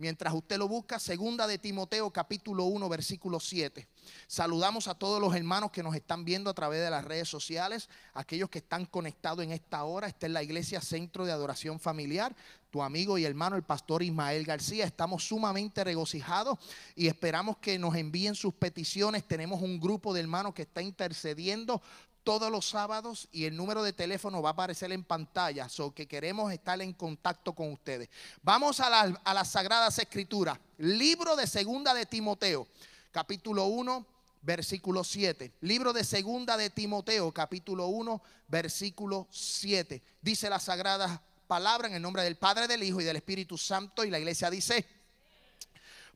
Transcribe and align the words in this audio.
Mientras 0.00 0.32
usted 0.32 0.56
lo 0.56 0.66
busca, 0.66 0.98
segunda 0.98 1.46
de 1.46 1.58
Timoteo 1.58 2.10
capítulo 2.10 2.64
1 2.64 2.88
versículo 2.88 3.38
7. 3.38 3.86
Saludamos 4.26 4.88
a 4.88 4.94
todos 4.94 5.20
los 5.20 5.34
hermanos 5.34 5.72
que 5.72 5.82
nos 5.82 5.94
están 5.94 6.24
viendo 6.24 6.48
a 6.48 6.54
través 6.54 6.80
de 6.80 6.88
las 6.88 7.04
redes 7.04 7.28
sociales, 7.28 7.90
aquellos 8.14 8.48
que 8.48 8.60
están 8.60 8.86
conectados 8.86 9.44
en 9.44 9.52
esta 9.52 9.84
hora. 9.84 10.06
Esta 10.06 10.26
es 10.26 10.32
la 10.32 10.42
iglesia 10.42 10.80
Centro 10.80 11.26
de 11.26 11.32
Adoración 11.32 11.78
Familiar. 11.78 12.34
Tu 12.70 12.82
amigo 12.82 13.18
y 13.18 13.26
hermano 13.26 13.56
el 13.56 13.62
pastor 13.62 14.02
Ismael 14.02 14.46
García. 14.46 14.86
Estamos 14.86 15.28
sumamente 15.28 15.84
regocijados 15.84 16.58
y 16.96 17.08
esperamos 17.08 17.58
que 17.58 17.78
nos 17.78 17.94
envíen 17.94 18.34
sus 18.34 18.54
peticiones. 18.54 19.28
Tenemos 19.28 19.60
un 19.60 19.78
grupo 19.78 20.14
de 20.14 20.20
hermanos 20.20 20.54
que 20.54 20.62
está 20.62 20.80
intercediendo 20.80 21.82
todos 22.24 22.50
los 22.50 22.68
sábados 22.68 23.28
y 23.32 23.44
el 23.44 23.56
número 23.56 23.82
de 23.82 23.92
teléfono 23.92 24.42
va 24.42 24.50
a 24.50 24.52
aparecer 24.52 24.92
en 24.92 25.04
pantalla, 25.04 25.68
so 25.68 25.94
que 25.94 26.06
queremos 26.06 26.52
estar 26.52 26.80
en 26.80 26.92
contacto 26.92 27.54
con 27.54 27.72
ustedes. 27.72 28.08
Vamos 28.42 28.80
a, 28.80 29.06
las 29.34 29.50
Sagradas 29.50 29.98
Escrituras, 29.98 30.58
libro 30.78 31.36
de 31.36 31.46
Segunda 31.46 31.94
de 31.94 32.06
Timoteo, 32.06 32.66
capítulo 33.10 33.66
1, 33.66 34.06
versículo 34.42 35.04
7. 35.04 35.52
Libro 35.62 35.92
de 35.92 36.04
Segunda 36.04 36.56
de 36.56 36.70
Timoteo, 36.70 37.32
capítulo 37.32 37.86
1, 37.88 38.22
versículo 38.48 39.26
7. 39.30 40.02
Dice 40.20 40.50
la 40.50 40.60
Sagrada 40.60 41.22
Palabra 41.46 41.88
en 41.88 41.94
el 41.94 42.02
nombre 42.02 42.22
del 42.22 42.36
Padre, 42.36 42.68
del 42.68 42.82
Hijo 42.82 43.00
y 43.00 43.04
del 43.04 43.16
Espíritu 43.16 43.58
Santo 43.58 44.04
y 44.04 44.10
la 44.10 44.18
iglesia 44.18 44.50
dice, 44.50 44.86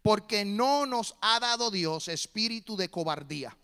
porque 0.02 0.44
no 0.44 0.86
nos 0.86 1.16
ha 1.20 1.40
dado 1.40 1.70
Dios 1.70 2.08
espíritu 2.08 2.76
de 2.76 2.90
cobardía, 2.90 3.56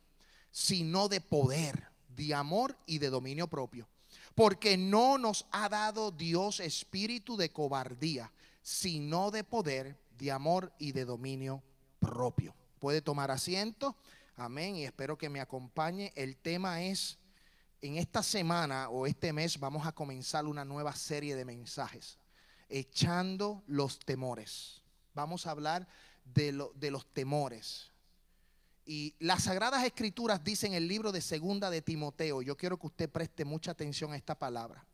sino 0.50 1.08
de 1.08 1.20
poder 1.20 1.89
de 2.20 2.34
amor 2.34 2.76
y 2.84 2.98
de 2.98 3.08
dominio 3.08 3.48
propio. 3.48 3.88
Porque 4.34 4.76
no 4.76 5.16
nos 5.16 5.46
ha 5.52 5.70
dado 5.70 6.10
Dios 6.10 6.60
espíritu 6.60 7.36
de 7.36 7.50
cobardía, 7.50 8.30
sino 8.60 9.30
de 9.30 9.42
poder, 9.42 9.98
de 10.18 10.30
amor 10.30 10.70
y 10.78 10.92
de 10.92 11.06
dominio 11.06 11.62
propio. 11.98 12.54
Puede 12.78 13.00
tomar 13.00 13.30
asiento. 13.30 13.96
Amén. 14.36 14.76
Y 14.76 14.84
espero 14.84 15.16
que 15.16 15.30
me 15.30 15.40
acompañe. 15.40 16.12
El 16.14 16.36
tema 16.36 16.82
es, 16.82 17.18
en 17.80 17.96
esta 17.96 18.22
semana 18.22 18.90
o 18.90 19.06
este 19.06 19.32
mes 19.32 19.58
vamos 19.58 19.86
a 19.86 19.92
comenzar 19.92 20.44
una 20.44 20.64
nueva 20.64 20.94
serie 20.94 21.34
de 21.34 21.46
mensajes. 21.46 22.18
Echando 22.68 23.62
los 23.66 23.98
temores. 23.98 24.82
Vamos 25.14 25.46
a 25.46 25.52
hablar 25.52 25.88
de, 26.24 26.68
de 26.74 26.90
los 26.90 27.10
temores. 27.12 27.89
Y 28.92 29.14
las 29.20 29.44
Sagradas 29.44 29.84
Escrituras 29.84 30.42
dicen 30.42 30.72
en 30.72 30.78
el 30.78 30.88
libro 30.88 31.12
de 31.12 31.20
Segunda 31.20 31.70
de 31.70 31.80
Timoteo, 31.80 32.42
yo 32.42 32.56
quiero 32.56 32.76
que 32.76 32.88
usted 32.88 33.08
preste 33.08 33.44
mucha 33.44 33.70
atención 33.70 34.12
a 34.12 34.16
esta 34.16 34.36
palabra. 34.36 34.84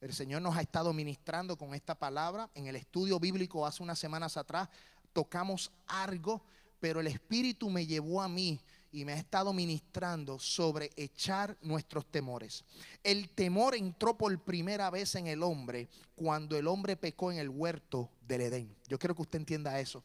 El 0.00 0.14
Señor 0.14 0.40
nos 0.40 0.56
ha 0.56 0.60
estado 0.60 0.92
ministrando 0.92 1.58
con 1.58 1.74
esta 1.74 1.96
palabra. 1.96 2.48
En 2.54 2.68
el 2.68 2.76
estudio 2.76 3.18
bíblico 3.18 3.66
hace 3.66 3.82
unas 3.82 3.98
semanas 3.98 4.36
atrás 4.36 4.68
tocamos 5.12 5.72
algo, 5.88 6.44
pero 6.78 7.00
el 7.00 7.08
Espíritu 7.08 7.70
me 7.70 7.86
llevó 7.86 8.22
a 8.22 8.28
mí 8.28 8.60
y 8.92 9.04
me 9.04 9.14
ha 9.14 9.16
estado 9.16 9.52
ministrando 9.52 10.38
sobre 10.38 10.92
echar 10.94 11.58
nuestros 11.60 12.06
temores. 12.06 12.64
El 13.02 13.30
temor 13.30 13.74
entró 13.74 14.16
por 14.16 14.38
primera 14.44 14.90
vez 14.90 15.16
en 15.16 15.26
el 15.26 15.42
hombre 15.42 15.88
cuando 16.14 16.56
el 16.56 16.68
hombre 16.68 16.96
pecó 16.96 17.32
en 17.32 17.38
el 17.38 17.48
huerto 17.48 18.10
del 18.28 18.42
Edén. 18.42 18.76
Yo 18.86 18.96
quiero 18.96 19.16
que 19.16 19.22
usted 19.22 19.40
entienda 19.40 19.80
eso 19.80 20.04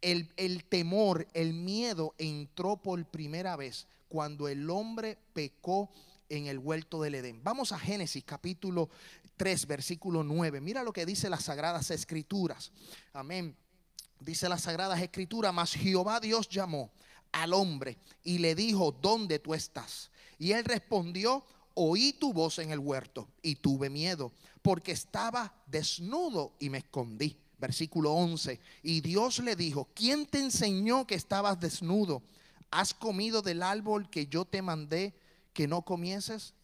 el, 0.00 0.64
temor, 0.64 1.26
el 1.34 1.52
miedo 1.52 2.14
entró 2.18 2.76
por 2.76 3.04
primera 3.06 3.56
vez 3.56 3.86
cuando 4.08 4.48
el 4.48 4.68
hombre 4.70 5.18
pecó 5.32 5.90
en 6.28 6.46
el 6.46 6.58
huerto 6.58 7.02
del 7.02 7.16
Edén. 7.16 7.42
Vamos 7.42 7.72
a 7.72 7.78
Génesis 7.78 8.24
capítulo 8.24 8.88
3, 9.36 9.66
versículo 9.66 10.22
9. 10.22 10.60
Mira 10.60 10.82
lo 10.82 10.92
que 10.92 11.06
dice 11.06 11.28
las 11.28 11.44
sagradas 11.44 11.90
escrituras. 11.90 12.72
Amén. 13.12 13.56
Dice 14.20 14.48
las 14.48 14.62
sagradas 14.62 15.00
escrituras, 15.00 15.52
mas 15.52 15.72
Jehová 15.72 16.20
Dios 16.20 16.48
llamó 16.48 16.90
al 17.32 17.52
hombre 17.52 17.98
y 18.22 18.38
le 18.38 18.54
dijo, 18.54 18.92
¿dónde 18.92 19.38
tú 19.38 19.54
estás? 19.54 20.10
Y 20.38 20.52
él 20.52 20.64
respondió, 20.64 21.44
oí 21.74 22.12
tu 22.12 22.32
voz 22.32 22.58
en 22.58 22.70
el 22.70 22.78
huerto 22.78 23.28
y 23.42 23.56
tuve 23.56 23.88
miedo, 23.88 24.32
porque 24.62 24.92
estaba 24.92 25.54
desnudo 25.66 26.52
y 26.58 26.70
me 26.70 26.78
escondí 26.78 27.36
versículo 27.60 28.12
11. 28.12 28.58
Y 28.82 29.00
Dios 29.00 29.38
le 29.38 29.54
dijo, 29.54 29.88
¿quién 29.94 30.26
te 30.26 30.38
enseñó 30.38 31.06
que 31.06 31.14
estabas 31.14 31.60
desnudo? 31.60 32.22
¿Has 32.70 32.94
comido 32.94 33.42
del 33.42 33.62
árbol 33.62 34.08
que 34.08 34.26
yo 34.26 34.44
te 34.44 34.62
mandé 34.62 35.14
que 35.52 35.68
no 35.68 35.82
comieses? 35.82 36.54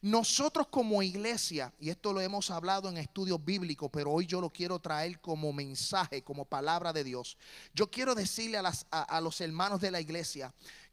Nosotros 0.00 0.68
como 0.68 1.02
iglesia, 1.02 1.72
y 1.80 1.90
esto 1.90 2.12
lo 2.12 2.20
hemos 2.20 2.50
hablado 2.50 2.88
en 2.88 2.98
estudios 2.98 3.42
bíblicos, 3.44 3.90
pero 3.92 4.12
hoy 4.12 4.26
yo 4.26 4.40
lo 4.40 4.50
quiero 4.50 4.78
traer 4.78 5.20
como 5.20 5.52
mensaje, 5.52 6.22
como 6.22 6.44
palabra 6.44 6.92
de 6.92 7.02
Dios. 7.02 7.36
Yo 7.74 7.90
quiero 7.90 8.14
decirle 8.14 8.58
a, 8.58 8.72
a 8.90 9.20
los 9.20 9.40
hermanos 9.40 9.80
de 9.80 9.90
la 9.90 10.00
iglesia 10.00 10.52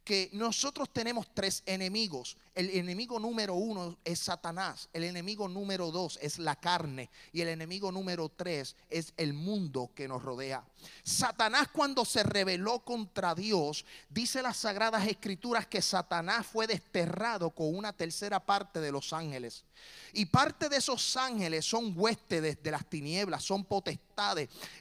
que 0.09 0.27
nosotros 0.33 0.89
tenemos 0.91 1.27
tres 1.35 1.61
enemigos. 1.67 2.35
El 2.55 2.71
enemigo 2.71 3.19
número 3.19 3.53
uno 3.53 3.95
es 4.03 4.17
Satanás, 4.17 4.89
el 4.91 5.03
enemigo 5.03 5.47
número 5.47 5.91
dos 5.91 6.17
es 6.19 6.39
la 6.39 6.55
carne 6.55 7.11
y 7.31 7.41
el 7.41 7.49
enemigo 7.49 7.91
número 7.91 8.27
tres 8.27 8.75
es 8.89 9.13
el 9.17 9.33
mundo 9.33 9.91
que 9.93 10.07
nos 10.07 10.23
rodea. 10.23 10.63
Satanás 11.03 11.67
cuando 11.71 12.05
se 12.05 12.23
rebeló 12.23 12.79
contra 12.79 13.35
Dios, 13.35 13.85
dice 14.09 14.41
las 14.41 14.57
sagradas 14.57 15.07
escrituras 15.07 15.67
que 15.67 15.79
Satanás 15.79 16.47
fue 16.47 16.65
desterrado 16.65 17.51
con 17.51 17.75
una 17.75 17.93
tercera 17.93 18.43
parte 18.43 18.79
de 18.79 18.91
los 18.91 19.13
ángeles. 19.13 19.63
Y 20.13 20.25
parte 20.25 20.69
de 20.69 20.77
esos 20.77 21.15
ángeles 21.17 21.65
son 21.65 21.93
huéspedes 21.95 22.63
de 22.63 22.71
las 22.71 22.89
tinieblas, 22.89 23.43
son 23.43 23.63
potestades. 23.63 24.08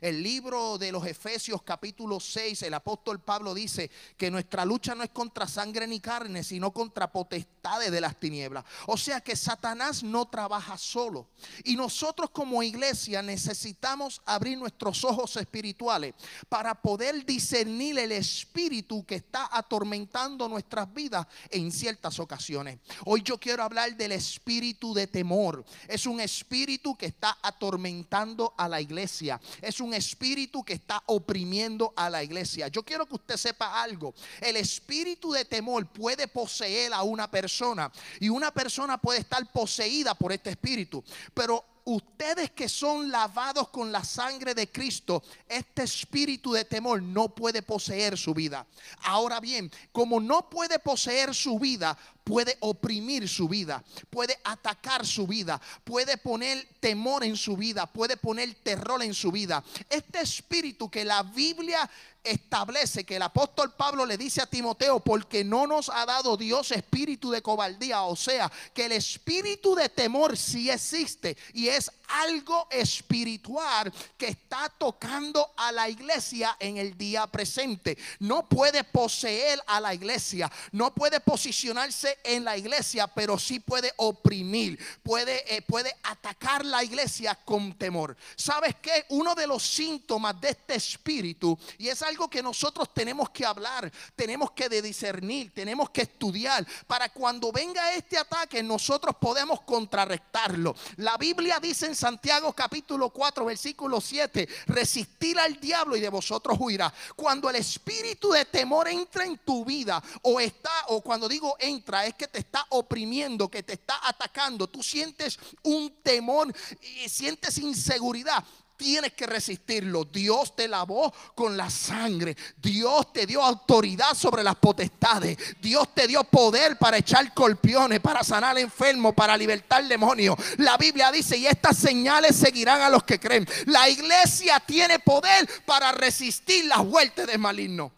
El 0.01 0.21
libro 0.21 0.79
de 0.79 0.91
los 0.91 1.07
Efesios 1.07 1.63
capítulo 1.63 2.19
6, 2.19 2.63
el 2.63 2.75
apóstol 2.75 3.21
Pablo 3.21 3.55
dice 3.55 3.89
que 4.17 4.33
nuestra 4.33 4.65
lucha 4.65 4.97
no 4.97 5.05
es 5.05 5.11
contra 5.11 5.47
sangre 5.47 5.87
ni 5.87 6.01
carne, 6.01 6.43
sino 6.43 6.73
contra 6.73 7.13
potestades 7.13 7.93
de 7.93 8.01
las 8.01 8.19
tinieblas. 8.19 8.65
O 8.87 8.97
sea 8.97 9.21
que 9.21 9.37
Satanás 9.37 10.03
no 10.03 10.27
trabaja 10.27 10.77
solo. 10.77 11.29
Y 11.63 11.77
nosotros 11.77 12.31
como 12.31 12.65
iglesia 12.65 13.23
necesitamos 13.23 14.21
abrir 14.25 14.59
nuestros 14.59 15.05
ojos 15.05 15.37
espirituales 15.37 16.15
para 16.49 16.75
poder 16.75 17.25
discernir 17.25 17.97
el 18.01 18.11
espíritu 18.11 19.07
que 19.07 19.17
está 19.17 19.49
atormentando 19.53 20.49
nuestras 20.49 20.93
vidas 20.93 21.29
en 21.51 21.71
ciertas 21.71 22.19
ocasiones. 22.19 22.81
Hoy 23.05 23.23
yo 23.23 23.39
quiero 23.39 23.63
hablar 23.63 23.97
del 23.97 24.13
espíritu 24.13 24.95
de 24.95 25.07
temor. 25.07 25.65
Es 25.87 26.07
un 26.07 26.21
espíritu 26.21 26.97
que 26.97 27.07
está 27.07 27.39
atormentando 27.41 28.53
a 28.57 28.69
la 28.69 28.81
iglesia. 28.81 29.28
Es 29.61 29.81
un 29.81 29.93
espíritu 29.93 30.65
que 30.65 30.75
está 30.75 31.03
oprimiendo 31.07 31.93
a 31.97 32.09
la 32.09 32.23
iglesia. 32.23 32.69
Yo 32.69 32.85
quiero 32.85 33.07
que 33.07 33.17
usted 33.17 33.37
sepa 33.37 33.83
algo. 33.83 34.15
El 34.41 34.57
espíritu 34.57 35.33
de 35.33 35.45
temor 35.45 35.87
puede 35.87 36.29
poseer 36.29 36.93
a 36.93 37.03
una 37.03 37.31
persona 37.31 37.91
y 38.21 38.29
una 38.29 38.53
persona 38.53 38.99
puede 38.99 39.21
estar 39.21 39.45
poseída 39.53 40.15
por 40.15 40.33
este 40.33 40.51
espíritu. 40.51 41.03
Pero 41.35 41.65
ustedes 41.85 42.51
que 42.51 42.69
son 42.69 43.11
lavados 43.11 43.69
con 43.69 43.91
la 43.91 44.05
sangre 44.05 44.55
de 44.55 44.71
Cristo, 44.71 45.23
este 45.49 45.85
espíritu 45.85 46.53
de 46.53 46.65
temor 46.65 47.03
no 47.03 47.35
puede 47.35 47.63
poseer 47.63 48.19
su 48.19 48.35
vida. 48.35 48.67
Ahora 49.05 49.41
bien, 49.41 49.71
como 49.91 50.21
no 50.21 50.51
puede 50.51 50.79
poseer 50.79 51.35
su 51.35 51.59
vida, 51.59 51.97
puede 52.29 52.59
oprimir 52.61 53.27
su 53.27 53.49
vida, 53.49 53.83
puede 54.11 54.39
atacar 54.45 55.07
su 55.07 55.27
vida, 55.27 55.59
puede 55.83 56.19
poner 56.19 56.69
temor 56.79 57.25
en 57.25 57.39
su 57.39 57.57
vida, 57.57 57.87
puede 57.87 58.19
poner 58.19 58.55
terror 58.57 59.03
en 59.03 59.15
su 59.15 59.33
vida. 59.33 59.65
Este 59.89 60.21
espíritu 60.21 60.91
que 60.91 61.07
la 61.07 61.23
Biblia 61.23 61.89
establece 62.23 63.05
que 63.05 63.17
el 63.17 63.23
apóstol 63.23 63.73
Pablo 63.75 64.05
le 64.05 64.19
dice 64.19 64.43
a 64.43 64.47
Timoteo, 64.47 65.01
porque 65.01 65.43
no 65.43 65.67
nos 65.67 65.89
ha 65.89 66.05
dado 66.05 66.37
Dios 66.37 66.71
espíritu 66.71 67.31
de 67.31 67.41
cobardía, 67.41 68.03
o 68.03 68.15
sea, 68.15 68.53
que 68.75 68.85
el 68.85 68.93
espíritu 68.93 69.75
de 69.75 69.89
temor 69.89 70.37
sí 70.37 70.69
existe 70.69 71.35
y 71.55 71.69
es 71.69 71.91
algo 72.09 72.67
espiritual 72.71 73.93
que 74.17 74.29
está 74.29 74.69
tocando 74.79 75.53
a 75.57 75.73
la 75.73 75.89
iglesia 75.89 76.57
en 76.59 76.77
el 76.77 76.97
día 76.97 77.27
presente. 77.27 77.97
No 78.21 78.49
puede 78.49 78.85
poseer 78.85 79.61
a 79.67 79.81
la 79.81 79.95
iglesia, 79.95 80.51
no 80.73 80.95
puede 80.95 81.21
posicionarse 81.21 82.19
en 82.25 82.45
la 82.45 82.57
iglesia, 82.57 83.07
pero 83.07 83.39
sí 83.39 83.61
puede 83.61 83.93
oprimir, 83.97 84.79
puede, 85.03 85.55
eh, 85.55 85.63
puede 85.63 85.95
atacar 86.03 86.65
la 86.65 86.83
iglesia 86.83 87.35
con 87.35 87.75
temor. 87.75 88.17
¿Sabes 88.37 88.77
qué? 88.81 89.07
Uno 89.11 89.35
de 89.35 89.47
los 89.47 89.63
síntomas 89.63 90.41
de 90.41 90.51
este 90.51 90.75
espíritu, 90.75 91.59
y 91.79 91.89
es 91.89 92.03
algo 92.03 92.29
que 92.29 92.43
nosotros 92.43 92.93
tenemos 92.93 93.31
que 93.31 93.45
hablar, 93.45 93.91
tenemos 94.17 94.51
que 94.53 94.69
discernir, 94.69 95.53
tenemos 95.53 95.91
que 95.91 96.03
estudiar, 96.03 96.67
para 96.87 97.09
cuando 97.09 97.53
venga 97.53 97.93
este 97.93 98.19
ataque 98.19 98.63
nosotros 98.63 99.17
podemos 99.21 99.61
contrarrestarlo. 99.63 100.75
La 100.97 101.17
Biblia 101.17 101.59
dice 101.61 101.87
en 101.87 101.95
Santiago 101.99 102.53
capítulo 102.53 103.11
4, 103.11 103.45
versículo 103.45 104.01
7, 104.01 104.49
resistir 104.67 105.37
al 105.39 105.59
diablo 105.59 105.97
y 105.97 106.01
de 106.01 106.09
vosotros 106.09 106.57
huirá. 106.61 106.95
Cuando 107.17 107.51
el 107.51 107.57
espíritu 107.57 108.31
de 108.31 108.45
temor 108.45 108.87
entra 108.87 109.25
en 109.25 109.39
tu 109.39 109.65
vida 109.65 110.01
o 110.23 110.39
está, 110.39 110.71
o 110.89 111.01
cuando 111.01 111.29
digo 111.29 111.57
entra, 111.59 112.07
es 112.07 112.15
que 112.15 112.29
te 112.29 112.39
está 112.39 112.65
oprimiendo, 112.71 113.51
que 113.51 113.65
te 113.65 113.73
está 113.73 114.01
atacando, 114.09 114.69
tú 114.69 114.81
sientes 114.81 115.41
un 115.65 115.93
temor 116.03 116.55
y 117.03 117.09
sientes 117.09 117.59
inseguridad 117.59 118.45
tienes 118.79 119.13
que 119.13 119.27
resistirlo. 119.27 120.05
Dios 120.05 120.57
te 120.57 120.67
lavó 120.67 121.13
con 121.35 121.57
la 121.57 121.69
sangre. 121.69 122.35
Dios 122.57 123.13
te 123.13 123.27
dio 123.27 123.43
autoridad 123.43 124.15
sobre 124.15 124.43
las 124.43 124.57
potestades. 124.57 125.37
Dios 125.61 125.93
te 125.93 126.07
dio 126.07 126.25
poder 126.25 126.79
para 126.79 126.97
echar 126.97 127.35
colpiones, 127.35 128.01
para 128.01 128.25
sanar 128.25 128.57
enfermos, 128.57 129.13
para 129.15 129.37
libertar 129.37 129.87
demonios. 129.87 130.37
La 130.57 130.79
Biblia 130.79 131.13
dice, 131.13 131.37
y 131.37 131.47
estas 131.47 131.77
señales 131.77 132.37
seguirán 132.37 132.81
a 132.81 132.89
los 132.89 133.03
que 133.03 133.21
creen. 133.21 133.47
La 133.67 133.89
iglesia 133.91 134.61
tiene 134.61 135.01
poder 135.01 135.47
para 135.67 135.93
resistir 135.93 136.65
las 136.65 136.83
vueltas 136.87 137.27
del 137.27 137.39
maligno. 137.39 137.93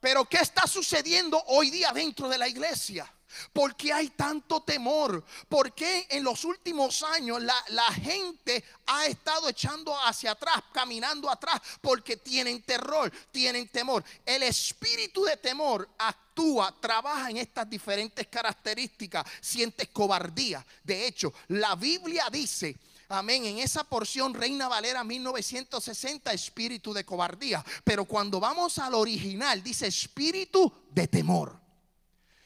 Pero 0.00 0.24
¿qué 0.24 0.38
está 0.38 0.66
sucediendo 0.66 1.40
hoy 1.46 1.70
día 1.70 1.92
dentro 1.92 2.28
de 2.28 2.36
la 2.36 2.48
iglesia? 2.48 3.08
¿Por 3.52 3.76
qué 3.76 3.92
hay 3.92 4.10
tanto 4.10 4.62
temor? 4.62 5.24
¿Por 5.48 5.74
qué 5.74 6.06
en 6.10 6.24
los 6.24 6.44
últimos 6.44 7.02
años 7.02 7.42
la, 7.42 7.54
la, 7.68 7.92
gente 7.92 8.64
ha 8.86 9.06
estado 9.06 9.48
echando 9.48 9.94
hacia 10.04 10.32
atrás, 10.32 10.62
caminando 10.72 11.30
atrás? 11.30 11.60
Porque 11.80 12.16
tienen 12.16 12.62
terror, 12.62 13.12
tienen 13.30 13.68
temor. 13.68 14.04
El 14.24 14.42
espíritu 14.42 15.24
de 15.24 15.36
temor 15.36 15.88
actúa, 15.98 16.74
trabaja 16.80 17.30
en 17.30 17.38
estas 17.38 17.68
diferentes 17.68 18.26
características. 18.26 19.24
Sientes 19.40 19.88
cobardía. 19.88 20.64
De 20.82 21.06
hecho, 21.06 21.32
la 21.48 21.74
Biblia 21.74 22.28
dice... 22.30 22.76
Amén. 23.12 23.44
En 23.44 23.58
esa 23.58 23.84
porción 23.84 24.32
Reina 24.32 24.68
Valera 24.68 25.04
1960, 25.04 26.32
espíritu 26.32 26.94
de 26.94 27.04
cobardía. 27.04 27.62
Pero 27.84 28.06
cuando 28.06 28.40
vamos 28.40 28.78
al 28.78 28.94
original, 28.94 29.62
dice 29.62 29.86
espíritu 29.86 30.72
de 30.90 31.06
temor. 31.08 31.61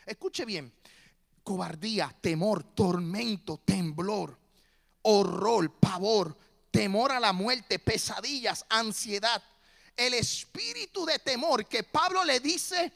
Escuche 0.06 0.44
bien, 0.44 0.72
cobardía, 1.42 2.14
temor, 2.20 2.62
tormento, 2.62 3.58
temblor, 3.64 4.38
horror, 5.02 5.72
pavor, 5.80 6.36
temor 6.70 7.10
a 7.10 7.18
la 7.18 7.32
muerte, 7.32 7.80
pesadillas, 7.80 8.64
ansiedad. 8.68 9.42
El 9.96 10.14
espíritu 10.14 11.04
de 11.04 11.18
temor 11.18 11.66
que 11.66 11.82
Pablo 11.82 12.22
le 12.24 12.38
dice 12.38 12.92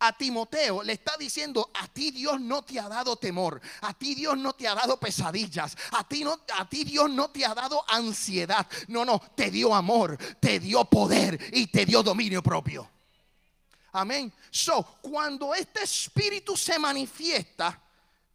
a 0.00 0.12
Timoteo 0.12 0.82
le 0.82 0.92
está 0.92 1.16
diciendo, 1.16 1.70
a 1.74 1.88
ti 1.88 2.10
Dios 2.10 2.40
no 2.40 2.62
te 2.62 2.78
ha 2.78 2.88
dado 2.88 3.16
temor, 3.16 3.60
a 3.82 3.94
ti 3.94 4.14
Dios 4.14 4.36
no 4.36 4.52
te 4.52 4.68
ha 4.68 4.74
dado 4.74 4.98
pesadillas, 4.98 5.76
a 5.92 6.06
ti, 6.06 6.24
no, 6.24 6.40
a 6.58 6.68
ti 6.68 6.84
Dios 6.84 7.08
no 7.08 7.30
te 7.30 7.46
ha 7.46 7.54
dado 7.54 7.84
ansiedad, 7.88 8.66
no, 8.88 9.04
no, 9.04 9.20
te 9.34 9.50
dio 9.50 9.74
amor, 9.74 10.18
te 10.40 10.58
dio 10.58 10.84
poder 10.84 11.40
y 11.52 11.68
te 11.68 11.86
dio 11.86 12.02
dominio 12.02 12.42
propio. 12.42 12.91
Amén. 13.92 14.32
So, 14.50 14.82
cuando 15.02 15.54
este 15.54 15.82
espíritu 15.82 16.56
se 16.56 16.78
manifiesta, 16.78 17.78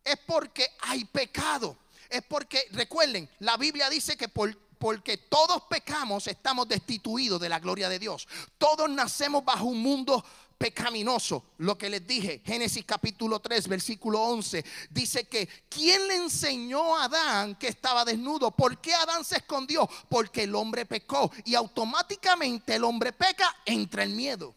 es 0.04 0.18
porque 0.26 0.68
hay 0.82 1.04
pecado. 1.06 1.78
Es 2.10 2.22
porque, 2.24 2.68
recuerden, 2.72 3.30
la 3.40 3.58
Biblia 3.58 3.90
dice 3.90 4.16
que 4.16 4.30
porque 4.30 5.18
todos 5.18 5.64
pecamos 5.64 6.28
estamos 6.28 6.68
destituidos 6.68 7.42
de 7.42 7.50
la 7.50 7.60
gloria 7.60 7.90
de 7.90 8.00
Dios. 8.00 8.28
Todos 8.58 8.90
nacemos 8.90 9.44
bajo 9.44 9.66
un 9.66 9.82
mundo 9.82 10.24
pecaminoso. 10.58 11.44
Lo 11.58 11.78
que 11.78 11.90
les 11.90 12.06
dije, 12.06 12.42
Génesis 12.46 12.86
capítulo 12.86 13.40
3, 13.40 13.68
versículo 13.68 14.22
11, 14.22 14.64
dice 14.92 15.26
que 15.26 15.48
¿quién 15.70 16.08
le 16.08 16.16
enseñó 16.16 16.96
a 16.96 17.06
Adán 17.06 17.56
que 17.56 17.68
estaba 17.68 18.06
desnudo? 18.06 18.52
¿Por 18.52 18.80
qué 18.80 18.94
Adán 18.94 19.26
se 19.26 19.38
escondió? 19.38 19.90
Porque 20.08 20.44
el 20.44 20.56
hombre 20.56 20.86
pecó 20.86 21.32
y 21.46 21.56
automáticamente 21.56 22.76
el 22.76 22.84
hombre 22.84 23.12
peca, 23.12 23.56
entra 23.66 24.04
el 24.04 24.12
miedo. 24.12 24.56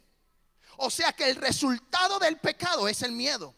O 0.82 0.88
sea 0.88 1.12
que 1.12 1.28
el 1.28 1.36
resultado 1.36 2.18
del 2.18 2.38
pecado 2.38 2.88
es 2.88 3.02
el 3.02 3.12
miedo. 3.12 3.54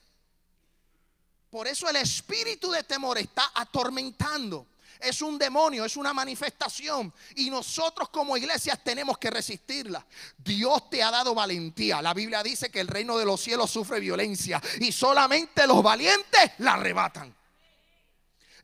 Por 1.50 1.69
eso 1.69 1.88
el 1.88 1.96
espíritu 1.96 2.70
de 2.72 2.82
temor 2.82 3.16
está 3.16 3.52
atormentando. 3.54 4.66
Es 4.98 5.22
un 5.22 5.38
demonio, 5.38 5.84
es 5.84 5.96
una 5.96 6.12
manifestación. 6.12 7.12
Y 7.36 7.48
nosotros 7.48 8.08
como 8.08 8.36
iglesias 8.36 8.82
tenemos 8.82 9.19
que 9.19 9.30
resistirla. 9.30 10.04
Dios 10.36 10.90
te 10.90 11.00
ha 11.00 11.12
dado 11.12 11.32
valentía. 11.32 12.02
La 12.02 12.12
Biblia 12.12 12.42
dice 12.42 12.70
que 12.70 12.80
el 12.80 12.88
reino 12.88 13.16
de 13.16 13.24
los 13.24 13.40
cielos 13.40 13.70
sufre 13.70 14.00
violencia. 14.00 14.60
Y 14.80 14.90
solamente 14.90 15.64
los 15.69 15.80
valientes 15.80 16.52
la 16.58 16.72
arrebatan. 16.72 17.32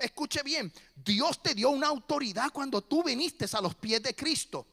Escuche 0.00 0.42
bien, 0.42 0.72
Dios 0.96 1.40
te 1.42 1.54
dio 1.54 1.70
una 1.70 1.86
autoridad 1.86 2.50
cuando 2.52 2.82
tú 2.82 3.04
viniste 3.04 3.46
a 3.52 3.60
los 3.60 3.76
pies 3.76 4.02
de 4.02 4.16
Cristo. 4.16 4.66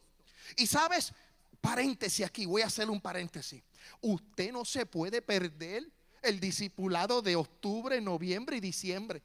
Y 0.56 0.66
sabes, 0.66 1.12
paréntesis 1.60 2.26
aquí, 2.26 2.46
voy 2.46 2.62
a 2.62 2.66
hacer 2.66 2.90
un 2.90 3.00
paréntesis. 3.00 3.62
Usted 4.00 4.52
no 4.52 4.64
se 4.64 4.86
puede 4.86 5.22
perder 5.22 5.88
el 6.22 6.40
discipulado 6.40 7.22
de 7.22 7.36
octubre, 7.36 8.00
noviembre 8.00 8.56
y 8.56 8.60
diciembre. 8.60 9.22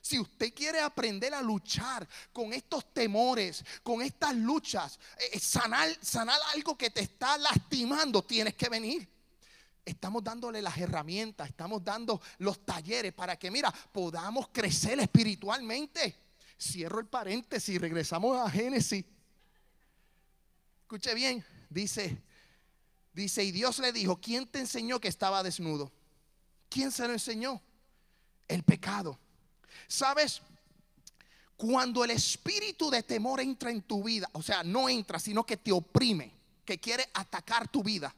Si 0.00 0.18
usted 0.18 0.54
quiere 0.54 0.80
aprender 0.80 1.34
a 1.34 1.42
luchar 1.42 2.08
con 2.32 2.52
estos 2.52 2.92
temores, 2.94 3.64
con 3.82 4.00
estas 4.00 4.34
luchas, 4.34 4.98
eh, 5.18 5.30
eh, 5.34 5.38
sanar, 5.40 5.88
sanar 6.00 6.38
algo 6.54 6.78
que 6.78 6.90
te 6.90 7.00
está 7.00 7.36
lastimando, 7.36 8.22
tienes 8.22 8.54
que 8.54 8.68
venir. 8.68 9.08
Estamos 9.84 10.22
dándole 10.22 10.62
las 10.62 10.76
herramientas, 10.78 11.48
estamos 11.48 11.82
dando 11.82 12.20
los 12.38 12.64
talleres 12.64 13.12
para 13.12 13.38
que, 13.38 13.50
mira, 13.50 13.72
podamos 13.92 14.48
crecer 14.48 15.00
espiritualmente. 15.00 16.14
Cierro 16.60 17.00
el 17.00 17.06
paréntesis 17.06 17.80
regresamos 17.80 18.36
a 18.36 18.50
Génesis. 18.50 19.04
Escuche 20.82 21.14
bien, 21.14 21.44
dice 21.68 22.18
Dice, 23.18 23.42
y 23.42 23.50
Dios 23.50 23.80
le 23.80 23.90
dijo, 23.90 24.20
¿quién 24.20 24.46
te 24.46 24.60
enseñó 24.60 25.00
que 25.00 25.08
estaba 25.08 25.42
desnudo? 25.42 25.90
¿Quién 26.68 26.92
se 26.92 27.04
lo 27.04 27.12
enseñó? 27.12 27.60
El 28.46 28.62
pecado. 28.62 29.18
¿Sabes? 29.88 30.40
Cuando 31.56 32.04
el 32.04 32.12
espíritu 32.12 32.90
de 32.90 33.02
temor 33.02 33.40
entra 33.40 33.72
en 33.72 33.82
tu 33.82 34.04
vida, 34.04 34.30
o 34.34 34.40
sea, 34.40 34.62
no 34.62 34.88
entra, 34.88 35.18
sino 35.18 35.44
que 35.44 35.56
te 35.56 35.72
oprime, 35.72 36.32
que 36.64 36.78
quiere 36.78 37.10
atacar 37.12 37.66
tu 37.66 37.82
vida. 37.82 38.14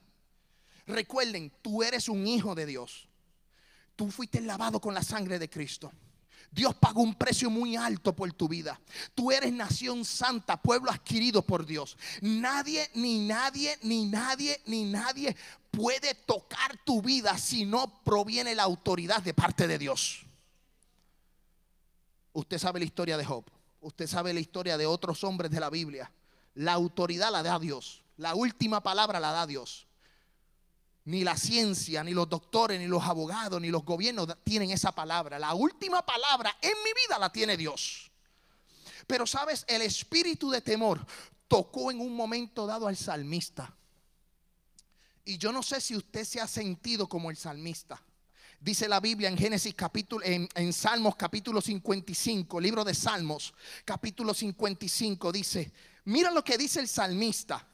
Recuerden, 0.86 1.50
tú 1.62 1.82
eres 1.82 2.06
un 2.06 2.26
hijo 2.26 2.54
de 2.54 2.66
Dios. 2.66 3.08
Tú 3.96 4.10
fuiste 4.10 4.42
lavado 4.42 4.82
con 4.82 4.92
la 4.92 5.02
sangre 5.02 5.38
de 5.38 5.48
Cristo. 5.48 5.90
Dios 6.50 6.74
pagó 6.74 7.02
un 7.02 7.14
precio 7.14 7.48
muy 7.48 7.76
alto 7.76 8.14
por 8.14 8.32
tu 8.32 8.48
vida. 8.48 8.80
Tú 9.14 9.30
eres 9.30 9.52
nación 9.52 10.04
santa, 10.04 10.60
pueblo 10.60 10.90
adquirido 10.90 11.42
por 11.42 11.64
Dios. 11.64 11.96
Nadie, 12.20 12.90
ni 12.94 13.26
nadie, 13.26 13.78
ni 13.82 14.06
nadie, 14.06 14.60
ni 14.66 14.84
nadie 14.84 15.36
puede 15.70 16.14
tocar 16.14 16.76
tu 16.84 17.00
vida 17.02 17.38
si 17.38 17.64
no 17.64 18.02
proviene 18.02 18.54
la 18.54 18.64
autoridad 18.64 19.22
de 19.22 19.32
parte 19.32 19.68
de 19.68 19.78
Dios. 19.78 20.26
Usted 22.32 22.58
sabe 22.58 22.80
la 22.80 22.84
historia 22.84 23.16
de 23.16 23.24
Job. 23.24 23.44
Usted 23.80 24.06
sabe 24.06 24.34
la 24.34 24.40
historia 24.40 24.76
de 24.76 24.86
otros 24.86 25.22
hombres 25.24 25.50
de 25.50 25.60
la 25.60 25.70
Biblia. 25.70 26.10
La 26.54 26.72
autoridad 26.72 27.30
la 27.30 27.42
da 27.42 27.58
Dios. 27.58 28.02
La 28.16 28.34
última 28.34 28.82
palabra 28.82 29.20
la 29.20 29.30
da 29.30 29.46
Dios. 29.46 29.86
Ni 31.04 31.24
la 31.24 31.36
ciencia, 31.36 32.04
ni 32.04 32.12
los 32.12 32.28
doctores, 32.28 32.78
ni 32.78 32.86
los 32.86 33.02
abogados, 33.04 33.60
ni 33.60 33.68
los 33.68 33.84
gobiernos 33.84 34.28
tienen 34.44 34.70
esa 34.70 34.92
palabra. 34.92 35.38
La 35.38 35.54
última 35.54 36.04
palabra 36.04 36.56
en 36.60 36.72
mi 36.84 36.90
vida 37.06 37.18
la 37.18 37.32
tiene 37.32 37.56
Dios. 37.56 38.10
Pero 39.06 39.26
sabes, 39.26 39.64
el 39.66 39.82
espíritu 39.82 40.50
de 40.50 40.60
temor 40.60 41.04
tocó 41.48 41.90
en 41.90 42.00
un 42.00 42.14
momento 42.14 42.66
dado 42.66 42.86
al 42.86 42.96
salmista. 42.96 43.74
Y 45.24 45.38
yo 45.38 45.52
no 45.52 45.62
sé 45.62 45.80
si 45.80 45.96
usted 45.96 46.24
se 46.24 46.40
ha 46.40 46.46
sentido 46.46 47.08
como 47.08 47.30
el 47.30 47.36
salmista. 47.36 48.00
Dice 48.60 48.88
la 48.88 49.00
Biblia 49.00 49.30
en 49.30 49.38
Génesis 49.38 49.74
capítulo, 49.74 50.24
en, 50.24 50.46
en, 50.54 50.72
Salmos 50.72 51.16
capítulo 51.16 51.62
55, 51.62 52.60
libro 52.60 52.84
de 52.84 52.94
Salmos, 52.94 53.54
capítulo 53.86 54.34
55, 54.34 55.32
dice, 55.32 55.72
mira 56.04 56.30
lo 56.30 56.44
que 56.44 56.58
dice 56.58 56.80
el 56.80 56.88
salmista. 56.88 57.66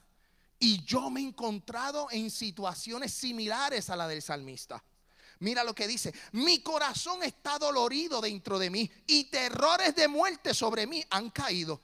Y 0.58 0.84
yo 0.84 1.10
me 1.10 1.20
he 1.20 1.24
encontrado 1.24 2.08
en 2.10 2.30
situaciones 2.30 3.12
similares 3.12 3.90
a 3.90 3.96
la 3.96 4.08
del 4.08 4.22
salmista. 4.22 4.82
Mira 5.40 5.62
lo 5.64 5.74
que 5.74 5.86
dice, 5.86 6.14
mi 6.32 6.60
corazón 6.60 7.22
está 7.22 7.58
dolorido 7.58 8.20
dentro 8.20 8.58
de 8.58 8.70
mí 8.70 8.90
y 9.06 9.24
terrores 9.24 9.94
de 9.94 10.08
muerte 10.08 10.54
sobre 10.54 10.86
mí 10.86 11.04
han 11.10 11.30
caído. 11.30 11.80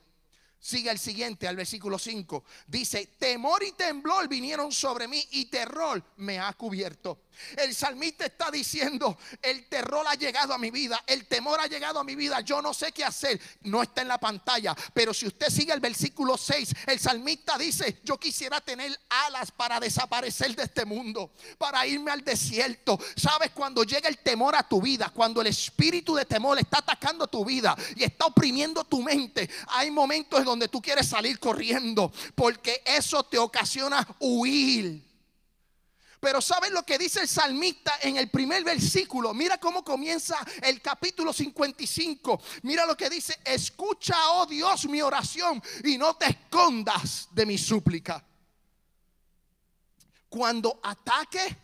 Sigue 0.59 0.89
el 0.89 0.97
siguiente, 0.97 1.45
al 1.45 1.57
versículo 1.57 1.99
5. 1.99 2.45
Dice, 2.67 3.07
temor 3.19 3.63
y 3.63 3.73
temblor 3.73 4.29
vinieron 4.29 4.71
sobre 4.71 5.09
mí 5.09 5.21
y 5.31 5.45
terror 5.45 6.01
me 6.15 6.39
ha 6.39 6.53
cubierto. 6.53 7.23
El 7.57 7.73
salmista 7.73 8.25
está 8.25 8.51
diciendo, 8.51 9.17
el 9.41 9.67
terror 9.67 10.05
ha 10.07 10.15
llegado 10.15 10.53
a 10.53 10.57
mi 10.57 10.71
vida, 10.71 11.03
el 11.07 11.25
temor 11.25 11.59
ha 11.59 11.67
llegado 11.67 11.99
a 11.99 12.03
mi 12.03 12.15
vida, 12.15 12.41
yo 12.41 12.61
no 12.61 12.73
sé 12.73 12.91
qué 12.91 13.03
hacer. 13.03 13.39
No 13.61 13.81
está 13.83 14.01
en 14.01 14.07
la 14.07 14.19
pantalla, 14.19 14.75
pero 14.93 15.13
si 15.13 15.27
usted 15.27 15.49
sigue 15.49 15.73
el 15.73 15.79
versículo 15.79 16.37
6, 16.37 16.73
el 16.87 16.99
salmista 16.99 17.57
dice, 17.57 18.01
yo 18.03 18.19
quisiera 18.19 18.61
tener 18.61 18.97
alas 19.09 19.51
para 19.51 19.79
desaparecer 19.79 20.55
de 20.55 20.63
este 20.63 20.85
mundo, 20.85 21.31
para 21.57 21.85
irme 21.85 22.11
al 22.11 22.23
desierto. 22.23 22.99
¿Sabes? 23.15 23.51
Cuando 23.51 23.83
llega 23.83 24.09
el 24.09 24.17
temor 24.19 24.55
a 24.55 24.67
tu 24.67 24.81
vida, 24.81 25.09
cuando 25.13 25.41
el 25.41 25.47
espíritu 25.47 26.15
de 26.15 26.25
temor 26.25 26.59
está 26.59 26.79
atacando 26.79 27.27
tu 27.27 27.45
vida 27.45 27.75
y 27.95 28.03
está 28.03 28.25
oprimiendo 28.25 28.83
tu 28.83 29.01
mente, 29.01 29.49
hay 29.67 29.91
momentos 29.91 30.39
en 30.39 30.45
donde 30.45 30.67
tú 30.67 30.81
quieres 30.81 31.07
salir 31.07 31.39
corriendo, 31.39 32.11
porque 32.35 32.81
eso 32.85 33.23
te 33.23 33.37
ocasiona 33.37 34.07
huir. 34.19 35.12
Pero 36.23 36.41
¿sabes 36.41 36.71
lo 36.71 36.83
que 36.83 36.97
dice 36.97 37.19
el 37.19 37.27
salmista 37.27 37.95
en 38.01 38.15
el 38.15 38.29
primer 38.29 38.63
versículo? 38.63 39.33
Mira 39.33 39.57
cómo 39.57 39.83
comienza 39.83 40.37
el 40.61 40.81
capítulo 40.81 41.33
55. 41.33 42.41
Mira 42.61 42.85
lo 42.85 42.95
que 42.95 43.09
dice, 43.09 43.37
escucha, 43.43 44.15
oh 44.31 44.45
Dios, 44.45 44.85
mi 44.85 45.01
oración 45.01 45.61
y 45.83 45.97
no 45.97 46.15
te 46.15 46.27
escondas 46.27 47.27
de 47.29 47.45
mi 47.45 47.57
súplica. 47.57 48.23
Cuando 50.29 50.79
ataque 50.81 51.57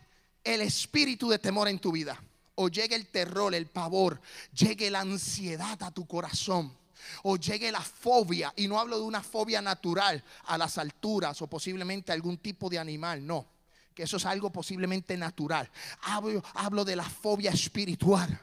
el 0.43 0.59
espíritu 0.59 1.29
de 1.29 1.39
temor 1.39 1.69
en 1.69 1.79
tu 1.79 1.93
vida, 1.93 2.21
o 2.55 2.67
llegue 2.67 2.95
el 2.95 3.07
terror, 3.07 3.55
el 3.55 3.67
pavor, 3.67 4.19
llegue 4.51 4.91
la 4.91 4.99
ansiedad 4.99 5.81
a 5.81 5.91
tu 5.91 6.05
corazón, 6.05 6.77
o 7.23 7.37
llegue 7.37 7.71
la 7.71 7.79
fobia, 7.79 8.51
y 8.57 8.67
no 8.67 8.77
hablo 8.77 8.97
de 8.97 9.05
una 9.05 9.23
fobia 9.23 9.61
natural 9.61 10.21
a 10.47 10.57
las 10.57 10.77
alturas 10.77 11.41
o 11.41 11.47
posiblemente 11.47 12.11
algún 12.11 12.39
tipo 12.39 12.69
de 12.69 12.77
animal, 12.77 13.25
no 13.25 13.58
que 13.99 14.03
eso 14.03 14.15
es 14.15 14.25
algo 14.25 14.49
posiblemente 14.49 15.17
natural. 15.17 15.69
Hablo, 16.03 16.41
hablo 16.53 16.85
de 16.85 16.95
la 16.95 17.03
fobia 17.03 17.51
espiritual. 17.51 18.39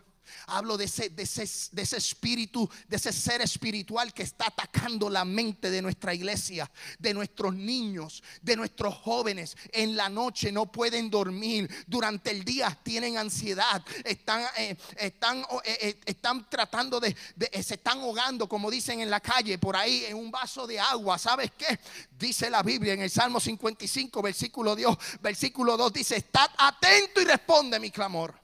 Hablo 0.47 0.76
de 0.76 0.85
ese, 0.85 1.11
de, 1.11 1.23
ese, 1.23 1.97
espíritu, 1.97 2.68
de 2.88 2.97
ese 2.97 3.12
ser 3.12 3.40
espiritual 3.42 4.12
que 4.12 4.23
está 4.23 4.47
atacando 4.47 5.09
la 5.11 5.25
mente 5.25 5.71
de 5.71 5.83
nuestra 5.83 6.14
iglesia, 6.14 6.71
de 6.99 7.14
nuestros 7.14 7.54
niños, 7.54 8.23
de 8.42 8.56
nuestros 8.56 8.95
jóvenes. 8.95 9.56
En 9.73 9.97
la 9.97 10.09
noche 10.09 10.52
no 10.52 10.71
pueden 10.71 11.11
dormir, 11.11 11.68
durante 11.87 12.30
el 12.30 12.45
día 12.45 12.78
tienen 12.83 13.18
ansiedad, 13.18 13.85
están, 14.04 14.45
eh, 14.59 14.76
están, 14.97 15.40
eh, 15.64 15.78
eh, 15.80 16.00
están 16.04 16.49
tratando 16.49 17.00
de, 17.00 17.16
se 17.62 17.75
están 17.75 18.00
ahogando, 18.00 18.49
como 18.49 18.71
dicen 18.71 19.00
en 19.00 19.11
la 19.11 19.21
calle, 19.21 19.59
por 19.59 19.76
ahí 19.76 20.04
en 20.04 20.16
un 20.16 20.30
vaso 20.30 20.66
de 20.66 20.78
agua. 20.78 21.18
¿Sabes 21.18 21.52
qué? 21.56 21.78
Dice 22.11 22.50
la 22.50 22.62
Biblia 22.62 22.95
en 22.95 23.02
el 23.02 23.11
Salmo 23.11 23.40
55, 23.40 24.23
versículo 24.23 24.76
2, 24.76 24.97
versículo 25.21 25.76
2 25.76 25.92
dice, 25.92 26.16
estad 26.16 26.50
atento 26.59 27.21
y 27.21 27.25
responde 27.25 27.78
mi 27.78 27.90
clamor. 27.90 28.38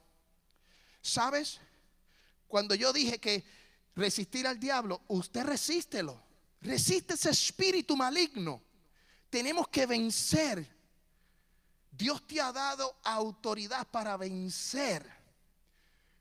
¿Sabes? 1.00 1.60
Cuando 2.52 2.74
yo 2.74 2.92
dije 2.92 3.18
que 3.18 3.42
resistir 3.96 4.46
al 4.46 4.60
diablo, 4.60 5.00
usted 5.08 5.42
resístelo. 5.42 6.22
Resiste 6.60 7.14
ese 7.14 7.30
espíritu 7.30 7.96
maligno. 7.96 8.62
Tenemos 9.30 9.68
que 9.68 9.86
vencer. 9.86 10.68
Dios 11.90 12.26
te 12.26 12.42
ha 12.42 12.52
dado 12.52 12.98
autoridad 13.04 13.86
para 13.86 14.18
vencer. 14.18 15.10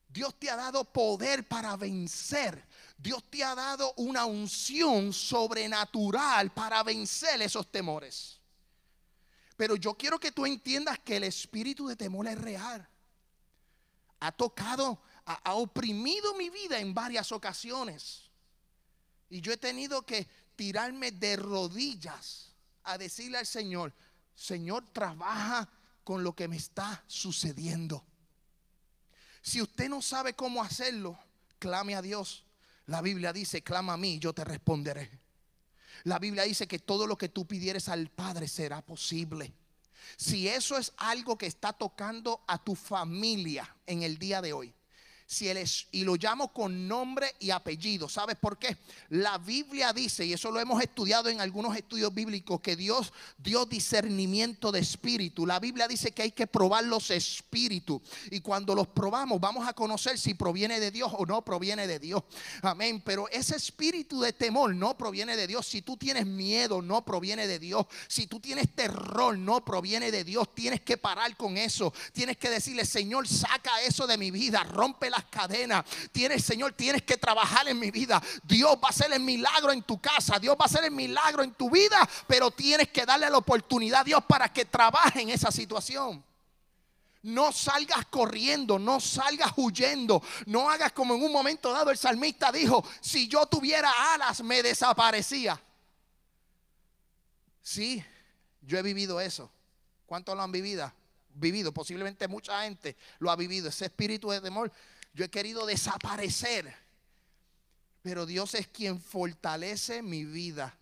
Dios 0.08 0.34
te 0.40 0.50
ha 0.50 0.56
dado 0.56 0.86
poder 0.86 1.46
para 1.46 1.76
vencer. 1.76 2.66
Dios 2.98 3.30
te 3.30 3.44
ha 3.44 3.54
dado 3.54 3.94
una 3.98 4.24
unción 4.24 5.12
sobrenatural 5.12 6.54
para 6.54 6.82
vencer 6.82 7.42
esos 7.42 7.70
temores. 7.70 8.40
Pero 9.58 9.76
yo 9.76 9.96
quiero 9.96 10.18
que 10.18 10.32
tú 10.32 10.46
entiendas 10.46 10.98
que 11.00 11.18
el 11.18 11.26
espíritu 11.26 11.90
de 11.90 11.98
temor 11.98 12.26
es 12.30 12.40
real. 12.40 12.88
Ha 14.22 14.32
tocado 14.32 15.02
ha, 15.44 15.54
oprimido 15.54 16.34
mi 16.36 16.50
vida 16.50 16.80
en 16.80 16.94
varias 16.94 17.32
ocasiones. 17.32 18.30
Y 19.30 19.42
yo 19.42 19.54
he 19.54 19.58
tenido 19.58 20.06
que 20.06 20.28
tirarme 20.56 21.12
de 21.12 21.36
rodillas 21.36 22.54
a 22.84 22.98
decirle 22.98 23.38
al 23.38 23.46
Señor, 23.46 23.94
Señor, 24.36 24.86
trabaja 24.92 25.70
con 26.04 26.24
lo 26.24 26.36
que 26.36 26.48
me 26.48 26.58
está 26.58 27.04
sucediendo. 27.08 28.04
Si 29.42 29.62
usted 29.62 29.90
no 29.90 30.02
sabe 30.02 30.34
cómo 30.34 30.62
hacerlo, 30.62 31.18
clame 31.60 31.96
a 31.96 32.02
Dios. 32.02 32.46
La 32.88 33.02
Biblia 33.02 33.32
dice, 33.32 33.64
clama 33.64 33.94
a 33.94 33.98
mí, 33.98 34.20
yo 34.20 34.34
te 34.34 34.44
responderé. 34.44 35.22
La 36.04 36.20
Biblia 36.20 36.44
dice 36.44 36.68
que 36.68 36.80
todo 36.80 37.08
lo 37.08 37.18
que 37.18 37.30
tú 37.30 37.46
pidieres 37.48 37.88
al 37.90 38.10
Padre 38.10 38.48
será 38.48 38.82
posible. 38.84 39.54
Si 40.18 40.48
eso 40.48 40.78
es 40.78 40.94
algo 40.98 41.38
que 41.38 41.46
está 41.46 41.74
tocando 41.74 42.44
a 42.48 42.64
tu 42.64 42.76
familia 42.76 43.76
en 43.86 44.04
el 44.04 44.18
día 44.18 44.42
de 44.42 44.54
hoy, 44.54 44.74
si 45.32 45.48
él 45.48 45.56
es, 45.56 45.88
y 45.94 46.04
lo 46.04 46.18
llamo 46.18 46.52
con 46.52 46.90
nombre 46.90 47.36
y 47.40 47.52
apellido. 47.52 48.10
¿Sabes 48.10 48.36
por 48.36 48.60
qué? 48.60 48.76
La 49.08 49.38
Biblia 49.38 49.94
dice, 49.94 50.26
y 50.26 50.34
eso 50.34 50.52
lo 50.52 50.60
hemos 50.60 50.84
estudiado 50.84 51.30
en 51.30 51.40
algunos 51.40 51.74
estudios 51.78 52.14
bíblicos, 52.14 52.60
que 52.60 52.76
Dios 52.76 53.14
dio 53.38 53.66
discernimiento 53.66 54.74
de 54.74 54.82
espíritu. 54.82 55.46
La 55.46 55.62
Biblia 55.62 55.88
dice 55.88 56.12
que 56.12 56.24
hay 56.24 56.32
que 56.32 56.48
probar 56.48 56.84
los 56.84 57.12
espíritus. 57.12 58.02
Y 58.30 58.42
cuando 58.42 58.76
los 58.76 58.90
probamos, 58.90 59.40
vamos 59.40 59.66
a 59.66 59.72
conocer 59.72 60.20
si 60.20 60.34
proviene 60.34 60.82
de 60.82 60.92
Dios 60.92 61.10
o 61.18 61.26
no 61.26 61.46
proviene 61.46 61.88
de 61.88 62.00
Dios. 62.00 62.24
Amén. 62.62 63.02
Pero 63.06 63.30
ese 63.30 63.56
espíritu 63.56 64.20
de 64.20 64.34
temor 64.34 64.76
no 64.76 64.98
proviene 64.98 65.38
de 65.38 65.48
Dios. 65.48 65.66
Si 65.66 65.82
tú 65.82 65.96
tienes 65.96 66.26
miedo, 66.26 66.82
no 66.82 67.06
proviene 67.06 67.48
de 67.48 67.58
Dios. 67.58 67.86
Si 68.10 68.28
tú 68.28 68.42
tienes 68.42 68.76
terror, 68.76 69.38
no 69.38 69.64
proviene 69.64 70.12
de 70.12 70.26
Dios. 70.26 70.54
Tienes 70.54 70.82
que 70.82 70.98
parar 70.98 71.38
con 71.38 71.56
eso. 71.56 71.94
Tienes 72.12 72.36
que 72.36 72.50
decirle, 72.50 72.86
Señor, 72.86 73.30
saca 73.30 73.82
eso 73.84 74.06
de 74.06 74.18
mi 74.18 74.30
vida. 74.30 74.66
Rompe 74.66 75.10
la 75.24 75.30
cadenas. 75.30 75.86
Tienes, 76.12 76.44
Señor, 76.44 76.74
tienes 76.74 77.04
que 77.04 77.18
trabajar 77.18 77.68
en 77.68 77.80
mi 77.80 77.92
vida. 77.92 78.22
Dios 78.44 78.76
va 78.76 78.88
a 78.88 78.90
hacer 78.90 79.12
el 79.14 79.22
milagro 79.22 79.72
en 79.72 79.84
tu 79.84 80.00
casa. 80.00 80.40
Dios 80.40 80.56
va 80.56 80.64
a 80.64 80.66
hacer 80.66 80.84
el 80.84 80.92
milagro 80.92 81.44
en 81.44 81.54
tu 81.54 81.70
vida. 81.70 82.08
Pero 82.28 82.52
tienes 82.52 82.90
que 82.90 83.06
darle 83.06 83.30
la 83.30 83.38
oportunidad 83.38 84.02
a 84.02 84.04
Dios 84.04 84.24
para 84.26 84.52
que 84.52 84.66
trabaje 84.66 85.22
en 85.22 85.30
esa 85.30 85.52
situación. 85.52 86.24
No 87.24 87.52
salgas 87.52 88.06
corriendo, 88.08 88.80
no 88.80 89.00
salgas 89.00 89.54
huyendo, 89.56 90.24
no 90.48 90.70
hagas 90.70 90.92
como 90.92 91.14
en 91.14 91.24
un 91.24 91.32
momento 91.32 91.72
dado 91.72 91.92
el 91.92 91.98
salmista 91.98 92.52
dijo, 92.52 92.84
si 93.00 93.28
yo 93.28 93.46
tuviera 93.46 93.92
alas 94.14 94.42
me 94.42 94.64
desaparecía. 94.64 95.62
Sí, 97.62 98.04
yo 98.62 98.80
he 98.80 98.82
vivido 98.82 99.22
eso. 99.22 99.52
¿Cuántos 100.08 100.36
lo 100.36 100.42
han 100.42 100.52
vivido? 100.52 100.92
Vivido, 101.34 101.72
posiblemente 101.72 102.28
mucha 102.28 102.64
gente 102.64 102.98
lo 103.20 103.30
ha 103.30 103.36
vivido. 103.36 103.70
Ese 103.70 103.86
espíritu 103.86 104.32
de 104.32 104.42
temor 104.42 104.72
yo 105.14 105.26
he 105.26 105.30
querido 105.30 105.66
desaparecer. 105.66 106.74
Pero 108.02 108.26
Dios 108.26 108.56
es 108.56 108.68
quien 108.68 109.00
fortalece 109.00 110.02
mi 110.02 110.26
vida. 110.26 110.78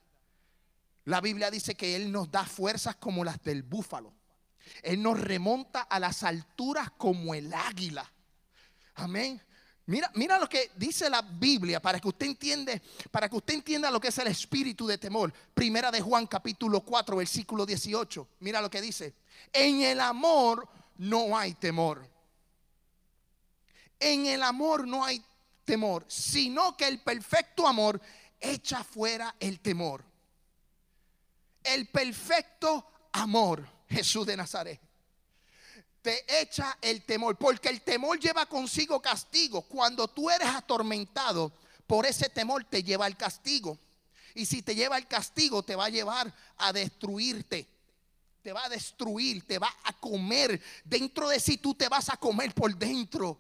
La 1.06 1.22
Biblia 1.22 1.52
dice 1.52 1.76
que 1.76 1.96
Él 1.96 2.12
nos 2.12 2.32
da 2.32 2.46
fuerzas 2.46 2.96
como 2.96 3.24
las 3.24 3.42
del 3.44 3.64
búfalo. 3.64 4.14
Él 4.84 5.02
nos 5.02 5.20
remonta 5.20 5.82
a 5.82 6.00
las 6.00 6.24
alturas 6.24 6.92
como 6.92 7.34
el 7.34 7.54
águila. 7.54 8.10
Amén. 8.96 9.42
Mira, 9.88 10.12
mira 10.14 10.38
lo 10.38 10.48
que 10.48 10.72
dice 10.76 11.10
la 11.10 11.24
Biblia 11.24 11.82
para 11.82 12.00
que 12.00 12.08
usted 12.08 12.28
entiende, 12.28 12.80
para 13.10 13.28
que 13.28 13.36
usted 13.36 13.56
entienda 13.56 13.90
lo 13.90 14.00
que 14.00 14.10
es 14.10 14.18
el 14.20 14.28
espíritu 14.28 14.86
de 14.86 15.00
temor. 15.00 15.34
Primera 15.54 15.90
de 15.90 16.00
Juan 16.00 16.28
capítulo 16.28 16.82
4, 16.82 17.18
versículo 17.18 17.66
18. 17.66 18.28
Mira 18.42 18.62
lo 18.62 18.70
que 18.70 18.82
dice. 18.82 19.16
En 19.52 19.82
el 19.82 20.00
amor 20.00 20.70
no 20.98 21.36
hay 21.36 21.56
temor 21.56 22.09
en 24.00 24.26
el 24.28 24.44
amor 24.44 24.88
no 24.88 25.04
hay 25.04 25.24
temor, 25.66 26.06
sino 26.08 26.76
que 26.76 26.88
el 26.88 27.00
perfecto 27.00 27.68
amor 27.68 28.02
echa 28.40 28.84
fuera 28.84 29.36
el 29.40 29.60
temor. 29.60 30.04
El 31.64 31.88
perfecto 31.88 32.86
amor, 33.12 33.68
Jesús 33.90 34.26
de 34.26 34.38
Nazaret, 34.38 34.80
te 36.02 36.42
echa 36.42 36.78
el 36.82 37.04
temor, 37.04 37.38
porque 37.38 37.70
el 37.70 37.82
temor 37.82 38.20
lleva 38.20 38.46
consigo 38.46 39.02
castigo. 39.02 39.62
Cuando 39.64 40.08
tú 40.08 40.30
eres 40.30 40.48
atormentado 40.48 41.52
por 41.86 42.06
ese 42.06 42.30
temor, 42.30 42.64
te 42.64 42.84
lleva 42.84 43.06
al 43.06 43.18
castigo. 43.18 43.78
Y 44.34 44.46
si 44.46 44.62
te 44.62 44.76
lleva 44.76 44.96
al 44.96 45.08
castigo, 45.08 45.64
te 45.64 45.76
va 45.76 45.86
a 45.86 45.90
llevar 45.90 46.34
a 46.58 46.72
destruirte 46.72 47.68
te 48.42 48.54
va 48.54 48.66
a 48.66 48.70
destruir, 48.70 49.46
te 49.46 49.60
va 49.60 49.74
a 49.84 49.94
comer. 49.94 50.62
Dentro 50.84 51.28
de 51.30 51.40
sí 51.40 51.58
tú 51.58 51.76
te 51.76 51.90
vas 51.90 52.10
a 52.10 52.18
comer 52.18 52.54
por 52.54 52.76
dentro. 52.76 53.38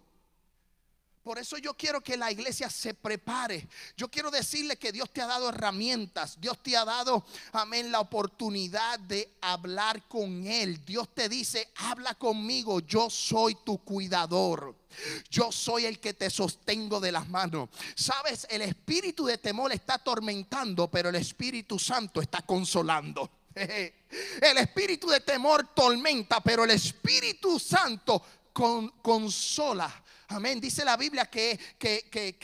Por 1.29 1.38
eso 1.38 1.59
yo 1.59 1.75
quiero 1.75 2.01
que 2.01 2.17
la 2.17 2.31
iglesia 2.31 2.71
se 2.71 2.95
prepare. 2.95 3.67
Yo 3.95 4.09
quiero 4.09 4.31
decirle 4.31 4.77
que 4.77 4.91
Dios 4.91 5.13
te 5.13 5.21
ha 5.21 5.27
dado 5.27 5.50
herramientas. 5.50 6.41
Dios 6.41 6.57
te 6.63 6.75
ha 6.75 6.83
dado, 6.83 7.24
amén, 7.51 7.91
la 7.91 8.00
oportunidad 8.00 8.98
de 8.98 9.36
hablar 9.39 10.07
con 10.07 10.48
Él. 10.48 10.83
Dios 10.83 11.07
te 11.13 11.29
dice, 11.29 11.69
habla 11.75 12.15
conmigo. 12.15 12.79
Yo 12.79 13.12
soy 13.12 13.55
tu 13.63 13.77
cuidador. 13.77 14.75
Yo 15.29 15.51
soy 15.51 15.86
el 15.86 16.00
que 16.00 16.15
te 16.15 16.31
sostengo 16.31 17.00
de 17.00 17.12
las 17.12 17.29
manos. 17.29 17.69
Sabes, 17.93 18.48
el 18.50 18.63
espíritu 18.63 19.27
de 19.27 19.38
temor 19.38 19.71
está 19.71 19.93
atormentando, 19.93 20.89
pero 20.89 21.09
el 21.09 21.15
Espíritu 21.15 21.77
Santo 21.77 22.24
está 22.24 22.41
consolando. 22.41 23.29
El 23.53 24.57
espíritu 24.57 25.07
de 25.09 25.19
temor 25.19 25.75
tormenta, 25.75 26.41
pero 26.41 26.63
el 26.63 26.71
Espíritu 26.71 27.59
Santo 27.59 28.24
consola. 29.01 30.03
Amén. 30.29 30.62
Dice 30.62 30.86
la 30.86 30.95
Biblia 30.95 31.25
que, 31.25 31.59
que, 31.79 32.07
que, 32.07 32.38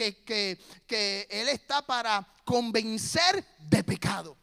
que, 0.88 1.28
Él 1.30 1.50
está 1.50 1.86
para 1.86 2.28
convencer 2.44 3.46
de 3.60 3.84
pecado. 3.84 4.36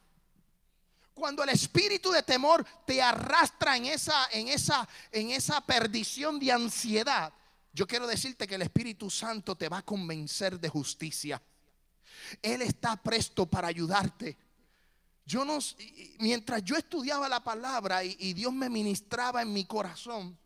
Cuando 1.13 1.43
el 1.43 1.49
espíritu 1.49 2.11
de 2.11 2.23
temor 2.23 2.65
te 2.85 3.01
arrastra 3.01 3.75
en 3.75 3.85
esa, 3.85 4.27
en 4.31 4.47
esa, 4.47 4.87
en 5.11 5.31
esa 5.31 5.59
perdición 5.61 6.39
de 6.39 6.53
ansiedad, 6.53 7.33
yo 7.73 7.85
quiero 7.85 8.07
decirte 8.07 8.47
que 8.47 8.55
el 8.55 8.61
Espíritu 8.61 9.09
Santo 9.09 9.55
te 9.55 9.67
va 9.67 9.79
a 9.79 9.85
convencer 9.85 10.57
de 10.57 10.69
justicia. 10.69 11.41
Él 12.41 12.61
está 12.61 12.95
presto 12.95 13.45
para 13.45 13.67
ayudarte. 13.67 14.37
Yo 15.25 15.43
no, 15.43 15.59
mientras 16.19 16.63
yo 16.63 16.77
estudiaba 16.77 17.27
la 17.27 17.43
palabra 17.43 18.05
y, 18.05 18.15
y 18.19 18.33
Dios 18.33 18.53
me 18.53 18.69
ministraba 18.69 19.41
en 19.41 19.51
mi 19.51 19.65
corazón, 19.65 20.37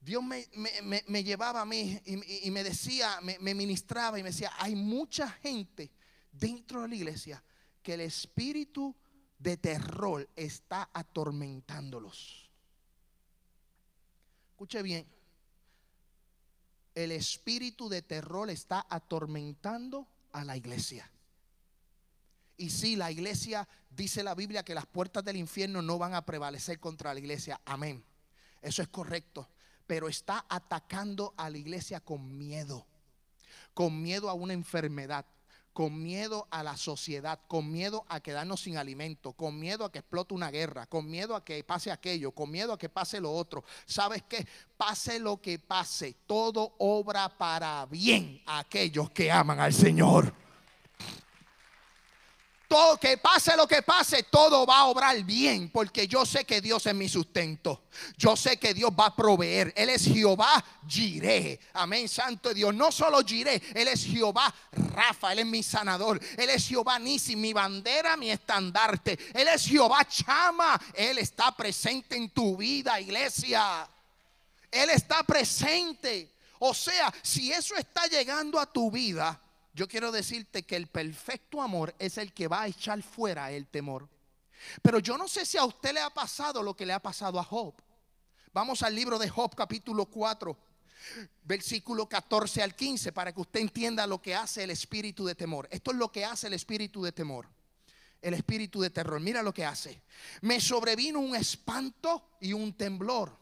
Dios 0.00 0.22
me, 0.22 1.24
llevaba 1.24 1.62
a 1.62 1.64
mí 1.64 2.00
y, 2.04 2.50
me 2.50 2.62
decía, 2.62 3.20
me, 3.20 3.54
ministraba 3.54 4.18
y 4.18 4.22
me 4.22 4.30
decía, 4.30 4.52
hay 4.58 4.74
mucha 4.74 5.28
gente 5.28 5.90
dentro 6.32 6.82
de 6.82 6.88
la 6.88 6.94
iglesia 6.94 7.42
que 7.82 7.94
el 7.94 8.02
espíritu 8.02 8.94
de 9.38 9.56
terror 9.56 10.28
está 10.36 10.88
atormentándolos. 10.92 12.48
Escuche 14.50 14.82
bien, 14.82 15.06
el 16.94 17.12
espíritu 17.12 17.88
de 17.88 18.02
terror 18.02 18.50
está 18.50 18.86
atormentando 18.88 20.08
a 20.32 20.44
la 20.44 20.56
iglesia. 20.56 21.10
Y 22.56 22.70
si 22.70 22.96
la 22.96 23.10
iglesia 23.10 23.68
dice 23.90 24.22
la 24.22 24.34
Biblia 24.34 24.64
que 24.64 24.74
las 24.74 24.86
puertas 24.86 25.24
del 25.24 25.36
infierno 25.36 25.82
no 25.82 25.98
van 25.98 26.14
a 26.14 26.24
prevalecer 26.24 26.80
contra 26.80 27.14
la 27.14 27.20
iglesia. 27.20 27.60
Amén. 27.64 28.04
Eso 28.62 28.82
es 28.82 28.88
correcto 28.88 29.48
pero 29.88 30.06
está 30.06 30.44
atacando 30.50 31.34
a 31.36 31.50
la 31.50 31.58
iglesia 31.58 31.98
con 31.98 32.36
miedo, 32.36 32.86
con 33.74 34.00
miedo 34.00 34.28
a 34.28 34.34
una 34.34 34.52
enfermedad, 34.52 35.24
con 35.72 36.02
miedo 36.02 36.46
a 36.50 36.62
la 36.62 36.76
sociedad, 36.76 37.40
con 37.48 37.72
miedo 37.72 38.04
a 38.08 38.20
quedarnos 38.20 38.60
sin 38.60 38.76
alimento, 38.76 39.32
con 39.32 39.58
miedo 39.58 39.86
a 39.86 39.90
que 39.90 40.00
explote 40.00 40.34
una 40.34 40.50
guerra, 40.50 40.86
con 40.86 41.08
miedo 41.08 41.34
a 41.34 41.42
que 41.42 41.64
pase 41.64 41.90
aquello, 41.90 42.32
con 42.32 42.50
miedo 42.50 42.74
a 42.74 42.78
que 42.78 42.90
pase 42.90 43.18
lo 43.18 43.32
otro. 43.32 43.64
¿Sabes 43.86 44.22
qué? 44.28 44.46
Pase 44.76 45.18
lo 45.18 45.40
que 45.40 45.58
pase, 45.58 46.16
todo 46.26 46.74
obra 46.78 47.30
para 47.30 47.86
bien 47.86 48.42
a 48.44 48.58
aquellos 48.58 49.10
que 49.10 49.32
aman 49.32 49.58
al 49.58 49.72
Señor. 49.72 50.34
Todo 52.68 52.98
que 52.98 53.16
pase 53.16 53.56
lo 53.56 53.66
que 53.66 53.80
pase, 53.80 54.24
todo 54.24 54.66
va 54.66 54.80
a 54.80 54.84
obrar 54.88 55.24
bien, 55.24 55.70
porque 55.70 56.06
yo 56.06 56.26
sé 56.26 56.44
que 56.44 56.60
Dios 56.60 56.84
es 56.84 56.94
mi 56.94 57.08
sustento. 57.08 57.84
Yo 58.18 58.36
sé 58.36 58.58
que 58.58 58.74
Dios 58.74 58.90
va 58.90 59.06
a 59.06 59.16
proveer. 59.16 59.72
Él 59.74 59.88
es 59.88 60.04
Jehová 60.04 60.62
Jireh. 60.86 61.58
Amén, 61.72 62.06
Santo 62.10 62.52
Dios. 62.52 62.74
No 62.74 62.92
solo 62.92 63.22
Jireh, 63.24 63.62
Él 63.74 63.88
es 63.88 64.04
Jehová 64.04 64.54
Rafa, 64.94 65.32
Él 65.32 65.38
es 65.38 65.46
mi 65.46 65.62
sanador. 65.62 66.20
Él 66.36 66.50
es 66.50 66.68
Jehová 66.68 66.98
Nisi, 66.98 67.36
mi 67.36 67.54
bandera, 67.54 68.18
mi 68.18 68.30
estandarte. 68.30 69.18
Él 69.32 69.48
es 69.48 69.64
Jehová 69.64 70.04
Chama. 70.06 70.78
Él 70.92 71.16
está 71.16 71.50
presente 71.52 72.16
en 72.16 72.28
tu 72.28 72.58
vida, 72.58 73.00
iglesia. 73.00 73.88
Él 74.70 74.90
está 74.90 75.22
presente. 75.22 76.34
O 76.58 76.74
sea, 76.74 77.14
si 77.22 77.50
eso 77.50 77.74
está 77.76 78.06
llegando 78.08 78.60
a 78.60 78.66
tu 78.66 78.90
vida, 78.90 79.40
yo 79.74 79.86
quiero 79.86 80.10
decirte 80.10 80.64
que 80.64 80.76
el 80.76 80.86
perfecto 80.86 81.62
amor 81.62 81.94
es 81.98 82.18
el 82.18 82.32
que 82.32 82.48
va 82.48 82.62
a 82.62 82.68
echar 82.68 83.02
fuera 83.02 83.50
el 83.52 83.66
temor. 83.66 84.08
Pero 84.82 84.98
yo 84.98 85.16
no 85.16 85.28
sé 85.28 85.46
si 85.46 85.56
a 85.56 85.64
usted 85.64 85.92
le 85.92 86.00
ha 86.00 86.10
pasado 86.10 86.62
lo 86.62 86.74
que 86.74 86.86
le 86.86 86.92
ha 86.92 87.00
pasado 87.00 87.38
a 87.38 87.44
Job. 87.44 87.74
Vamos 88.52 88.82
al 88.82 88.94
libro 88.94 89.18
de 89.18 89.28
Job 89.28 89.54
capítulo 89.54 90.06
4, 90.06 90.56
versículo 91.44 92.08
14 92.08 92.62
al 92.62 92.74
15, 92.74 93.12
para 93.12 93.32
que 93.32 93.40
usted 93.40 93.60
entienda 93.60 94.06
lo 94.06 94.20
que 94.20 94.34
hace 94.34 94.64
el 94.64 94.70
espíritu 94.70 95.26
de 95.26 95.34
temor. 95.34 95.68
Esto 95.70 95.92
es 95.92 95.96
lo 95.96 96.10
que 96.10 96.24
hace 96.24 96.48
el 96.48 96.54
espíritu 96.54 97.02
de 97.02 97.12
temor. 97.12 97.46
El 98.20 98.34
espíritu 98.34 98.80
de 98.80 98.90
terror. 98.90 99.20
Mira 99.20 99.42
lo 99.42 99.54
que 99.54 99.64
hace. 99.64 100.02
Me 100.40 100.60
sobrevino 100.60 101.20
un 101.20 101.36
espanto 101.36 102.30
y 102.40 102.52
un 102.52 102.72
temblor 102.72 103.36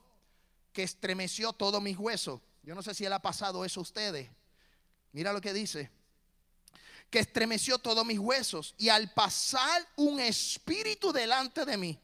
que 0.71 0.83
estremeció 0.83 1.55
todos 1.55 1.81
mis 1.81 1.97
huesos. 1.97 2.43
Yo 2.62 2.75
no 2.75 2.83
sé 2.83 2.93
si 2.93 3.05
le 3.05 3.15
ha 3.15 3.23
pasado 3.23 3.65
eso 3.65 3.81
a 3.81 3.85
ustedes. 3.85 4.29
Mira 5.12 5.33
lo 5.33 5.41
que 5.41 5.55
dice 5.55 5.96
que 7.11 7.21
estremeció 7.21 7.79
todos 7.79 8.05
mis 8.05 8.19
huesos. 8.19 8.75
Y 8.79 8.88
al 8.88 9.12
pasar 9.12 9.87
un 9.97 10.21
espíritu 10.21 11.12
delante 11.12 11.64
de 11.64 11.77
mí, 11.77 12.01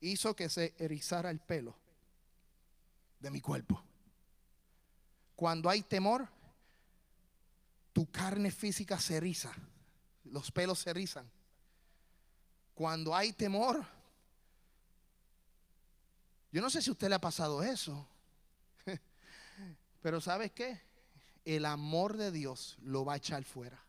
hizo 0.00 0.34
que 0.36 0.48
se 0.48 0.74
erizara 0.78 1.30
el 1.30 1.40
pelo 1.40 1.76
de 3.20 3.30
mi 3.30 3.40
cuerpo. 3.40 3.82
Cuando 5.34 5.68
hay 5.68 5.82
temor, 5.82 6.28
tu 7.92 8.10
carne 8.10 8.50
física 8.50 8.98
se 9.00 9.16
eriza, 9.16 9.52
los 10.24 10.50
pelos 10.50 10.80
se 10.80 10.90
erizan. 10.90 11.30
Cuando 12.74 13.14
hay 13.14 13.32
temor, 13.32 13.84
yo 16.52 16.60
no 16.60 16.70
sé 16.70 16.82
si 16.82 16.90
a 16.90 16.92
usted 16.92 17.08
le 17.08 17.14
ha 17.14 17.20
pasado 17.20 17.62
eso, 17.62 18.06
pero 20.02 20.20
¿sabes 20.20 20.52
qué? 20.52 20.80
El 21.44 21.64
amor 21.64 22.16
de 22.16 22.30
Dios 22.30 22.76
lo 22.82 23.04
va 23.04 23.14
a 23.14 23.16
echar 23.16 23.44
fuera. 23.44 23.80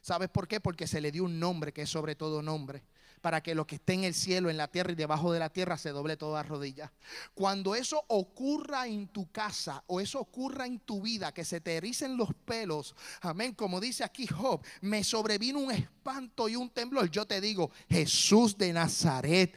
¿Sabes 0.00 0.28
por 0.30 0.48
qué? 0.48 0.60
Porque 0.60 0.86
se 0.86 1.00
le 1.00 1.12
dio 1.12 1.24
un 1.24 1.38
nombre 1.38 1.72
que 1.72 1.82
es 1.82 1.90
sobre 1.90 2.14
todo 2.14 2.42
nombre. 2.42 2.82
Para 3.20 3.42
que 3.42 3.54
lo 3.54 3.66
que 3.66 3.74
esté 3.74 3.92
en 3.92 4.04
el 4.04 4.14
cielo, 4.14 4.48
en 4.48 4.56
la 4.56 4.68
tierra 4.68 4.92
y 4.92 4.94
debajo 4.94 5.30
de 5.30 5.38
la 5.38 5.50
tierra 5.50 5.76
se 5.76 5.90
doble 5.90 6.16
toda 6.16 6.42
rodilla. 6.42 6.90
Cuando 7.34 7.74
eso 7.74 8.02
ocurra 8.08 8.86
en 8.86 9.08
tu 9.08 9.30
casa 9.30 9.84
o 9.88 10.00
eso 10.00 10.20
ocurra 10.20 10.64
en 10.64 10.80
tu 10.80 11.02
vida, 11.02 11.34
que 11.34 11.44
se 11.44 11.60
te 11.60 11.76
ericen 11.76 12.16
los 12.16 12.30
pelos, 12.46 12.94
amén, 13.20 13.54
como 13.54 13.78
dice 13.78 14.04
aquí 14.04 14.26
Job, 14.26 14.62
me 14.80 15.04
sobrevino 15.04 15.58
un 15.58 15.70
espanto 15.70 16.48
y 16.48 16.56
un 16.56 16.70
temblor. 16.70 17.10
Yo 17.10 17.26
te 17.26 17.42
digo, 17.42 17.70
Jesús 17.90 18.56
de 18.56 18.72
Nazaret 18.72 19.54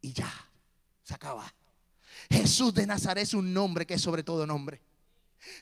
y 0.00 0.12
ya, 0.12 0.32
se 1.04 1.14
acaba. 1.14 1.54
Jesús 2.28 2.74
de 2.74 2.86
Nazaret 2.86 3.22
es 3.22 3.34
un 3.34 3.54
nombre 3.54 3.86
que 3.86 3.94
es 3.94 4.02
sobre 4.02 4.24
todo 4.24 4.46
nombre. 4.46 4.80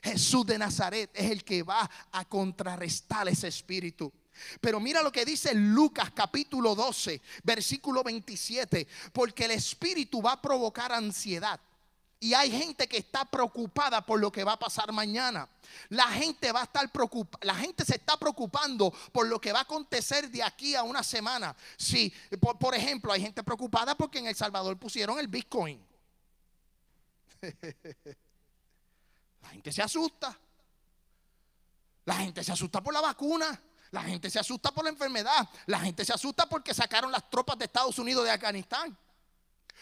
Jesús 0.03 0.45
de 0.45 0.57
Nazaret 0.57 1.09
es 1.13 1.31
el 1.31 1.43
que 1.43 1.63
va 1.63 1.89
a 2.11 2.25
contrarrestar 2.25 3.27
ese 3.27 3.47
espíritu. 3.47 4.11
Pero 4.61 4.79
mira 4.79 5.01
lo 5.01 5.11
que 5.11 5.25
dice 5.25 5.53
Lucas 5.53 6.11
capítulo 6.11 6.75
12, 6.75 7.21
versículo 7.43 8.03
27, 8.03 8.87
porque 9.13 9.45
el 9.45 9.51
espíritu 9.51 10.21
va 10.21 10.33
a 10.33 10.41
provocar 10.41 10.91
ansiedad. 10.91 11.59
Y 12.19 12.33
hay 12.33 12.49
gente 12.49 12.87
que 12.87 12.97
está 12.97 13.25
preocupada 13.25 14.03
por 14.03 14.19
lo 14.19 14.31
que 14.31 14.43
va 14.43 14.53
a 14.53 14.59
pasar 14.59 14.91
mañana. 14.91 15.47
La 15.89 16.07
gente 16.07 16.51
va 16.51 16.61
a 16.61 16.63
estar 16.63 16.91
preocupada, 16.91 17.45
la 17.45 17.53
gente 17.55 17.85
se 17.85 17.95
está 17.95 18.17
preocupando 18.17 18.91
por 19.11 19.27
lo 19.27 19.39
que 19.39 19.51
va 19.51 19.59
a 19.59 19.63
acontecer 19.63 20.29
de 20.31 20.41
aquí 20.41 20.73
a 20.73 20.81
una 20.81 21.03
semana. 21.03 21.55
Sí, 21.77 22.11
por, 22.39 22.57
por 22.57 22.73
ejemplo, 22.73 23.13
hay 23.13 23.21
gente 23.21 23.43
preocupada 23.43 23.95
porque 23.95 24.17
en 24.17 24.27
El 24.27 24.35
Salvador 24.35 24.77
pusieron 24.77 25.19
el 25.19 25.27
Bitcoin. 25.27 25.79
La 29.47 29.53
gente 29.53 29.71
se 29.71 29.81
asusta. 29.81 30.37
La 32.03 32.15
gente 32.15 32.43
se 32.43 32.51
asusta 32.51 32.83
por 32.83 32.93
la 32.93 32.99
vacuna. 32.99 33.61
La 33.91 34.03
gente 34.03 34.29
se 34.29 34.39
asusta 34.39 34.71
por 34.71 34.83
la 34.83 34.89
enfermedad. 34.89 35.47
La 35.67 35.79
gente 35.79 36.03
se 36.03 36.11
asusta 36.11 36.49
porque 36.49 36.73
sacaron 36.73 37.13
las 37.13 37.29
tropas 37.29 37.57
de 37.57 37.63
Estados 37.63 37.97
Unidos 37.97 38.25
de 38.25 38.31
Afganistán. 38.31 38.97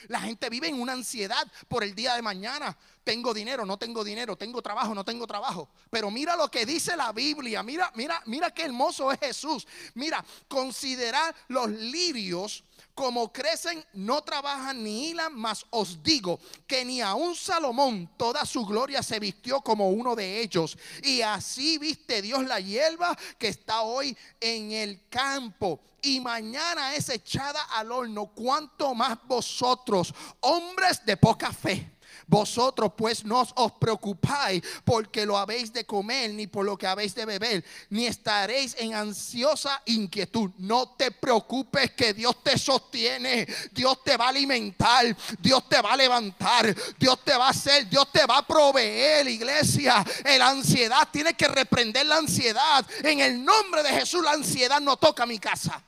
La 0.07 0.21
gente 0.21 0.49
vive 0.49 0.67
en 0.67 0.79
una 0.79 0.93
ansiedad 0.93 1.51
por 1.67 1.83
el 1.83 1.95
día 1.95 2.13
de 2.13 2.21
mañana. 2.21 2.77
Tengo 3.05 3.35
dinero, 3.35 3.67
no 3.67 3.77
tengo 3.77 4.03
dinero, 4.03 4.35
tengo 4.35 4.63
trabajo, 4.63 4.95
no 4.95 5.05
tengo 5.05 5.27
trabajo. 5.27 5.69
Pero 5.91 6.09
mira 6.09 6.35
lo 6.35 6.49
que 6.49 6.65
dice 6.65 6.97
la 6.97 7.11
Biblia. 7.11 7.61
Mira, 7.61 7.91
mira, 7.93 8.19
mira 8.25 8.49
qué 8.49 8.63
hermoso 8.63 9.11
es 9.11 9.19
Jesús. 9.19 9.67
Mira, 9.93 10.25
considerar 10.47 11.35
los 11.47 11.69
lirios 11.69 12.63
como 12.95 13.31
crecen, 13.31 13.85
no 13.93 14.23
trabajan 14.23 14.83
ni 14.83 15.09
hilan, 15.09 15.35
mas 15.35 15.65
os 15.69 16.01
digo 16.01 16.39
que 16.65 16.83
ni 16.83 16.99
aun 16.99 17.35
Salomón 17.35 18.09
toda 18.17 18.43
su 18.43 18.65
gloria 18.65 19.03
se 19.03 19.19
vistió 19.19 19.61
como 19.61 19.91
uno 19.91 20.15
de 20.15 20.41
ellos. 20.41 20.75
Y 21.03 21.21
así 21.21 21.77
viste 21.77 22.23
Dios 22.23 22.43
la 22.45 22.59
hierba 22.59 23.15
que 23.37 23.49
está 23.49 23.83
hoy 23.83 24.17
en 24.39 24.71
el 24.71 25.07
campo 25.09 25.79
y 26.01 26.19
mañana 26.19 26.95
es 26.95 27.09
echada 27.09 27.61
al 27.63 27.91
horno. 27.91 28.27
Cuanto 28.27 28.95
más 28.95 29.17
vosotros, 29.27 30.13
hombres 30.39 31.05
de 31.05 31.17
poca 31.17 31.51
fe. 31.51 31.94
Vosotros 32.27 32.91
pues 32.97 33.23
no 33.23 33.45
os 33.55 33.71
preocupáis 33.73 34.61
porque 34.83 35.25
lo 35.25 35.37
habéis 35.37 35.71
de 35.71 35.85
comer, 35.85 36.31
ni 36.33 36.47
por 36.47 36.65
lo 36.65 36.77
que 36.77 36.87
habéis 36.87 37.15
de 37.15 37.25
beber, 37.25 37.63
ni 37.89 38.05
estaréis 38.05 38.75
en 38.79 38.93
ansiosa 38.93 39.81
inquietud. 39.85 40.51
No 40.57 40.89
te 40.89 41.11
preocupes 41.11 41.91
que 41.91 42.13
Dios 42.13 42.43
te 42.43 42.57
sostiene, 42.57 43.47
Dios 43.71 44.03
te 44.03 44.17
va 44.17 44.25
a 44.25 44.29
alimentar, 44.29 45.15
Dios 45.39 45.67
te 45.69 45.81
va 45.81 45.93
a 45.93 45.97
levantar, 45.97 46.75
Dios 46.97 47.23
te 47.23 47.35
va 47.35 47.47
a 47.47 47.51
hacer, 47.51 47.89
Dios 47.89 48.11
te 48.11 48.25
va 48.25 48.39
a 48.39 48.47
proveer, 48.47 49.27
iglesia. 49.27 50.03
La 50.37 50.49
ansiedad 50.49 51.07
tiene 51.11 51.33
que 51.33 51.47
reprender 51.47 52.05
la 52.05 52.17
ansiedad. 52.17 52.85
En 53.03 53.19
el 53.19 53.43
nombre 53.43 53.83
de 53.83 53.89
Jesús 53.89 54.23
la 54.23 54.31
ansiedad 54.31 54.81
no 54.81 54.97
toca 54.97 55.25
mi 55.25 55.39
casa. 55.39 55.81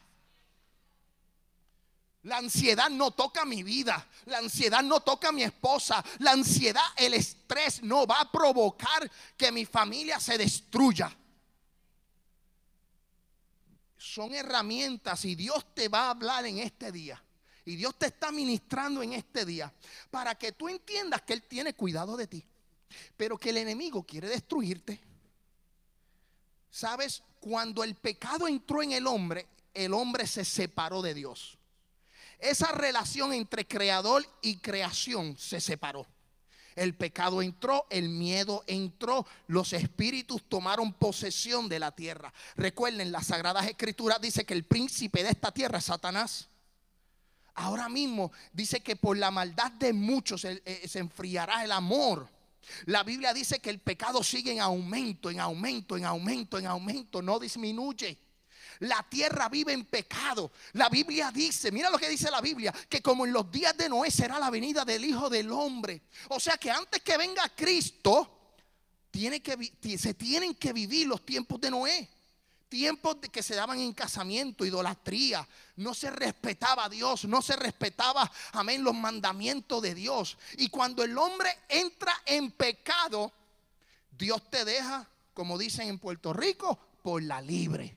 La 2.23 2.37
ansiedad 2.37 2.89
no 2.89 3.11
toca 3.11 3.45
mi 3.45 3.63
vida. 3.63 4.07
La 4.25 4.39
ansiedad 4.39 4.83
no 4.83 4.99
toca 4.99 5.29
a 5.29 5.31
mi 5.31 5.43
esposa. 5.43 6.03
La 6.19 6.31
ansiedad, 6.31 6.83
el 6.97 7.13
estrés 7.13 7.81
no 7.83 8.05
va 8.05 8.21
a 8.21 8.31
provocar 8.31 9.09
que 9.35 9.51
mi 9.51 9.65
familia 9.65 10.19
se 10.19 10.37
destruya. 10.37 11.15
Son 13.97 14.33
herramientas 14.33 15.25
y 15.25 15.35
Dios 15.35 15.73
te 15.73 15.89
va 15.89 16.07
a 16.07 16.09
hablar 16.11 16.45
en 16.45 16.59
este 16.59 16.91
día. 16.91 17.21
Y 17.65 17.75
Dios 17.75 17.97
te 17.97 18.07
está 18.07 18.31
ministrando 18.31 19.03
en 19.03 19.13
este 19.13 19.45
día 19.45 19.73
para 20.09 20.35
que 20.35 20.53
tú 20.53 20.69
entiendas 20.69 21.21
que 21.23 21.33
Él 21.33 21.43
tiene 21.43 21.73
cuidado 21.73 22.15
de 22.15 22.27
ti. 22.27 22.45
Pero 23.15 23.37
que 23.37 23.49
el 23.49 23.57
enemigo 23.57 24.03
quiere 24.03 24.29
destruirte. 24.29 25.01
¿Sabes? 26.71 27.23
Cuando 27.39 27.83
el 27.83 27.95
pecado 27.95 28.47
entró 28.47 28.81
en 28.81 28.93
el 28.93 29.07
hombre, 29.07 29.47
el 29.73 29.93
hombre 29.93 30.25
se 30.27 30.45
separó 30.45 31.01
de 31.01 31.13
Dios. 31.13 31.57
Esa 32.39 32.71
relación 32.71 33.33
entre 33.33 33.67
creador 33.67 34.25
y 34.41 34.57
creación 34.57 35.37
se 35.37 35.59
separó. 35.59 36.05
El 36.75 36.93
pecado 36.93 37.41
entró, 37.41 37.87
el 37.89 38.09
miedo 38.09 38.63
entró, 38.67 39.25
los 39.47 39.73
espíritus 39.73 40.47
tomaron 40.47 40.93
posesión 40.93 41.67
de 41.67 41.79
la 41.79 41.91
tierra. 41.91 42.31
Recuerden, 42.55 43.11
las 43.11 43.27
Sagradas 43.27 43.65
Escrituras 43.65 44.21
dice 44.21 44.45
que 44.45 44.53
el 44.53 44.63
príncipe 44.63 45.23
de 45.23 45.29
esta 45.29 45.51
tierra 45.51 45.79
es 45.79 45.85
Satanás. 45.85 46.49
Ahora 47.55 47.89
mismo 47.89 48.31
dice 48.53 48.81
que 48.81 48.95
por 48.95 49.17
la 49.17 49.31
maldad 49.31 49.71
de 49.71 49.91
muchos 49.91 50.41
se, 50.41 50.61
eh, 50.63 50.87
se 50.87 50.99
enfriará 50.99 51.63
el 51.63 51.71
amor. 51.71 52.29
La 52.85 53.03
Biblia 53.03 53.33
dice 53.33 53.59
que 53.59 53.71
el 53.71 53.79
pecado 53.79 54.23
sigue 54.23 54.51
en 54.51 54.59
aumento, 54.59 55.31
en 55.31 55.39
aumento, 55.39 55.97
en 55.97 56.05
aumento, 56.05 56.59
en 56.59 56.67
aumento, 56.67 57.23
no 57.23 57.39
disminuye. 57.39 58.19
La 58.79 59.03
tierra 59.03 59.49
vive 59.49 59.73
en 59.73 59.85
pecado. 59.85 60.51
La 60.73 60.89
Biblia 60.89 61.31
dice, 61.31 61.71
mira 61.71 61.89
lo 61.89 61.97
que 61.97 62.09
dice 62.09 62.29
la 62.29 62.41
Biblia, 62.41 62.73
que 62.89 63.01
como 63.01 63.25
en 63.25 63.33
los 63.33 63.51
días 63.51 63.75
de 63.77 63.89
Noé 63.89 64.11
será 64.11 64.39
la 64.39 64.49
venida 64.49 64.85
del 64.85 65.05
Hijo 65.05 65.29
del 65.29 65.51
Hombre. 65.51 66.01
O 66.29 66.39
sea 66.39 66.57
que 66.57 66.69
antes 66.69 67.01
que 67.01 67.17
venga 67.17 67.49
Cristo, 67.55 68.37
tiene 69.11 69.41
que, 69.41 69.97
se 69.97 70.13
tienen 70.13 70.53
que 70.53 70.73
vivir 70.73 71.07
los 71.07 71.25
tiempos 71.25 71.59
de 71.59 71.71
Noé. 71.71 72.07
Tiempos 72.69 73.21
de 73.21 73.29
que 73.29 73.41
se 73.41 73.55
daban 73.55 73.79
en 73.79 73.93
casamiento, 73.93 74.65
idolatría. 74.65 75.47
No 75.77 75.93
se 75.93 76.11
respetaba 76.11 76.85
a 76.85 76.89
Dios, 76.89 77.25
no 77.25 77.41
se 77.41 77.55
respetaba, 77.55 78.29
amén, 78.51 78.83
los 78.83 78.93
mandamientos 78.93 79.81
de 79.81 79.95
Dios. 79.95 80.37
Y 80.57 80.69
cuando 80.69 81.03
el 81.03 81.17
hombre 81.17 81.49
entra 81.69 82.13
en 82.25 82.51
pecado, 82.51 83.31
Dios 84.11 84.41
te 84.49 84.65
deja, 84.65 85.07
como 85.33 85.57
dicen 85.57 85.87
en 85.87 85.97
Puerto 85.97 86.33
Rico, 86.33 86.77
por 87.01 87.23
la 87.23 87.41
libre. 87.41 87.95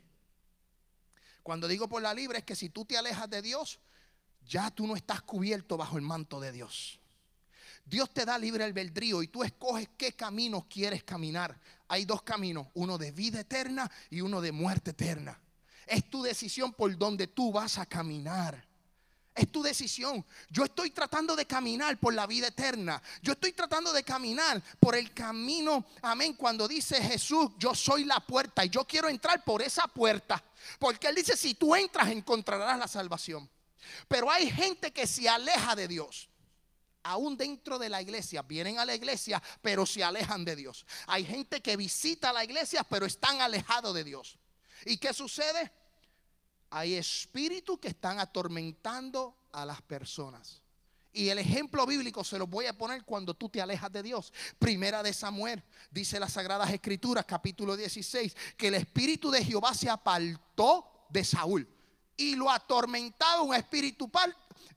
Cuando 1.51 1.67
digo 1.67 1.89
por 1.89 2.01
la 2.01 2.15
libre 2.15 2.39
es 2.39 2.45
que 2.45 2.55
si 2.55 2.69
tú 2.69 2.85
te 2.85 2.97
alejas 2.97 3.29
de 3.29 3.43
Dios, 3.43 3.81
ya 4.47 4.71
tú 4.71 4.87
no 4.87 4.95
estás 4.95 5.21
cubierto 5.23 5.77
bajo 5.77 5.97
el 5.97 6.03
manto 6.03 6.39
de 6.39 6.53
Dios. 6.53 7.01
Dios 7.85 8.15
te 8.15 8.25
da 8.25 8.39
libre 8.39 8.63
albedrío 8.63 9.21
y 9.21 9.27
tú 9.27 9.43
escoges 9.43 9.89
qué 9.97 10.13
caminos 10.13 10.67
quieres 10.67 11.03
caminar. 11.03 11.59
Hay 11.89 12.05
dos 12.05 12.23
caminos, 12.23 12.69
uno 12.75 12.99
de 12.99 13.11
vida 13.11 13.41
eterna 13.41 13.91
y 14.11 14.21
uno 14.21 14.41
de 14.41 14.53
muerte 14.53 14.93
eterna. 14.93 15.41
Es 15.89 16.09
tu 16.09 16.23
decisión 16.23 16.73
por 16.73 16.97
donde 16.97 17.27
tú 17.27 17.51
vas 17.51 17.79
a 17.79 17.87
caminar. 17.87 18.65
Es 19.35 19.51
tu 19.51 19.63
decisión. 19.63 20.25
Yo 20.51 20.65
estoy 20.65 20.91
tratando 20.91 21.37
de 21.37 21.47
caminar 21.47 21.99
por 21.99 22.13
la 22.13 22.27
vida 22.27 22.49
eterna. 22.49 23.01
Yo 23.23 23.33
estoy 23.33 23.53
tratando 23.53 23.93
de 23.93 24.03
caminar 24.03 24.61
por 24.81 24.97
el 24.97 25.15
camino. 25.15 25.87
Amén. 26.03 26.35
Cuando 26.35 26.67
dice 26.67 27.01
Jesús, 27.03 27.51
yo 27.59 27.75
soy 27.75 28.05
la 28.05 28.21
puerta 28.21 28.65
y 28.65 28.71
yo 28.71 28.85
quiero 28.85 29.09
entrar 29.09 29.45
por 29.45 29.63
esa 29.63 29.87
puerta. 29.87 30.43
Porque 30.79 31.07
Él 31.07 31.15
dice, 31.15 31.37
si 31.37 31.55
tú 31.55 31.75
entras 31.75 32.09
encontrarás 32.09 32.79
la 32.79 32.89
salvación. 32.89 33.49
Pero 34.09 34.31
hay 34.31 34.51
gente 34.51 34.93
que 34.93 35.07
se 35.07 35.29
aleja 35.29 35.77
de 35.77 35.89
Dios. 35.89 36.29
Aún 37.03 37.37
dentro 37.37 37.79
de 37.79 37.89
la 37.89 38.03
iglesia, 38.03 38.43
vienen 38.43 38.79
a 38.79 38.85
la 38.85 38.95
iglesia, 38.95 39.43
pero 39.63 39.87
se 39.87 40.05
alejan 40.05 40.45
de 40.45 40.55
Dios. 40.55 40.85
Hay 41.07 41.25
gente 41.25 41.63
que 41.63 41.77
visita 41.77 42.33
la 42.33 42.45
iglesia, 42.45 42.85
pero 42.85 43.07
están 43.07 43.41
alejados 43.41 43.95
de 43.95 44.05
Dios. 44.05 44.39
¿Y 44.85 44.99
qué 44.99 45.15
sucede? 45.15 45.73
Hay 46.71 46.95
espíritus 46.95 47.79
que 47.79 47.89
están 47.89 48.21
atormentando 48.21 49.37
a 49.53 49.65
las 49.65 49.83
personas. 49.83 50.63
Y 51.13 51.29
el 51.29 51.39
ejemplo 51.39 51.85
bíblico 51.87 52.23
se 52.23 52.39
lo 52.39 52.47
voy 52.47 52.67
a 52.67 52.79
poner 52.79 53.05
cuando 53.05 53.35
tú 53.35 53.49
te 53.49 53.61
alejas 53.61 53.91
de 53.91 54.03
Dios. 54.03 54.33
Primera 54.59 55.03
de 55.03 55.13
Samuel, 55.13 55.63
dice 55.91 56.21
las 56.21 56.35
Sagradas 56.35 56.71
Escrituras, 56.71 57.25
capítulo 57.27 57.77
16, 57.77 58.37
que 58.57 58.69
el 58.69 58.75
espíritu 58.75 59.31
de 59.31 59.45
Jehová 59.45 59.75
se 59.75 59.91
apartó 59.91 61.07
de 61.09 61.25
Saúl 61.25 61.69
y 62.17 62.37
lo 62.37 62.51
atormentaba 62.51 63.43
un 63.43 63.55
espíritu 63.55 64.09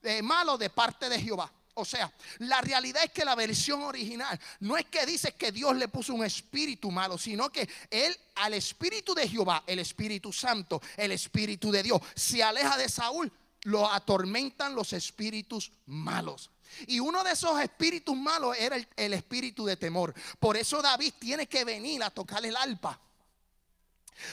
eh, 0.02 0.22
malo 0.22 0.58
de 0.58 0.70
parte 0.70 1.08
de 1.08 1.20
Jehová. 1.20 1.52
O 1.74 1.84
sea, 1.84 2.12
la 2.38 2.60
realidad 2.60 3.02
es 3.04 3.10
que 3.10 3.24
la 3.24 3.34
versión 3.34 3.82
original 3.82 4.38
no 4.60 4.76
es 4.76 4.86
que 4.86 5.04
dice 5.06 5.32
que 5.32 5.50
Dios 5.50 5.74
le 5.76 5.88
puso 5.88 6.14
un 6.14 6.24
espíritu 6.24 6.90
malo, 6.90 7.18
sino 7.18 7.50
que 7.50 7.68
él 7.90 8.16
al 8.36 8.54
espíritu 8.54 9.14
de 9.14 9.28
Jehová, 9.28 9.64
el 9.66 9.78
Espíritu 9.78 10.32
Santo, 10.32 10.80
el 10.96 11.12
Espíritu 11.12 11.70
de 11.70 11.82
Dios, 11.82 12.00
se 12.14 12.42
aleja 12.42 12.76
de 12.76 12.88
Saúl, 12.88 13.32
lo 13.62 13.90
atormentan 13.90 14.74
los 14.74 14.92
espíritus 14.92 15.72
malos. 15.86 16.50
Y 16.86 17.00
uno 17.00 17.22
de 17.22 17.32
esos 17.32 17.60
espíritus 17.60 18.16
malos 18.16 18.56
era 18.58 18.76
el, 18.76 18.88
el 18.96 19.12
espíritu 19.14 19.64
de 19.64 19.76
temor. 19.76 20.14
Por 20.38 20.56
eso 20.56 20.82
David 20.82 21.14
tiene 21.18 21.46
que 21.46 21.64
venir 21.64 22.02
a 22.02 22.10
tocar 22.10 22.44
el 22.44 22.56
alpa. 22.56 23.00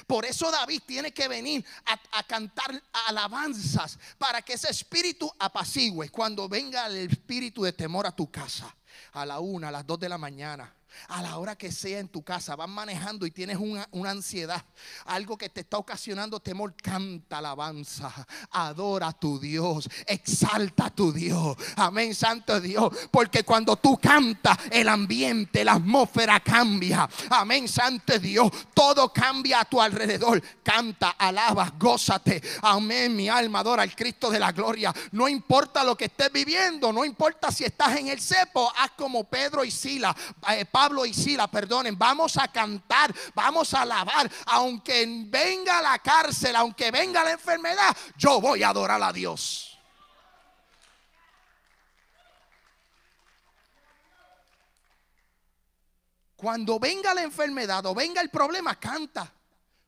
Por 0.07 0.25
eso 0.25 0.51
David 0.51 0.81
tiene 0.85 1.11
que 1.11 1.27
venir 1.27 1.65
a, 1.85 2.23
cantar 2.23 2.81
alabanzas 3.07 3.97
para 4.17 4.41
que 4.41 4.53
ese 4.53 4.69
espíritu 4.69 5.31
apacigüe 5.39 6.09
cuando 6.09 6.47
venga 6.47 6.85
el 6.87 7.09
espíritu 7.09 7.63
de 7.63 7.73
temor 7.73 8.05
a 8.07 8.15
tu 8.15 8.29
casa 8.29 8.73
a 9.13 9.25
la 9.25 9.39
una, 9.39 9.69
a 9.69 9.71
las 9.71 9.85
dos 9.85 9.99
de 9.99 10.09
la 10.09 10.17
mañana 10.17 10.73
a 11.07 11.21
la 11.21 11.37
hora 11.37 11.55
que 11.55 11.71
sea 11.71 11.99
en 11.99 12.07
tu 12.07 12.23
casa, 12.23 12.55
vas 12.55 12.69
manejando 12.69 13.25
y 13.25 13.31
tienes 13.31 13.57
una, 13.57 13.87
ansiedad, 14.09 14.63
algo 15.05 15.37
que 15.37 15.49
te 15.49 15.61
está 15.61 15.77
ocasionando 15.77 16.39
temor, 16.39 16.75
canta 16.75 17.37
alabanza, 17.39 18.11
adora 18.51 19.09
a 19.09 19.13
tu 19.13 19.39
Dios, 19.39 19.89
exalta 20.05 20.85
a 20.85 20.89
tu 20.89 21.11
Dios. 21.11 21.55
Amén, 21.75 22.13
Santo 22.13 22.59
Dios. 22.59 22.93
Porque 23.09 23.43
cuando 23.43 23.75
tú 23.77 23.97
cantas, 23.97 24.57
el 24.71 24.89
ambiente, 24.89 25.63
la 25.63 25.73
atmósfera 25.73 26.39
cambia. 26.39 27.09
Amén, 27.29 27.67
Santo 27.67 28.17
Dios. 28.19 28.51
Todo 28.73 29.11
cambia 29.11 29.61
a 29.61 29.65
tu 29.65 29.81
alrededor. 29.81 30.41
Canta, 30.63 31.11
alaba, 31.11 31.73
gózate. 31.77 32.41
Amén, 32.61 33.15
mi 33.15 33.29
alma 33.29 33.59
adora 33.59 33.83
al 33.83 33.95
Cristo 33.95 34.29
de 34.29 34.39
la 34.39 34.51
gloria. 34.51 34.93
No 35.11 35.27
importa 35.27 35.83
lo 35.83 35.95
que 35.95 36.05
estés 36.05 36.31
viviendo, 36.31 36.91
no 36.91 37.05
importa 37.05 37.51
si 37.51 37.63
estás 37.63 37.97
en 37.97 38.07
el 38.07 38.19
cepo, 38.19 38.71
haz 38.77 38.91
como 38.91 39.23
Pedro 39.23 39.63
y 39.63 39.71
Sila. 39.71 40.15
Eh, 40.49 40.65
Pablo 40.81 41.05
y 41.05 41.13
Sila, 41.13 41.47
perdonen, 41.47 41.95
vamos 41.95 42.37
a 42.37 42.47
cantar, 42.47 43.13
vamos 43.35 43.71
a 43.75 43.83
alabar, 43.83 44.27
aunque 44.47 45.05
venga 45.27 45.79
la 45.79 45.99
cárcel, 45.99 46.55
aunque 46.55 46.89
venga 46.89 47.23
la 47.23 47.33
enfermedad, 47.33 47.95
yo 48.17 48.41
voy 48.41 48.63
a 48.63 48.69
adorar 48.69 48.99
a 49.03 49.13
Dios. 49.13 49.77
Cuando 56.35 56.79
venga 56.79 57.13
la 57.13 57.21
enfermedad 57.21 57.85
o 57.85 57.93
venga 57.93 58.19
el 58.19 58.31
problema, 58.31 58.79
canta. 58.79 59.31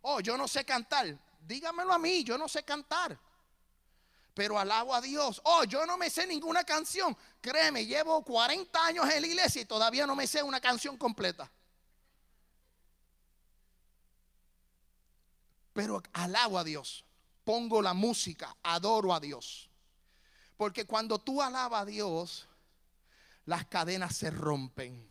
Oh, 0.04 0.20
yo 0.20 0.38
no 0.38 0.48
sé 0.48 0.64
cantar. 0.64 1.08
Dígamelo 1.42 1.92
a 1.92 1.98
mí, 1.98 2.24
yo 2.24 2.38
no 2.38 2.48
sé 2.48 2.62
cantar 2.62 3.18
pero 4.34 4.58
alabo 4.58 4.94
a 4.96 5.02
Dios. 5.02 5.42
Oh, 5.46 5.64
yo 5.64 5.86
no 5.86 5.98
me 5.98 6.10
sé 6.10 6.26
ninguna 6.26 6.64
canción. 6.64 7.16
Créeme, 7.44 7.86
llevo 7.86 8.24
40 8.24 8.86
años 8.86 9.06
en 9.10 9.20
la 9.20 9.28
iglesia 9.28 9.62
y 9.62 9.66
todavía 9.66 10.08
no 10.08 10.16
me 10.16 10.26
sé 10.26 10.42
una 10.42 10.62
canción 10.62 10.96
completa. 10.96 11.52
Pero 15.74 16.02
alabo 16.14 16.58
a 16.58 16.64
Dios. 16.64 17.04
Pongo 17.44 17.82
la 17.82 17.94
música, 17.94 18.56
adoro 18.64 19.14
a 19.14 19.20
Dios. 19.20 19.70
Porque 20.56 20.86
cuando 20.86 21.20
tú 21.20 21.42
alabas 21.42 21.82
a 21.82 21.86
Dios, 21.86 22.48
las 23.44 23.66
cadenas 23.66 24.16
se 24.16 24.32
rompen. 24.32 25.06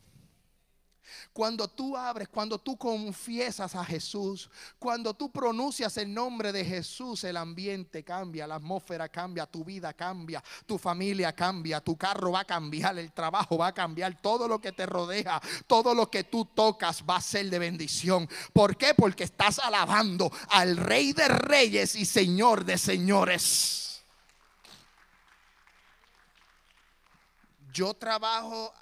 Cuando 1.32 1.68
tú 1.68 1.96
abres, 1.96 2.28
cuando 2.28 2.58
tú 2.58 2.76
confiesas 2.76 3.74
a 3.74 3.84
Jesús, 3.84 4.50
cuando 4.78 5.14
tú 5.14 5.30
pronuncias 5.30 5.96
el 5.96 6.12
nombre 6.12 6.52
de 6.52 6.64
Jesús, 6.64 7.24
el 7.24 7.36
ambiente 7.36 8.02
cambia, 8.02 8.46
la 8.46 8.56
atmósfera 8.56 9.08
cambia, 9.08 9.46
tu 9.46 9.64
vida 9.64 9.92
cambia, 9.92 10.42
tu 10.66 10.78
familia 10.78 11.32
cambia, 11.32 11.80
tu 11.80 11.96
carro 11.96 12.32
va 12.32 12.40
a 12.40 12.44
cambiar, 12.44 12.98
el 12.98 13.12
trabajo 13.12 13.58
va 13.58 13.68
a 13.68 13.74
cambiar, 13.74 14.20
todo 14.20 14.46
lo 14.46 14.60
que 14.60 14.72
te 14.72 14.86
rodea, 14.86 15.40
todo 15.66 15.94
lo 15.94 16.10
que 16.10 16.24
tú 16.24 16.44
tocas 16.44 17.02
va 17.08 17.16
a 17.16 17.20
ser 17.20 17.50
de 17.50 17.58
bendición. 17.58 18.28
¿Por 18.52 18.76
qué? 18.76 18.94
Porque 18.94 19.24
estás 19.24 19.58
alabando 19.58 20.30
al 20.50 20.76
Rey 20.76 21.12
de 21.12 21.28
Reyes 21.28 21.94
y 21.94 22.04
Señor 22.04 22.64
de 22.64 22.78
Señores. 22.78 24.02
Yo 27.72 27.94
trabajo 27.94 28.72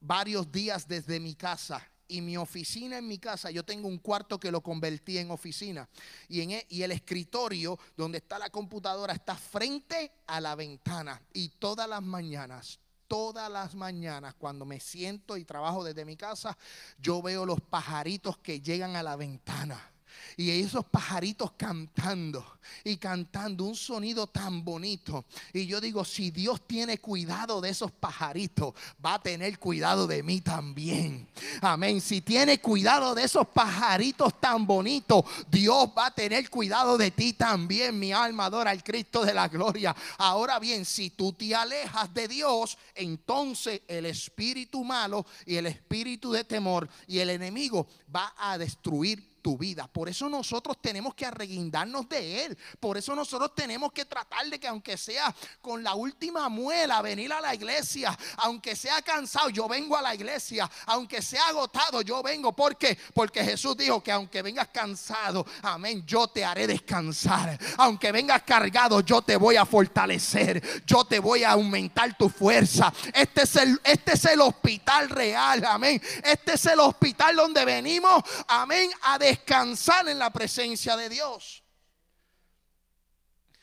varios 0.00 0.50
días 0.50 0.88
desde 0.88 1.20
mi 1.20 1.34
casa 1.34 1.86
y 2.08 2.20
mi 2.20 2.36
oficina 2.36 2.98
en 2.98 3.06
mi 3.06 3.18
casa, 3.18 3.50
yo 3.50 3.64
tengo 3.64 3.86
un 3.86 3.98
cuarto 3.98 4.40
que 4.40 4.50
lo 4.50 4.60
convertí 4.60 5.18
en 5.18 5.30
oficina. 5.30 5.88
Y, 6.28 6.40
en, 6.40 6.50
e, 6.50 6.66
y 6.68 6.82
el 6.82 6.90
escritorio 6.90 7.78
donde 7.96 8.18
está 8.18 8.38
la 8.38 8.50
computadora 8.50 9.12
está 9.12 9.36
frente 9.36 10.12
a 10.26 10.40
la 10.40 10.56
ventana. 10.56 11.22
Y 11.32 11.50
todas 11.50 11.88
las 11.88 12.02
mañanas, 12.02 12.80
todas 13.06 13.50
las 13.50 13.74
mañanas, 13.76 14.34
cuando 14.34 14.64
me 14.64 14.80
siento 14.80 15.36
y 15.36 15.44
trabajo 15.44 15.84
desde 15.84 16.04
mi 16.04 16.16
casa, 16.16 16.58
yo 16.98 17.22
veo 17.22 17.46
los 17.46 17.60
pajaritos 17.60 18.38
que 18.38 18.60
llegan 18.60 18.96
a 18.96 19.02
la 19.02 19.14
ventana 19.14 19.90
y 20.40 20.62
esos 20.62 20.86
pajaritos 20.86 21.52
cantando 21.52 22.42
y 22.82 22.96
cantando 22.96 23.64
un 23.64 23.74
sonido 23.74 24.26
tan 24.26 24.64
bonito. 24.64 25.26
Y 25.52 25.66
yo 25.66 25.82
digo, 25.82 26.02
si 26.02 26.30
Dios 26.30 26.66
tiene 26.66 26.96
cuidado 26.96 27.60
de 27.60 27.68
esos 27.68 27.92
pajaritos, 27.92 28.72
va 29.04 29.14
a 29.14 29.22
tener 29.22 29.58
cuidado 29.58 30.06
de 30.06 30.22
mí 30.22 30.40
también. 30.40 31.28
Amén. 31.60 32.00
Si 32.00 32.22
tiene 32.22 32.58
cuidado 32.58 33.14
de 33.14 33.24
esos 33.24 33.46
pajaritos 33.48 34.40
tan 34.40 34.66
bonitos, 34.66 35.24
Dios 35.50 35.90
va 35.96 36.06
a 36.06 36.14
tener 36.14 36.48
cuidado 36.48 36.96
de 36.96 37.10
ti 37.10 37.34
también. 37.34 37.98
Mi 37.98 38.12
alma 38.12 38.46
adora 38.46 38.70
al 38.70 38.82
Cristo 38.82 39.22
de 39.22 39.34
la 39.34 39.46
gloria. 39.48 39.94
Ahora 40.16 40.58
bien, 40.58 40.86
si 40.86 41.10
tú 41.10 41.34
te 41.34 41.54
alejas 41.54 42.14
de 42.14 42.28
Dios, 42.28 42.78
entonces 42.94 43.82
el 43.86 44.06
espíritu 44.06 44.84
malo 44.84 45.26
y 45.44 45.56
el 45.56 45.66
espíritu 45.66 46.32
de 46.32 46.44
temor 46.44 46.88
y 47.06 47.18
el 47.18 47.28
enemigo 47.28 47.86
va 48.14 48.32
a 48.38 48.56
destruir 48.56 49.29
tu 49.40 49.58
vida. 49.58 49.86
Por 49.86 50.08
eso 50.08 50.28
nosotros 50.28 50.78
tenemos 50.80 51.14
que 51.14 51.26
arreguindarnos 51.26 52.08
de 52.08 52.44
Él. 52.44 52.58
Por 52.78 52.96
eso 52.96 53.14
nosotros 53.14 53.54
tenemos 53.54 53.92
que 53.92 54.04
tratar 54.04 54.46
de 54.48 54.58
que 54.58 54.68
aunque 54.68 54.96
sea 54.96 55.34
con 55.60 55.82
la 55.82 55.94
última 55.94 56.48
muela, 56.48 57.02
venir 57.02 57.32
a 57.32 57.40
la 57.40 57.54
iglesia. 57.54 58.16
Aunque 58.38 58.76
sea 58.76 59.02
cansado, 59.02 59.50
yo 59.50 59.68
vengo 59.68 59.96
a 59.96 60.02
la 60.02 60.14
iglesia. 60.14 60.70
Aunque 60.86 61.22
sea 61.22 61.48
agotado, 61.48 62.02
yo 62.02 62.22
vengo. 62.22 62.52
¿Por 62.52 62.76
qué? 62.76 62.98
Porque 63.14 63.44
Jesús 63.44 63.76
dijo 63.76 64.02
que 64.02 64.12
aunque 64.12 64.42
vengas 64.42 64.68
cansado, 64.68 65.46
amén, 65.62 66.04
yo 66.06 66.28
te 66.28 66.44
haré 66.44 66.66
descansar. 66.66 67.58
Aunque 67.78 68.12
vengas 68.12 68.42
cargado, 68.42 69.00
yo 69.00 69.22
te 69.22 69.36
voy 69.36 69.56
a 69.56 69.64
fortalecer. 69.66 70.84
Yo 70.86 71.04
te 71.04 71.18
voy 71.18 71.44
a 71.44 71.52
aumentar 71.52 72.16
tu 72.16 72.28
fuerza. 72.28 72.92
Este 73.12 73.42
es 73.42 73.56
el, 73.56 73.80
este 73.84 74.14
es 74.14 74.24
el 74.24 74.40
hospital 74.40 75.08
real, 75.08 75.64
amén. 75.64 76.00
Este 76.22 76.54
es 76.54 76.66
el 76.66 76.80
hospital 76.80 77.36
donde 77.36 77.64
venimos, 77.64 78.22
amén, 78.48 78.90
a 79.02 79.18
descansar 79.30 80.08
en 80.08 80.18
la 80.18 80.30
presencia 80.30 80.96
de 80.96 81.08
Dios. 81.08 81.62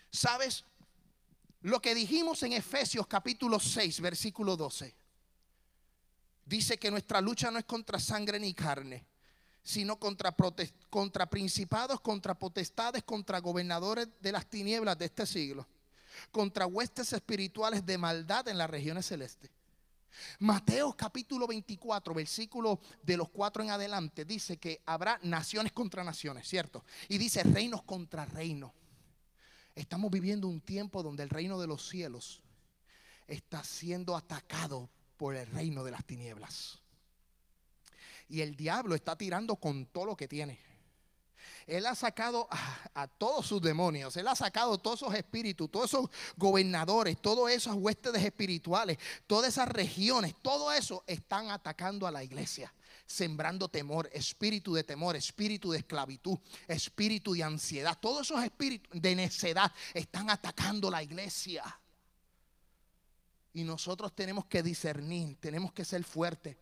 ¿Sabes? 0.09 0.63
Lo 1.61 1.81
que 1.81 1.93
dijimos 1.93 2.41
en 2.43 2.53
Efesios 2.53 3.05
capítulo 3.07 3.59
6, 3.59 3.99
versículo 3.99 4.55
12. 4.55 4.95
Dice 6.45 6.77
que 6.77 6.89
nuestra 6.89 7.19
lucha 7.19 7.51
no 7.51 7.59
es 7.59 7.65
contra 7.65 7.99
sangre 7.99 8.39
ni 8.39 8.53
carne, 8.53 9.05
sino 9.61 9.99
contra, 9.99 10.33
contra 10.89 11.29
principados, 11.29 11.99
contra 11.99 12.39
potestades, 12.39 13.03
contra 13.03 13.39
gobernadores 13.39 14.07
de 14.21 14.31
las 14.31 14.49
tinieblas 14.49 14.97
de 14.97 15.05
este 15.05 15.25
siglo, 15.25 15.67
contra 16.31 16.65
huestes 16.65 17.11
espirituales 17.11 17.85
de 17.85 17.97
maldad 17.97 18.47
en 18.47 18.57
las 18.57 18.69
regiones 18.69 19.05
celestes. 19.05 19.51
Mateo 20.39 20.93
capítulo 20.95 21.47
24, 21.47 22.13
versículo 22.13 22.79
de 23.03 23.17
los 23.17 23.29
cuatro 23.29 23.63
en 23.63 23.69
adelante, 23.69 24.25
dice 24.25 24.57
que 24.57 24.81
habrá 24.85 25.19
naciones 25.23 25.71
contra 25.71 26.03
naciones, 26.03 26.47
¿cierto? 26.47 26.83
Y 27.07 27.17
dice 27.17 27.43
reinos 27.43 27.83
contra 27.83 28.25
reinos. 28.25 28.71
Estamos 29.75 30.09
viviendo 30.09 30.47
un 30.47 30.61
tiempo 30.61 31.03
donde 31.03 31.23
el 31.23 31.29
reino 31.29 31.59
de 31.59 31.67
los 31.67 31.87
cielos 31.87 32.41
está 33.27 33.63
siendo 33.63 34.15
atacado 34.15 34.89
por 35.17 35.35
el 35.35 35.45
reino 35.47 35.83
de 35.83 35.91
las 35.91 36.05
tinieblas. 36.05 36.79
Y 38.29 38.41
el 38.41 38.55
diablo 38.55 38.95
está 38.95 39.15
tirando 39.15 39.55
con 39.55 39.85
todo 39.85 40.05
lo 40.05 40.17
que 40.17 40.27
tiene. 40.27 40.59
Él 41.67 41.85
ha 41.85 41.95
sacado 41.95 42.47
a, 42.95 43.07
todos 43.07 43.45
sus 43.45 43.61
demonios, 43.61 44.15
Él 44.15 44.27
ha 44.27 44.35
sacado 44.35 44.77
todos 44.77 45.01
esos 45.01 45.13
espíritus, 45.13 45.69
todos 45.69 45.87
esos 45.93 46.09
gobernadores, 46.37 47.21
todas 47.21 47.53
esas 47.53 47.75
huestes 47.75 48.15
espirituales, 48.15 48.97
todas 49.27 49.49
esas 49.49 49.67
regiones, 49.67 50.33
todo 50.41 50.71
eso 50.71 51.03
están 51.05 51.51
atacando 51.51 52.07
a 52.07 52.11
la 52.11 52.23
iglesia 52.23 52.73
sembrando 53.05 53.69
temor, 53.69 54.09
espíritu 54.11 54.73
de 54.73 54.83
temor, 54.83 55.15
espíritu 55.15 55.71
de 55.71 55.77
esclavitud, 55.77 56.37
espíritu 56.67 57.33
de 57.33 57.43
ansiedad. 57.43 57.97
Todos 58.01 58.27
esos 58.27 58.43
espíritus 58.43 59.01
de 59.01 59.15
necedad 59.15 59.71
están 59.93 60.29
atacando 60.29 60.91
la 60.91 61.01
iglesia. 61.01 61.63
Y 63.53 63.63
nosotros 63.63 64.13
tenemos 64.13 64.45
que 64.47 64.61
discernir, 64.61 65.37
tenemos 65.39 65.71
que 65.71 65.85
ser 65.85 66.03
fuertes. 66.03 66.57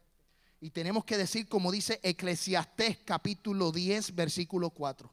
Y 0.62 0.72
tenemos 0.72 1.06
que 1.06 1.18
decir, 1.18 1.48
como 1.48 1.72
dice 1.72 2.00
Eclesiastés 2.02 3.00
capítulo 3.06 3.72
10, 3.72 4.16
versículo 4.16 4.70
4. 4.70 5.12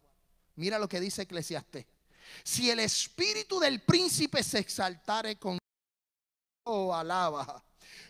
Mira 0.56 0.78
lo 0.78 0.88
que 0.88 1.00
dice 1.00 1.22
Eclesiastés. 1.22 1.86
Si 2.44 2.70
el 2.70 2.80
espíritu 2.80 3.58
del 3.58 3.80
príncipe 3.82 4.42
se 4.42 4.58
exaltare 4.58 5.36
con 5.36 5.58
oh, 6.64 6.94
alaba, 6.94 7.64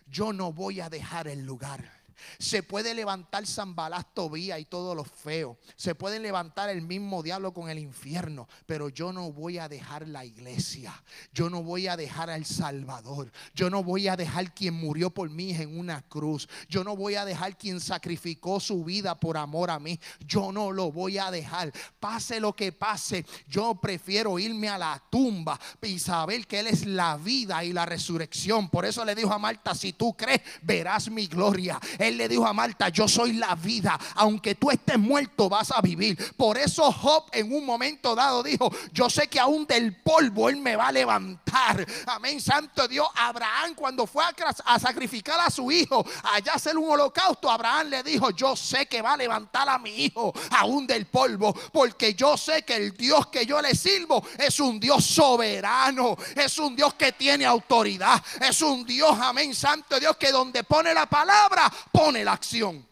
yo 0.07 0.33
no 0.33 0.53
voy 0.53 0.81
a 0.81 0.89
dejar 0.89 1.29
el 1.29 1.45
lugar. 1.45 2.02
Se 2.39 2.63
puede 2.63 2.95
levantar 2.95 3.47
Zambalás, 3.47 4.07
Tobía 4.15 4.59
y 4.59 4.65
todo 4.65 4.95
lo 4.95 5.05
feo. 5.05 5.59
Se 5.77 5.95
puede 5.95 6.19
levantar 6.19 6.71
el 6.71 6.83
mismo 6.83 7.23
diablo 7.23 7.53
con 7.53 7.71
el 7.71 7.79
infierno. 7.79 8.49
Pero 8.67 8.89
yo 8.89 9.13
no 9.13 9.33
voy 9.33 9.59
a 9.59 9.69
dejar 9.69 10.09
la 10.09 10.25
iglesia. 10.25 10.93
Yo 11.33 11.51
no 11.51 11.63
voy 11.63 11.89
a 11.89 11.97
dejar 11.97 12.31
al 12.31 12.45
Salvador. 12.45 13.33
Yo 13.55 13.71
no 13.71 13.83
voy 13.83 14.09
a 14.09 14.17
dejar 14.17 14.55
quien 14.55 14.75
murió 14.75 15.11
por 15.11 15.31
mí 15.31 15.51
en 15.51 15.79
una 15.79 16.03
cruz. 16.03 16.49
Yo 16.69 16.85
no 16.85 16.97
voy 16.97 17.15
a 17.15 17.25
dejar 17.25 17.57
quien 17.57 17.81
sacrificó 17.81 18.61
su 18.61 18.85
vida 18.85 19.19
por 19.19 19.37
amor 19.37 19.71
a 19.71 19.79
mí. 19.79 19.99
Yo 20.27 20.53
no 20.53 20.73
lo 20.73 20.93
voy 20.93 21.19
a 21.19 21.31
dejar. 21.31 21.73
Pase 22.01 22.41
lo 22.41 22.55
que 22.55 22.73
pase. 22.73 23.25
Yo 23.47 23.75
prefiero 23.77 24.39
irme 24.39 24.69
a 24.69 24.79
la 24.79 25.03
tumba 25.11 25.59
y 25.81 25.99
saber 25.99 26.47
que 26.47 26.61
Él 26.61 26.67
es 26.69 26.87
la 26.87 27.17
vida 27.17 27.65
y 27.65 27.73
la 27.73 27.87
resurrección. 27.87 28.69
Por 28.69 28.85
eso 28.85 29.05
le 29.05 29.15
dijo 29.15 29.33
a 29.33 29.39
Marta, 29.39 29.75
si 29.75 29.93
tú 29.93 30.17
crees, 30.17 30.41
verás 30.63 31.11
mi 31.11 31.27
gloria 31.27 31.79
le 32.11 32.29
dijo 32.29 32.47
a 32.47 32.53
Marta, 32.53 32.89
yo 32.89 33.07
soy 33.07 33.35
la 33.35 33.55
vida, 33.55 33.99
aunque 34.15 34.55
tú 34.55 34.71
estés 34.71 34.99
muerto 34.99 35.49
vas 35.49 35.71
a 35.71 35.81
vivir. 35.81 36.35
Por 36.37 36.59
eso 36.59 36.91
Job 36.91 37.27
en 37.33 37.53
un 37.53 37.65
momento 37.65 38.15
dado 38.15 38.43
dijo, 38.43 38.71
yo 38.93 39.09
sé 39.09 39.29
que 39.29 39.39
aún 39.39 39.67
del 39.67 39.97
polvo 40.03 40.49
Él 40.49 40.57
me 40.57 40.77
va 40.77 40.89
a 40.89 40.93
levantar. 40.93 41.87
Amén, 42.07 42.41
Santo 42.41 42.89
Dios. 42.89 43.07
Abraham 43.15 43.75
cuando 43.75 44.07
fue 44.07 44.25
a, 44.65 44.79
sacrificar 44.79 45.39
a 45.41 45.51
su 45.51 45.71
hijo, 45.71 46.05
allá 46.25 46.55
hacer 46.55 46.77
un 46.77 46.91
holocausto, 46.91 47.51
Abraham 47.51 47.89
le 47.89 48.03
dijo, 48.03 48.31
yo 48.31 48.57
sé 48.57 48.87
que 48.87 49.03
va 49.03 49.15
a 49.15 49.17
levantar 49.17 49.69
a 49.69 49.79
mi 49.79 49.91
hijo 50.05 50.33
aún 50.51 50.87
del 50.87 51.07
polvo, 51.07 51.53
porque 51.73 52.15
yo 52.15 52.37
sé 52.37 52.63
que 52.63 52.77
el 52.77 52.97
Dios 52.97 53.27
que 53.29 53.47
yo 53.47 53.61
le 53.61 53.75
sirvo 53.75 54.25
es 54.39 54.61
un 54.61 54.79
Dios 54.81 55.05
soberano, 55.05 56.17
es 56.35 56.59
un 56.59 56.75
Dios 56.77 56.95
que 56.95 57.13
tiene 57.13 57.45
autoridad, 57.45 58.23
es 58.41 58.63
un 58.63 58.85
Dios, 58.85 59.19
amén, 59.21 59.55
Santo 59.55 59.99
Dios, 59.99 60.17
que 60.17 60.31
donde 60.31 60.65
pone 60.65 60.95
la 60.95 61.07
palabra, 61.07 61.73
pone 61.93 62.25
la 62.25 62.33
acción. 62.33 62.87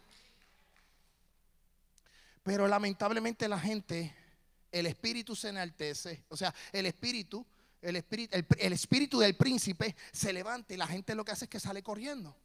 Pero 2.42 2.68
lamentablemente 2.68 3.48
la 3.48 3.58
gente, 3.58 4.14
el 4.70 4.86
espíritu 4.86 5.34
se 5.34 5.48
enaltece, 5.48 6.24
o 6.28 6.36
sea, 6.36 6.54
el 6.72 6.86
espíritu, 6.86 7.44
el 7.82 7.96
espíritu, 7.96 8.36
el, 8.58 8.72
espíritu 8.72 9.18
del 9.18 9.36
príncipe 9.36 9.96
se 10.12 10.32
levanta 10.32 10.74
y 10.74 10.76
la 10.76 10.86
gente 10.86 11.14
lo 11.14 11.24
que 11.24 11.32
hace 11.32 11.46
es 11.46 11.50
que 11.50 11.60
sale 11.60 11.82
corriendo. 11.82 12.36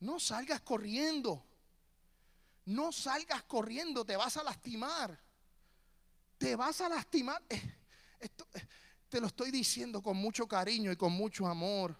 No 0.00 0.18
salgas 0.18 0.60
corriendo. 0.60 1.44
No 2.66 2.92
salgas 2.92 3.42
corriendo, 3.42 4.04
te 4.04 4.16
vas 4.16 4.36
a 4.38 4.42
lastimar. 4.42 5.18
Te 6.38 6.56
vas 6.56 6.80
a 6.80 6.88
lastimar. 6.88 7.42
Eh, 7.48 7.60
eh, 8.20 8.28
te 9.08 9.20
lo 9.20 9.26
estoy 9.26 9.50
diciendo 9.50 10.02
con 10.02 10.16
mucho 10.16 10.46
cariño 10.48 10.90
y 10.90 10.96
con 10.96 11.12
mucho 11.12 11.46
amor. 11.46 11.94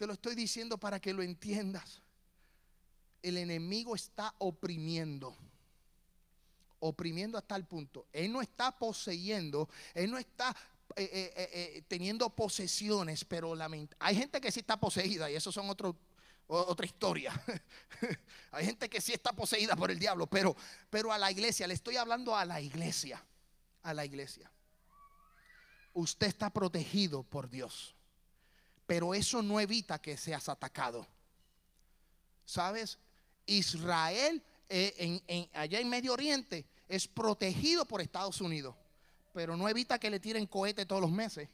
Te 0.00 0.06
lo 0.06 0.14
estoy 0.14 0.34
diciendo 0.34 0.78
para 0.78 0.98
que 0.98 1.12
lo 1.12 1.20
entiendas. 1.22 2.00
El 3.20 3.36
enemigo 3.36 3.94
está 3.94 4.34
oprimiendo. 4.38 5.36
Oprimiendo 6.78 7.36
hasta 7.36 7.54
el 7.54 7.66
punto. 7.66 8.06
Él 8.10 8.32
no 8.32 8.40
está 8.40 8.78
poseyendo. 8.78 9.68
Él 9.92 10.10
no 10.10 10.16
está 10.16 10.56
eh, 10.96 11.04
eh, 11.12 11.50
eh, 11.52 11.82
teniendo 11.86 12.34
posesiones, 12.34 13.26
pero 13.26 13.52
hay 13.98 14.16
gente 14.16 14.40
que 14.40 14.50
sí 14.50 14.60
está 14.60 14.80
poseída 14.80 15.30
y 15.30 15.34
eso 15.34 15.52
son 15.52 15.68
otra 15.68 16.86
historia. 16.86 17.38
hay 18.52 18.64
gente 18.64 18.88
que 18.88 19.02
sí 19.02 19.12
está 19.12 19.34
poseída 19.34 19.76
por 19.76 19.90
el 19.90 19.98
diablo, 19.98 20.26
pero, 20.26 20.56
pero 20.88 21.12
a 21.12 21.18
la 21.18 21.30
iglesia, 21.30 21.66
le 21.66 21.74
estoy 21.74 21.98
hablando 21.98 22.34
a 22.34 22.46
la 22.46 22.58
iglesia, 22.58 23.22
a 23.82 23.92
la 23.92 24.06
iglesia. 24.06 24.50
Usted 25.92 26.28
está 26.28 26.48
protegido 26.48 27.22
por 27.22 27.50
Dios, 27.50 27.94
pero 28.90 29.14
eso 29.14 29.40
no 29.40 29.60
evita 29.60 30.02
que 30.02 30.16
seas 30.16 30.48
atacado. 30.48 31.06
¿Sabes? 32.44 32.98
Israel 33.46 34.42
allá 35.52 35.78
en 35.78 35.88
Medio 35.88 36.12
Oriente 36.12 36.66
es 36.88 37.06
protegido 37.06 37.84
por 37.86 38.00
Estados 38.00 38.40
Unidos 38.40 38.74
pero 39.32 39.56
no 39.56 39.68
evita 39.68 40.00
que 40.00 40.10
le 40.10 40.18
tiren 40.18 40.44
cohete 40.44 40.86
todos 40.86 41.00
los 41.00 41.12
meses. 41.12 41.48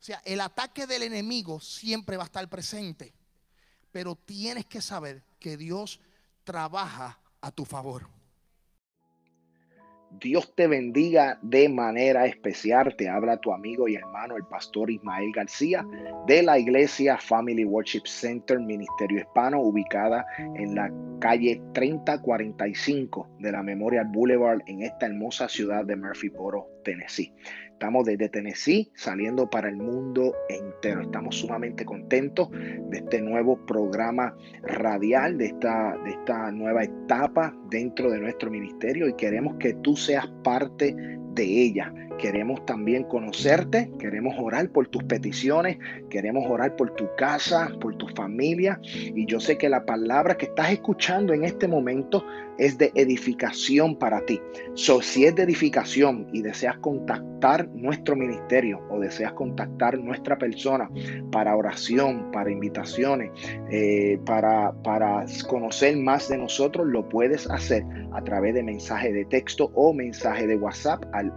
O 0.00 0.02
sea, 0.02 0.22
el 0.24 0.40
ataque 0.40 0.86
del 0.86 1.02
enemigo 1.02 1.60
siempre 1.60 2.16
va 2.16 2.22
a 2.22 2.32
estar 2.32 2.48
presente, 2.48 3.12
pero 3.90 4.16
tienes 4.16 4.64
que 4.64 4.80
saber 4.80 5.22
que 5.38 5.58
Dios 5.58 6.00
trabaja 6.44 7.20
a 7.42 7.52
tu 7.52 7.66
favor. 7.66 8.08
Dios 10.20 10.54
te 10.54 10.66
bendiga 10.66 11.38
de 11.42 11.68
manera 11.68 12.26
especial. 12.26 12.94
Te 12.96 13.08
habla 13.08 13.38
tu 13.38 13.52
amigo 13.52 13.88
y 13.88 13.96
hermano, 13.96 14.36
el 14.36 14.44
pastor 14.44 14.90
Ismael 14.90 15.32
García, 15.32 15.86
de 16.26 16.42
la 16.42 16.58
iglesia 16.58 17.18
Family 17.18 17.64
Worship 17.64 18.04
Center, 18.04 18.60
Ministerio 18.60 19.20
Hispano, 19.20 19.60
ubicada 19.60 20.26
en 20.38 20.74
la 20.74 20.92
calle 21.20 21.62
3045 21.72 23.36
de 23.38 23.52
la 23.52 23.62
Memorial 23.62 24.06
Boulevard 24.08 24.60
en 24.66 24.82
esta 24.82 25.06
hermosa 25.06 25.48
ciudad 25.48 25.84
de 25.84 25.96
Murphyboro, 25.96 26.68
Tennessee. 26.84 27.32
Estamos 27.82 28.04
desde 28.04 28.28
Tennessee 28.28 28.92
saliendo 28.94 29.50
para 29.50 29.68
el 29.68 29.76
mundo 29.76 30.36
entero. 30.48 31.02
Estamos 31.02 31.34
sumamente 31.34 31.84
contentos 31.84 32.48
de 32.52 32.98
este 32.98 33.20
nuevo 33.20 33.56
programa 33.66 34.36
radial, 34.62 35.36
de 35.36 35.46
esta, 35.46 35.98
de 36.04 36.10
esta 36.10 36.52
nueva 36.52 36.84
etapa 36.84 37.52
dentro 37.70 38.08
de 38.12 38.20
nuestro 38.20 38.52
ministerio 38.52 39.08
y 39.08 39.14
queremos 39.14 39.56
que 39.56 39.74
tú 39.74 39.96
seas 39.96 40.28
parte 40.44 40.94
de 41.34 41.42
ella. 41.42 41.92
Queremos 42.18 42.64
también 42.66 43.04
conocerte, 43.04 43.90
queremos 43.98 44.34
orar 44.38 44.68
por 44.70 44.88
tus 44.88 45.02
peticiones, 45.04 45.78
queremos 46.10 46.44
orar 46.48 46.76
por 46.76 46.94
tu 46.94 47.08
casa, 47.16 47.70
por 47.80 47.96
tu 47.96 48.08
familia. 48.08 48.80
Y 48.82 49.26
yo 49.26 49.40
sé 49.40 49.58
que 49.58 49.68
la 49.68 49.84
palabra 49.84 50.36
que 50.36 50.46
estás 50.46 50.70
escuchando 50.70 51.32
en 51.32 51.44
este 51.44 51.68
momento 51.68 52.24
es 52.58 52.78
de 52.78 52.92
edificación 52.94 53.96
para 53.96 54.24
ti. 54.24 54.40
So, 54.74 55.00
si 55.00 55.24
es 55.24 55.34
de 55.34 55.42
edificación 55.42 56.28
y 56.32 56.42
deseas 56.42 56.78
contactar 56.78 57.68
nuestro 57.70 58.14
ministerio 58.14 58.80
o 58.90 59.00
deseas 59.00 59.32
contactar 59.32 59.98
nuestra 59.98 60.38
persona 60.38 60.88
para 61.30 61.56
oración, 61.56 62.30
para 62.30 62.50
invitaciones, 62.50 63.30
eh, 63.70 64.18
para, 64.24 64.72
para 64.84 65.24
conocer 65.48 65.96
más 65.96 66.28
de 66.28 66.38
nosotros, 66.38 66.86
lo 66.86 67.08
puedes 67.08 67.50
hacer 67.50 67.84
a 68.12 68.22
través 68.22 68.54
de 68.54 68.62
mensaje 68.62 69.12
de 69.12 69.24
texto 69.24 69.70
o 69.74 69.92
mensaje 69.92 70.46
de 70.46 70.56
WhatsApp 70.56 71.04
al 71.12 71.32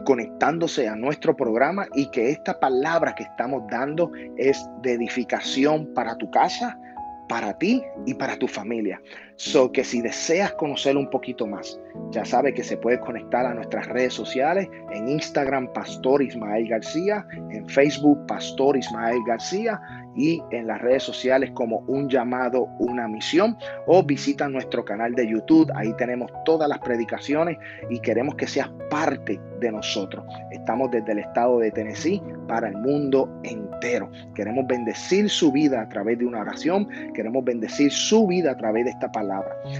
conectándose 0.05 0.89
a 0.89 0.97
nuestro 0.97 1.37
programa 1.37 1.87
y 1.95 2.11
que 2.11 2.31
esta 2.31 2.59
palabra 2.59 3.15
que 3.15 3.23
estamos 3.23 3.63
dando 3.71 4.11
es 4.37 4.67
de 4.83 4.95
edificación 4.95 5.93
para 5.95 6.17
tu 6.17 6.31
casa, 6.31 6.79
para 7.29 7.57
ti 7.59 7.83
y 8.07 8.15
para 8.15 8.37
tu 8.37 8.47
familia. 8.49 9.01
So 9.37 9.71
que 9.71 9.85
si 9.85 10.01
deseas 10.01 10.53
conocer 10.53 10.97
un 10.97 11.11
poquito 11.11 11.47
más, 11.47 11.79
ya 12.11 12.25
sabes 12.25 12.55
que 12.55 12.65
se 12.65 12.77
puede 12.77 12.99
conectar 13.01 13.45
a 13.45 13.55
nuestras 13.55 13.87
redes 13.87 14.15
sociales, 14.15 14.69
en 14.93 15.09
Instagram 15.09 15.73
Pastor 15.73 16.23
Ismael 16.23 16.69
García, 16.69 17.27
en 17.51 17.69
Facebook 17.69 18.27
Pastor 18.27 18.77
Ismael 18.77 19.19
García 19.27 19.81
y 20.17 20.43
en 20.51 20.67
las 20.67 20.81
redes 20.81 21.03
sociales 21.03 21.51
como 21.53 21.81
Un 21.87 22.09
llamado, 22.09 22.69
una 22.79 23.07
misión 23.09 23.57
o 23.87 24.03
visita 24.03 24.49
nuestro 24.49 24.85
canal 24.85 25.15
de 25.15 25.29
YouTube, 25.29 25.71
ahí 25.75 25.93
tenemos 25.97 26.31
todas 26.45 26.69
las 26.69 26.79
predicaciones 26.79 27.59
y 27.91 28.01
queremos 28.01 28.35
que 28.35 28.47
seas 28.47 28.71
parte 28.91 29.41
de 29.61 29.73
nosotros. 29.73 30.25
Estamos 30.51 30.91
desde 30.91 31.13
el 31.13 31.19
estado 31.21 31.59
de 31.59 31.71
Tennessee 31.71 32.23
para 32.49 32.69
el 32.69 32.77
mundo 32.77 33.29
entero. 33.43 34.11
Queremos 34.35 34.67
bendecir 34.67 35.29
su 35.29 35.53
vida 35.53 35.83
a 35.83 35.89
través 35.89 36.19
de 36.19 36.27
una 36.27 36.41
oración, 36.41 36.89
queremos 37.15 37.45
bendecir 37.45 37.91
su 37.93 38.27
vida 38.27 38.53
a 38.53 38.57
través 38.57 38.85
de 38.85 38.91
esta 38.91 39.11
palabra 39.13 39.27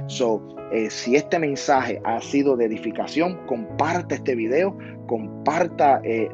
So, 0.07 0.43
eh, 0.73 0.91
si 0.91 1.17
este 1.17 1.39
mensaje 1.39 2.01
ha 2.05 2.21
sido 2.21 2.57
de 2.57 2.67
edificación, 2.67 3.47
comparte 3.47 4.17
este 4.17 4.35
video, 4.35 4.77
comparta 5.07 6.01
eh, 6.05 6.29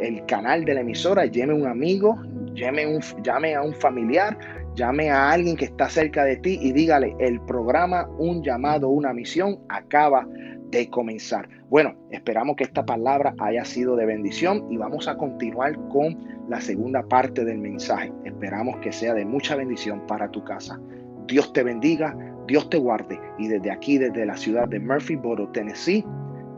el, 0.00 0.26
canal 0.26 0.64
de 0.64 0.74
la 0.74 0.80
emisora, 0.80 1.26
llame 1.26 1.52
a 1.52 1.56
un 1.56 1.66
amigo, 1.66 2.18
llame, 2.54 3.54
a 3.54 3.62
un 3.62 3.74
familiar, 3.74 4.38
llame 4.74 5.10
a 5.10 5.30
alguien 5.30 5.56
que 5.56 5.66
está 5.66 5.88
cerca 5.88 6.24
de 6.24 6.36
ti 6.36 6.58
y 6.60 6.72
dígale, 6.72 7.14
el 7.18 7.40
programa 7.42 8.08
Un 8.18 8.42
llamado, 8.42 8.88
una 8.88 9.12
misión 9.12 9.58
acaba 9.68 10.26
de 10.70 10.88
comenzar. 10.88 11.48
Bueno, 11.68 11.94
esperamos 12.10 12.56
que 12.56 12.64
esta 12.64 12.84
palabra 12.84 13.34
haya 13.38 13.64
sido 13.64 13.96
de 13.96 14.06
bendición 14.06 14.66
y 14.70 14.76
vamos 14.76 15.08
a 15.08 15.16
continuar 15.16 15.76
con 15.88 16.18
la 16.48 16.60
segunda 16.60 17.02
parte 17.02 17.44
del 17.44 17.58
mensaje. 17.58 18.12
Esperamos 18.24 18.76
que 18.78 18.92
sea 18.92 19.14
de 19.14 19.24
mucha 19.24 19.56
bendición 19.56 20.06
para 20.06 20.30
tu 20.30 20.42
casa. 20.44 20.80
Dios 21.26 21.52
te 21.52 21.62
bendiga 21.62 22.16
Dios 22.46 22.68
te 22.70 22.78
guarde 22.78 23.20
y 23.38 23.48
desde 23.48 23.70
aquí, 23.70 23.98
desde 23.98 24.26
la 24.26 24.36
ciudad 24.36 24.68
de 24.68 24.80
Murphyboro, 24.80 25.48
Tennessee, 25.52 26.04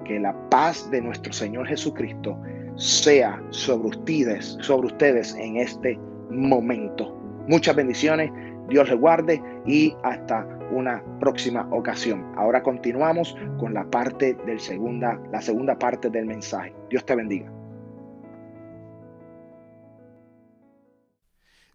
que 0.04 0.20
la 0.20 0.34
paz 0.50 0.90
de 0.90 1.00
nuestro 1.00 1.32
Señor 1.32 1.66
Jesucristo 1.66 2.38
sea 2.76 3.42
sobre 3.50 3.88
ustedes, 3.88 4.56
sobre 4.60 4.88
ustedes 4.88 5.34
en 5.34 5.56
este 5.56 5.98
momento. 6.30 7.12
Muchas 7.48 7.76
bendiciones, 7.76 8.30
Dios 8.68 8.88
les 8.88 8.98
guarde 8.98 9.42
y 9.66 9.94
hasta 10.02 10.46
una 10.70 11.02
próxima 11.20 11.68
ocasión. 11.70 12.32
Ahora 12.36 12.62
continuamos 12.62 13.36
con 13.58 13.74
la 13.74 13.88
parte 13.90 14.34
del 14.46 14.60
segunda, 14.60 15.20
la 15.30 15.40
segunda 15.40 15.78
parte 15.78 16.10
del 16.10 16.26
mensaje. 16.26 16.74
Dios 16.88 17.04
te 17.04 17.14
bendiga. 17.14 17.50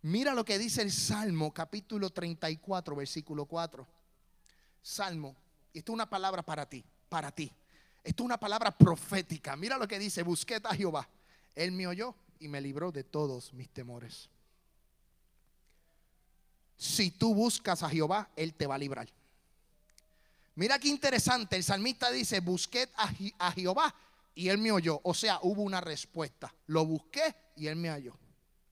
Mira 0.01 0.33
lo 0.33 0.45
que 0.45 0.57
dice 0.57 0.81
el 0.81 0.91
Salmo 0.91 1.53
capítulo 1.53 2.09
34, 2.09 2.95
versículo 2.95 3.45
4. 3.45 3.85
Salmo, 4.81 5.35
esto 5.73 5.91
es 5.91 5.93
una 5.93 6.09
palabra 6.09 6.41
para 6.41 6.67
ti, 6.67 6.85
para 7.09 7.31
ti. 7.31 7.51
Esto 8.03 8.23
es 8.23 8.25
una 8.25 8.39
palabra 8.39 8.75
profética. 8.75 9.55
Mira 9.55 9.77
lo 9.77 9.87
que 9.87 9.99
dice, 9.99 10.23
busqué 10.23 10.59
a 10.63 10.75
Jehová. 10.75 11.07
Él 11.55 11.71
me 11.71 11.87
oyó 11.87 12.15
y 12.39 12.47
me 12.47 12.61
libró 12.61 12.91
de 12.91 13.03
todos 13.03 13.53
mis 13.53 13.69
temores. 13.69 14.29
Si 16.77 17.11
tú 17.11 17.35
buscas 17.35 17.83
a 17.83 17.89
Jehová, 17.89 18.29
Él 18.35 18.53
te 18.53 18.65
va 18.65 18.75
a 18.75 18.77
librar. 18.77 19.09
Mira 20.55 20.79
qué 20.79 20.87
interesante, 20.87 21.55
el 21.55 21.63
salmista 21.63 22.11
dice, 22.11 22.39
busqué 22.39 22.89
a, 22.95 23.51
Jehová 23.51 23.93
y 24.35 24.49
Él 24.49 24.57
me 24.57 24.71
oyó. 24.71 24.99
O 25.03 25.13
sea, 25.13 25.39
hubo 25.41 25.61
una 25.61 25.81
respuesta. 25.81 26.53
Lo 26.67 26.85
busqué 26.85 27.35
y 27.55 27.67
Él 27.67 27.75
me 27.75 27.89
halló, 27.89 28.17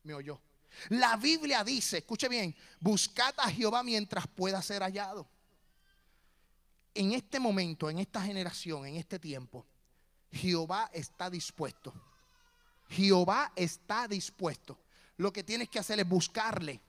me 0.04 0.14
oyó. 0.14 0.42
La 0.90 1.18
Biblia 1.18 1.64
dice, 1.64 2.00
escuche 2.00 2.30
bien, 2.30 2.56
buscad 2.80 3.34
a 3.38 3.50
Jehová 3.50 3.84
mientras 3.84 4.28
pueda 4.28 4.62
ser 4.62 4.84
hallado. 4.84 5.28
En 6.98 7.12
este 7.12 7.40
momento, 7.40 7.92
en 7.92 8.00
esta 8.00 8.20
generación, 8.24 8.88
en 8.88 8.96
este 8.96 9.20
tiempo, 9.20 9.68
Jehová 10.32 10.90
está 10.92 11.30
dispuesto. 11.30 11.94
Jehová 12.90 13.54
está 13.56 14.08
dispuesto. 14.08 14.80
Lo 15.18 15.32
que 15.32 15.44
tienes 15.44 15.70
que 15.70 15.78
hacer 15.78 16.00
es 16.00 16.10
buscarle. 16.10 16.82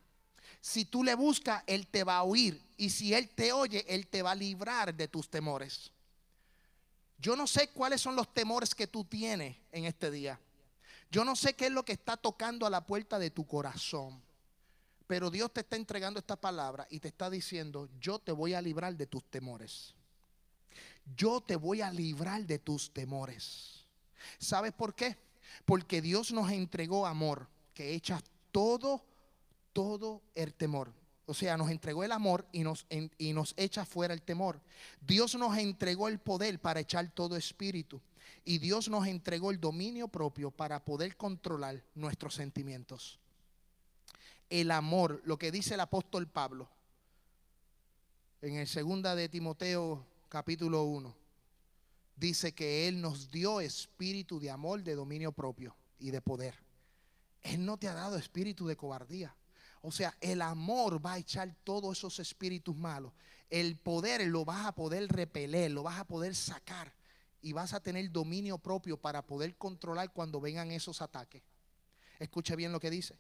Si 0.63 0.87
tú 0.87 1.05
le 1.05 1.15
buscas, 1.15 1.63
Él 1.67 1.89
te 1.89 2.05
va 2.05 2.17
a 2.17 2.23
oír. 2.23 2.59
Y 2.79 2.89
si 2.89 3.13
Él 3.13 3.29
te 3.29 3.53
oye, 3.53 3.85
Él 3.87 4.07
te 4.07 4.23
va 4.23 4.31
a 4.31 4.35
librar 4.35 4.95
de 4.95 5.09
tus 5.09 5.29
temores. 5.29 5.93
Yo 7.19 7.37
no 7.37 7.47
sé 7.47 7.69
cuáles 7.69 8.01
son 8.01 8.17
los 8.17 8.33
temores 8.33 8.75
que 8.75 8.87
tú 8.87 9.05
tienes 9.05 9.59
en 9.73 9.85
este 9.85 10.11
día. 10.11 10.41
Yo 11.11 11.23
no 11.23 11.37
sé 11.37 11.53
qué 11.53 11.67
es 11.67 11.73
lo 11.73 11.85
que 11.85 11.93
está 11.93 12.17
tocando 12.17 12.65
a 12.65 12.71
la 12.71 12.87
puerta 12.87 13.19
de 13.19 13.31
tu 13.31 13.47
corazón. 13.47 14.23
Pero 15.07 15.31
Dios 15.31 15.53
te 15.53 15.61
está 15.61 15.77
entregando 15.77 16.19
esta 16.19 16.37
palabra 16.37 16.87
y 16.89 16.99
te 16.99 17.09
está 17.09 17.29
diciendo, 17.29 17.91
yo 18.01 18.19
te 18.19 18.33
voy 18.33 18.55
a 18.55 18.63
librar 18.63 18.97
de 18.97 19.07
tus 19.07 19.23
temores. 19.25 19.98
Yo 21.17 21.41
te 21.41 21.57
voy 21.57 21.81
a 21.81 21.91
librar 21.91 22.47
de 22.47 22.59
tus 22.59 22.93
temores. 22.93 23.87
¿Sabes 24.39 24.73
por 24.73 24.95
qué? 24.95 25.17
Porque 25.65 26.01
Dios 26.03 26.33
nos 26.33 26.51
entregó 26.51 27.07
amor 27.07 27.49
que 27.75 27.95
echa 27.95 28.23
todo 28.53 29.05
todo 29.73 30.23
el 30.35 30.55
temor. 30.55 30.93
O 31.27 31.35
sea, 31.35 31.57
nos 31.57 31.71
entregó 31.71 32.03
el 32.03 32.11
amor 32.11 32.47
y 32.51 32.65
nos, 32.65 32.87
y 32.91 33.33
nos 33.33 33.55
echa 33.57 33.85
fuera 33.85 34.15
el 34.15 34.23
temor. 34.23 34.61
Dios 35.01 35.37
nos 35.37 35.57
entregó 35.57 36.09
el 36.09 36.19
poder 36.19 36.59
para 36.59 36.81
echar 36.81 37.09
todo 37.13 37.37
espíritu. 37.37 38.01
Y 38.45 38.59
Dios 38.59 38.89
nos 38.89 39.07
entregó 39.07 39.51
el 39.51 39.61
dominio 39.61 40.09
propio 40.09 40.51
para 40.51 40.85
poder 40.85 41.17
controlar 41.17 41.83
nuestros 41.95 42.35
sentimientos. 42.35 43.21
El 44.51 44.71
amor, 44.71 45.21
lo 45.25 45.39
que 45.39 45.53
dice 45.53 45.75
el 45.75 45.81
apóstol 45.81 46.27
Pablo 46.27 46.69
en 48.43 48.57
el 48.57 48.67
segunda 48.67 49.15
de 49.15 49.29
Timoteo 49.29 50.05
capítulo 50.29 50.85
1, 50.85 51.15
dice 52.17 52.53
que 52.53 52.87
Él 52.87 53.01
nos 53.01 53.31
dio 53.31 53.61
espíritu 53.61 54.39
de 54.39 54.51
amor, 54.51 54.83
de 54.83 54.95
dominio 54.95 55.33
propio 55.33 55.75
y 55.99 56.11
de 56.11 56.21
poder. 56.21 56.55
Él 57.43 57.65
no 57.65 57.79
te 57.79 57.89
ha 57.89 57.95
dado 57.95 58.17
espíritu 58.17 58.67
de 58.67 58.77
cobardía. 58.77 59.35
O 59.81 59.93
sea, 59.93 60.15
el 60.21 60.43
amor 60.43 61.05
va 61.05 61.15
a 61.15 61.19
echar 61.19 61.55
todos 61.65 61.97
esos 61.97 62.19
espíritus 62.19 62.77
malos. 62.77 63.13
El 63.49 63.77
poder 63.77 64.27
lo 64.27 64.45
vas 64.45 64.67
a 64.67 64.73
poder 64.73 65.09
repeler, 65.09 65.71
lo 65.71 65.83
vas 65.83 65.99
a 65.99 66.05
poder 66.05 66.35
sacar 66.35 66.93
y 67.41 67.53
vas 67.53 67.73
a 67.73 67.81
tener 67.81 68.11
dominio 68.11 68.59
propio 68.59 69.01
para 69.01 69.23
poder 69.23 69.57
controlar 69.57 70.13
cuando 70.13 70.41
vengan 70.41 70.71
esos 70.73 71.01
ataques. 71.01 71.43
Escuche 72.19 72.57
bien 72.57 72.73
lo 72.73 72.81
que 72.81 72.91
dice. 72.91 73.17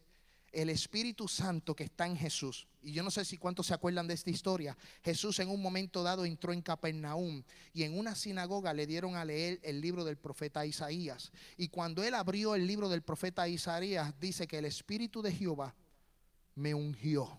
El 0.52 0.70
Espíritu 0.70 1.28
Santo 1.28 1.76
que 1.76 1.84
está 1.84 2.06
en 2.06 2.16
Jesús. 2.16 2.66
Y 2.82 2.92
yo 2.92 3.02
no 3.02 3.10
sé 3.10 3.24
si 3.24 3.36
cuántos 3.36 3.66
se 3.66 3.74
acuerdan 3.74 4.06
de 4.06 4.14
esta 4.14 4.30
historia. 4.30 4.76
Jesús 5.02 5.38
en 5.40 5.50
un 5.50 5.60
momento 5.60 6.02
dado 6.02 6.24
entró 6.24 6.52
en 6.52 6.62
Capernaum 6.62 7.42
y 7.72 7.82
en 7.82 7.98
una 7.98 8.14
sinagoga 8.14 8.72
le 8.72 8.86
dieron 8.86 9.16
a 9.16 9.24
leer 9.24 9.60
el 9.62 9.80
libro 9.80 10.04
del 10.04 10.16
profeta 10.16 10.64
Isaías. 10.64 11.32
Y 11.56 11.68
cuando 11.68 12.02
él 12.02 12.14
abrió 12.14 12.54
el 12.54 12.66
libro 12.66 12.88
del 12.88 13.02
profeta 13.02 13.48
Isaías, 13.48 14.14
dice 14.18 14.46
que 14.46 14.58
el 14.58 14.64
Espíritu 14.64 15.20
de 15.22 15.32
Jehová 15.32 15.74
me 16.54 16.74
ungió. 16.74 17.38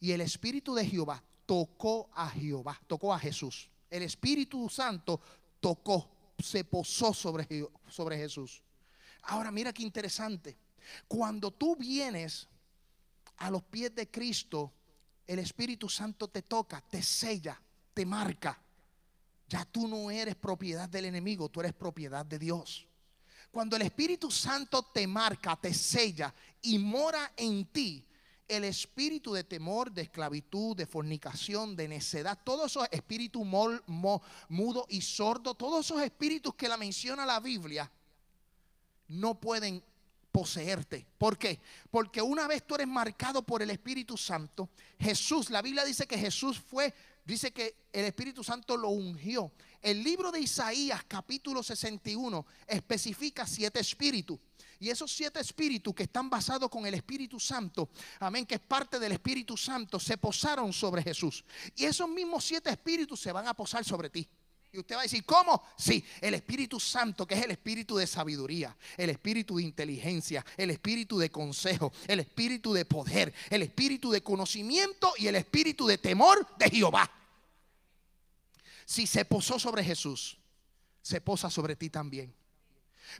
Y 0.00 0.12
el 0.12 0.22
Espíritu 0.22 0.74
de 0.74 0.86
Jehová 0.86 1.22
tocó 1.46 2.10
a 2.14 2.28
Jehová, 2.30 2.80
tocó 2.86 3.12
a 3.12 3.18
Jesús. 3.18 3.70
El 3.90 4.02
Espíritu 4.02 4.68
Santo 4.68 5.20
tocó, 5.60 6.10
se 6.38 6.64
posó 6.64 7.12
sobre, 7.12 7.46
sobre 7.88 8.16
Jesús. 8.16 8.62
Ahora 9.22 9.50
mira 9.50 9.72
qué 9.72 9.82
interesante. 9.82 10.56
Cuando 11.06 11.50
tú 11.50 11.76
vienes 11.76 12.48
a 13.36 13.50
los 13.50 13.62
pies 13.62 13.94
de 13.94 14.10
Cristo, 14.10 14.72
el 15.26 15.38
Espíritu 15.38 15.88
Santo 15.88 16.28
te 16.28 16.42
toca, 16.42 16.80
te 16.80 17.02
sella, 17.02 17.60
te 17.94 18.04
marca. 18.04 18.60
Ya 19.48 19.64
tú 19.64 19.88
no 19.88 20.10
eres 20.10 20.36
propiedad 20.36 20.88
del 20.88 21.06
enemigo, 21.06 21.48
tú 21.48 21.60
eres 21.60 21.72
propiedad 21.72 22.24
de 22.24 22.38
Dios. 22.38 22.86
Cuando 23.50 23.76
el 23.76 23.82
Espíritu 23.82 24.30
Santo 24.30 24.82
te 24.94 25.06
marca, 25.06 25.56
te 25.56 25.74
sella 25.74 26.32
y 26.62 26.78
mora 26.78 27.32
en 27.36 27.66
ti, 27.66 28.06
el 28.50 28.64
espíritu 28.64 29.32
de 29.32 29.44
temor, 29.44 29.92
de 29.92 30.02
esclavitud, 30.02 30.76
de 30.76 30.84
fornicación, 30.84 31.76
de 31.76 31.86
necedad, 31.86 32.36
todos 32.42 32.72
esos 32.72 32.88
espíritus 32.90 33.46
mudo 33.46 34.86
y 34.88 35.00
sordo, 35.02 35.54
todos 35.54 35.86
esos 35.86 36.02
espíritus 36.02 36.56
que 36.56 36.68
la 36.68 36.76
menciona 36.76 37.24
la 37.24 37.38
Biblia, 37.38 37.90
no 39.10 39.38
pueden 39.40 39.82
poseerte. 40.30 41.06
¿Por 41.18 41.36
qué? 41.36 41.60
Porque 41.90 42.22
una 42.22 42.46
vez 42.46 42.66
tú 42.66 42.76
eres 42.76 42.86
marcado 42.86 43.42
por 43.42 43.62
el 43.62 43.70
Espíritu 43.70 44.16
Santo, 44.16 44.70
Jesús, 44.98 45.50
la 45.50 45.62
Biblia 45.62 45.84
dice 45.84 46.06
que 46.06 46.16
Jesús 46.16 46.58
fue, 46.58 46.94
dice 47.24 47.50
que 47.50 47.74
el 47.92 48.04
Espíritu 48.04 48.44
Santo 48.44 48.76
lo 48.76 48.90
ungió. 48.90 49.52
El 49.82 50.04
libro 50.04 50.30
de 50.30 50.40
Isaías 50.40 51.02
capítulo 51.08 51.62
61 51.62 52.46
especifica 52.66 53.46
siete 53.46 53.80
espíritus. 53.80 54.38
Y 54.78 54.88
esos 54.88 55.12
siete 55.12 55.40
espíritus 55.40 55.94
que 55.94 56.04
están 56.04 56.30
basados 56.30 56.70
con 56.70 56.86
el 56.86 56.94
Espíritu 56.94 57.38
Santo, 57.38 57.90
amén, 58.20 58.46
que 58.46 58.54
es 58.54 58.60
parte 58.60 58.98
del 58.98 59.12
Espíritu 59.12 59.56
Santo, 59.56 59.98
se 59.98 60.16
posaron 60.16 60.72
sobre 60.72 61.02
Jesús. 61.02 61.44
Y 61.76 61.84
esos 61.84 62.08
mismos 62.08 62.44
siete 62.44 62.70
espíritus 62.70 63.20
se 63.20 63.32
van 63.32 63.46
a 63.46 63.54
posar 63.54 63.84
sobre 63.84 64.08
ti. 64.08 64.26
Y 64.72 64.78
usted 64.78 64.94
va 64.94 65.00
a 65.00 65.02
decir, 65.02 65.24
¿cómo? 65.24 65.64
Sí, 65.76 66.04
el 66.20 66.34
Espíritu 66.34 66.78
Santo, 66.78 67.26
que 67.26 67.34
es 67.34 67.44
el 67.44 67.50
Espíritu 67.50 67.96
de 67.96 68.06
sabiduría, 68.06 68.76
el 68.96 69.10
Espíritu 69.10 69.56
de 69.56 69.64
inteligencia, 69.64 70.44
el 70.56 70.70
Espíritu 70.70 71.18
de 71.18 71.30
consejo, 71.30 71.92
el 72.06 72.20
Espíritu 72.20 72.72
de 72.72 72.84
poder, 72.84 73.34
el 73.50 73.62
Espíritu 73.62 74.12
de 74.12 74.22
conocimiento 74.22 75.12
y 75.16 75.26
el 75.26 75.34
Espíritu 75.34 75.86
de 75.86 75.98
temor 75.98 76.46
de 76.56 76.70
Jehová. 76.70 77.10
Si 78.84 79.06
se 79.06 79.24
posó 79.24 79.58
sobre 79.58 79.82
Jesús, 79.82 80.38
se 81.02 81.20
posa 81.20 81.50
sobre 81.50 81.74
ti 81.74 81.90
también. 81.90 82.32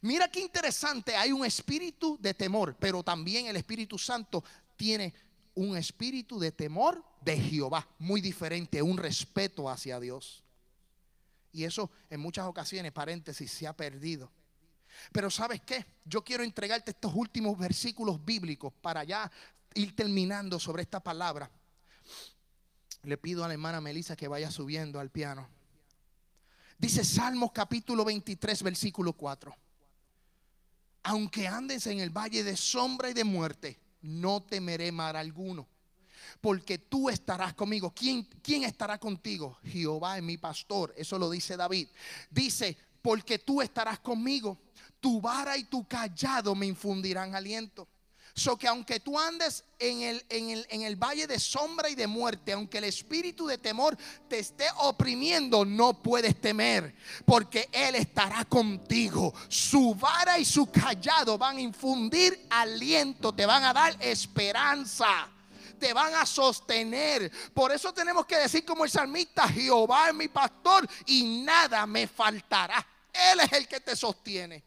Mira 0.03 0.31
qué 0.31 0.41
interesante, 0.41 1.17
hay 1.17 1.33
un 1.33 1.45
espíritu 1.45 2.17
de 2.21 2.33
temor, 2.33 2.77
pero 2.79 3.03
también 3.03 3.47
el 3.47 3.57
Espíritu 3.57 3.99
Santo 3.99 4.45
tiene 4.77 5.13
un 5.55 5.77
espíritu 5.77 6.39
de 6.39 6.53
temor 6.53 7.05
de 7.21 7.37
Jehová, 7.37 7.89
muy 7.99 8.21
diferente, 8.21 8.81
un 8.81 8.97
respeto 8.97 9.69
hacia 9.69 9.99
Dios. 9.99 10.45
Y 11.53 11.65
eso 11.65 11.91
en 12.09 12.21
muchas 12.21 12.47
ocasiones, 12.47 12.93
paréntesis, 12.93 13.51
se 13.51 13.67
ha 13.67 13.77
perdido. 13.77 14.31
Pero 15.13 15.31
sabes 15.31 15.61
qué? 15.63 15.85
Yo 16.05 16.23
quiero 16.25 16.43
entregarte 16.43 16.91
estos 16.91 17.13
últimos 17.15 17.59
versículos 17.59 18.25
bíblicos 18.25 18.73
para 18.81 19.05
ya 19.05 19.31
ir 19.75 19.95
terminando 19.95 20.59
sobre 20.59 20.83
esta 20.83 21.01
palabra. 21.01 21.51
Le 23.03 23.17
pido 23.17 23.45
a 23.45 23.49
la 23.49 23.55
hermana 23.55 23.81
Melissa 23.81 24.17
que 24.17 24.29
vaya 24.29 24.51
subiendo 24.51 25.01
al 25.01 25.11
piano. 25.11 25.49
Dice 26.79 27.05
Salmos 27.05 27.53
capítulo 27.53 28.05
23, 28.05 28.63
versículo 28.63 29.13
4 29.13 29.55
aunque 31.03 31.49
andes 31.49 31.87
en 31.87 32.01
el 32.01 32.11
valle 32.11 32.45
de 32.45 32.57
sombra 32.57 33.11
y 33.11 33.15
de 33.15 33.25
muerte, 33.25 33.79
no 34.03 34.43
temeré 34.43 34.93
mal 34.93 35.17
alguno. 35.17 35.67
Porque 36.41 36.78
tú 36.78 37.09
estarás 37.09 37.55
conmigo. 37.55 37.93
¿Quién, 37.95 38.24
¿Quién 38.43 38.64
estará 38.64 38.99
contigo? 38.99 39.59
Jehová 39.64 40.16
es 40.16 40.22
mi 40.22 40.37
pastor. 40.37 40.93
Eso 40.97 41.18
lo 41.18 41.31
dice 41.31 41.57
David. 41.57 41.89
Dice, 42.31 42.76
porque 43.03 43.39
tú 43.39 43.62
estarás 43.62 44.01
conmigo. 44.01 44.59
Tu 45.01 45.20
vara 45.20 45.57
y 45.57 45.64
tu 45.64 45.87
callado 45.87 46.55
me 46.55 46.66
infundirán 46.66 47.35
aliento. 47.35 47.89
So 48.35 48.57
que 48.57 48.68
aunque 48.68 49.01
tú 49.01 49.18
andes 49.18 49.64
en 49.78 50.03
el, 50.03 50.24
en, 50.28 50.51
el, 50.51 50.66
en 50.70 50.83
el 50.83 50.97
valle 50.97 51.26
de 51.26 51.39
sombra 51.39 51.91
y 51.91 51.95
de 51.95 52.07
muerte, 52.07 52.53
aunque 52.53 52.78
el 52.78 52.85
espíritu 52.85 53.47
de 53.47 53.59
temor 53.59 53.97
te 54.28 54.39
esté 54.39 54.66
oprimiendo, 54.78 55.64
no 55.64 55.95
puedes 56.01 56.41
temer, 56.41 56.95
porque 57.24 57.68
Él 57.72 57.97
estará 57.97 58.45
contigo. 58.45 59.35
Su 59.49 59.95
vara 59.95 60.39
y 60.39 60.45
su 60.45 60.70
callado 60.70 61.37
van 61.39 61.57
a 61.57 61.61
infundir 61.61 62.47
aliento, 62.51 63.33
te 63.33 63.47
van 63.47 63.64
a 63.64 63.72
dar 63.72 63.97
esperanza 64.01 65.28
te 65.81 65.93
van 65.93 66.14
a 66.14 66.24
sostener. 66.24 67.33
Por 67.53 67.72
eso 67.72 67.93
tenemos 67.93 68.26
que 68.26 68.37
decir 68.37 68.64
como 68.64 68.85
el 68.85 68.91
salmista, 68.91 69.49
Jehová 69.49 70.11
es 70.11 70.14
mi 70.14 70.28
pastor 70.28 70.87
y 71.07 71.43
nada 71.43 71.87
me 71.87 72.07
faltará. 72.07 72.87
Él 73.12 73.41
es 73.41 73.53
el 73.53 73.66
que 73.66 73.81
te 73.81 73.97
sostiene. 73.97 74.62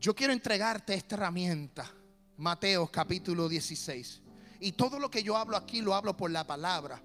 Yo 0.00 0.14
quiero 0.14 0.32
entregarte 0.32 0.94
esta 0.94 1.16
herramienta, 1.16 1.90
Mateo 2.36 2.86
capítulo 2.86 3.48
16. 3.48 4.22
Y 4.60 4.72
todo 4.72 5.00
lo 5.00 5.10
que 5.10 5.24
yo 5.24 5.36
hablo 5.36 5.56
aquí 5.56 5.80
lo 5.80 5.94
hablo 5.94 6.16
por 6.16 6.30
la 6.30 6.46
palabra. 6.46 7.02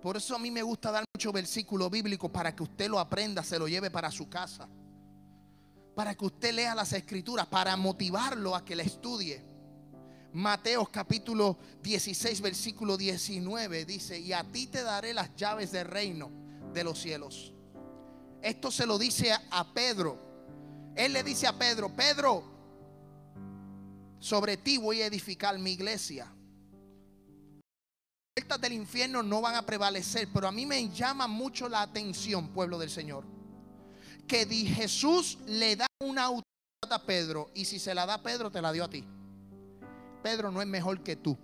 Por 0.00 0.16
eso 0.16 0.34
a 0.34 0.38
mí 0.38 0.50
me 0.50 0.62
gusta 0.62 0.90
dar 0.90 1.04
mucho 1.14 1.30
versículo 1.32 1.88
bíblico 1.90 2.30
para 2.30 2.56
que 2.56 2.62
usted 2.62 2.88
lo 2.88 2.98
aprenda, 2.98 3.42
se 3.42 3.58
lo 3.58 3.68
lleve 3.68 3.90
para 3.90 4.10
su 4.10 4.28
casa. 4.28 4.68
Para 5.94 6.14
que 6.14 6.24
usted 6.24 6.52
lea 6.54 6.74
las 6.74 6.92
escrituras, 6.92 7.46
para 7.46 7.76
motivarlo 7.76 8.56
a 8.56 8.64
que 8.64 8.76
la 8.76 8.82
estudie. 8.82 9.44
Mateo 10.32 10.86
capítulo 10.86 11.58
16, 11.82 12.40
versículo 12.40 12.96
19 12.96 13.84
dice, 13.84 14.18
y 14.18 14.32
a 14.32 14.42
ti 14.44 14.66
te 14.66 14.82
daré 14.82 15.12
las 15.12 15.36
llaves 15.36 15.72
del 15.72 15.86
reino 15.86 16.30
de 16.72 16.84
los 16.84 16.98
cielos. 16.98 17.52
Esto 18.40 18.70
se 18.70 18.86
lo 18.86 18.98
dice 18.98 19.30
a 19.50 19.72
Pedro 19.74 20.32
él 20.94 21.12
le 21.12 21.22
dice 21.22 21.46
a 21.46 21.58
Pedro, 21.58 21.88
Pedro, 21.88 22.44
sobre 24.18 24.56
ti 24.56 24.76
voy 24.76 25.00
a 25.02 25.06
edificar 25.06 25.58
mi 25.58 25.72
iglesia. 25.72 26.26
Las 28.34 28.44
puertas 28.44 28.60
del 28.60 28.74
infierno 28.74 29.22
no 29.22 29.40
van 29.40 29.54
a 29.54 29.64
prevalecer, 29.64 30.28
pero 30.32 30.48
a 30.48 30.52
mí 30.52 30.66
me 30.66 30.88
llama 30.90 31.26
mucho 31.26 31.68
la 31.68 31.82
atención, 31.82 32.48
pueblo 32.48 32.78
del 32.78 32.90
Señor, 32.90 33.24
que 34.32 34.46
Jesús 34.46 35.36
le 35.46 35.76
da 35.76 35.86
una 36.02 36.24
autoridad 36.24 36.90
a 36.90 37.02
Pedro 37.04 37.50
y 37.52 37.66
si 37.66 37.78
se 37.78 37.94
la 37.94 38.06
da 38.06 38.14
a 38.14 38.22
Pedro, 38.22 38.50
te 38.50 38.62
la 38.62 38.72
dio 38.72 38.84
a 38.84 38.88
ti. 38.88 39.04
Pedro 40.22 40.50
no 40.50 40.62
es 40.62 40.66
mejor 40.66 41.02
que 41.02 41.16
tú. 41.16 41.36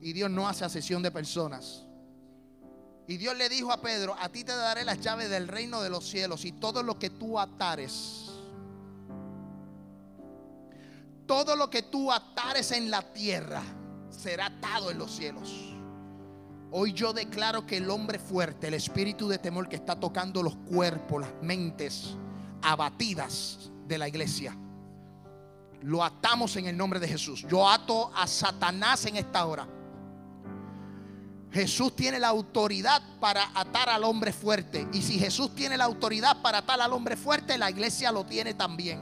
Y 0.00 0.14
Dios 0.14 0.30
no 0.30 0.48
hace 0.48 0.64
asesión 0.64 1.02
de 1.02 1.10
personas. 1.10 1.84
Y 3.06 3.18
Dios 3.18 3.36
le 3.36 3.50
dijo 3.50 3.70
a 3.70 3.82
Pedro, 3.82 4.16
a 4.18 4.30
ti 4.30 4.44
te 4.44 4.56
daré 4.56 4.82
las 4.82 4.98
llaves 5.02 5.28
del 5.28 5.46
reino 5.46 5.82
de 5.82 5.90
los 5.90 6.08
cielos 6.08 6.46
y 6.46 6.52
todo 6.52 6.82
lo 6.82 6.98
que 6.98 7.10
tú 7.10 7.38
atares, 7.38 8.30
todo 11.26 11.54
lo 11.54 11.68
que 11.68 11.82
tú 11.82 12.10
atares 12.10 12.72
en 12.72 12.90
la 12.90 13.02
tierra 13.12 13.62
será 14.08 14.46
atado 14.46 14.90
en 14.90 14.96
los 14.96 15.14
cielos. 15.14 15.75
Hoy 16.70 16.92
yo 16.92 17.12
declaro 17.12 17.66
que 17.66 17.76
el 17.76 17.88
hombre 17.90 18.18
fuerte, 18.18 18.68
el 18.68 18.74
espíritu 18.74 19.28
de 19.28 19.38
temor 19.38 19.68
que 19.68 19.76
está 19.76 19.98
tocando 19.98 20.42
los 20.42 20.56
cuerpos, 20.56 21.20
las 21.20 21.30
mentes 21.42 22.16
abatidas 22.62 23.70
de 23.86 23.98
la 23.98 24.08
iglesia, 24.08 24.56
lo 25.82 26.02
atamos 26.02 26.56
en 26.56 26.66
el 26.66 26.76
nombre 26.76 26.98
de 26.98 27.08
Jesús. 27.08 27.46
Yo 27.48 27.68
ato 27.68 28.10
a 28.14 28.26
Satanás 28.26 29.06
en 29.06 29.16
esta 29.16 29.46
hora 29.46 29.68
Jesús 31.56 31.96
tiene 31.96 32.18
la 32.18 32.28
autoridad 32.28 33.00
para 33.18 33.50
atar 33.54 33.88
al 33.88 34.04
hombre 34.04 34.30
fuerte. 34.30 34.86
Y 34.92 35.00
si 35.00 35.18
Jesús 35.18 35.54
tiene 35.54 35.78
la 35.78 35.84
autoridad 35.84 36.42
para 36.42 36.58
atar 36.58 36.82
al 36.82 36.92
hombre 36.92 37.16
fuerte, 37.16 37.56
la 37.56 37.70
iglesia 37.70 38.12
lo 38.12 38.26
tiene 38.26 38.52
también. 38.52 39.00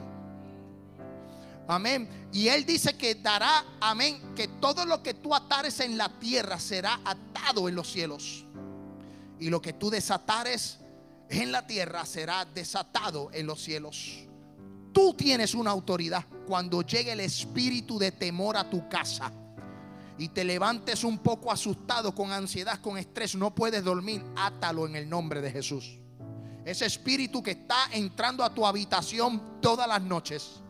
Amén. 1.67 2.27
Y 2.31 2.47
Él 2.47 2.65
dice 2.65 2.95
que 2.95 3.15
dará, 3.15 3.65
amén, 3.79 4.33
que 4.35 4.47
todo 4.47 4.85
lo 4.85 5.01
que 5.01 5.15
tú 5.15 5.33
atares 5.33 5.79
en 5.79 5.97
la 5.97 6.09
tierra 6.19 6.59
será 6.59 6.99
atado 7.03 7.67
en 7.67 7.75
los 7.75 7.91
cielos. 7.91 8.45
Y 9.39 9.49
lo 9.49 9.61
que 9.61 9.73
tú 9.73 9.89
desatares 9.89 10.79
en 11.29 11.51
la 11.51 11.65
tierra 11.65 12.05
será 12.05 12.45
desatado 12.45 13.29
en 13.33 13.47
los 13.47 13.61
cielos. 13.61 14.25
Tú 14.93 15.13
tienes 15.13 15.55
una 15.55 15.71
autoridad 15.71 16.25
cuando 16.47 16.81
llegue 16.81 17.11
el 17.11 17.19
espíritu 17.19 17.99
de 17.99 18.11
temor 18.11 18.55
a 18.55 18.69
tu 18.69 18.87
casa 18.87 19.31
y 20.17 20.29
te 20.29 20.43
levantes 20.43 21.03
un 21.03 21.17
poco 21.17 21.51
asustado, 21.51 22.15
con 22.15 22.31
ansiedad, 22.31 22.79
con 22.79 22.97
estrés, 22.97 23.35
no 23.35 23.53
puedes 23.53 23.83
dormir, 23.83 24.23
átalo 24.35 24.85
en 24.87 24.95
el 24.95 25.09
nombre 25.09 25.41
de 25.41 25.51
Jesús. 25.51 25.99
Ese 26.63 26.85
espíritu 26.85 27.43
que 27.43 27.51
está 27.51 27.89
entrando 27.91 28.43
a 28.43 28.53
tu 28.53 28.65
habitación 28.65 29.59
todas 29.61 29.87
las 29.87 30.01
noches. 30.01 30.61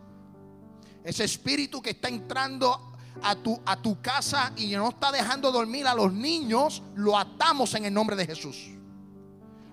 Ese 1.05 1.23
espíritu 1.23 1.81
que 1.81 1.91
está 1.91 2.09
entrando 2.09 2.97
a 3.21 3.35
tu, 3.35 3.61
a 3.65 3.77
tu 3.77 4.01
casa 4.01 4.51
y 4.57 4.67
no 4.71 4.89
está 4.89 5.11
dejando 5.11 5.51
dormir 5.51 5.87
a 5.87 5.95
los 5.95 6.11
niños, 6.11 6.83
lo 6.95 7.17
atamos 7.17 7.73
en 7.75 7.85
el 7.85 7.93
nombre 7.93 8.15
de 8.15 8.25
Jesús. 8.25 8.71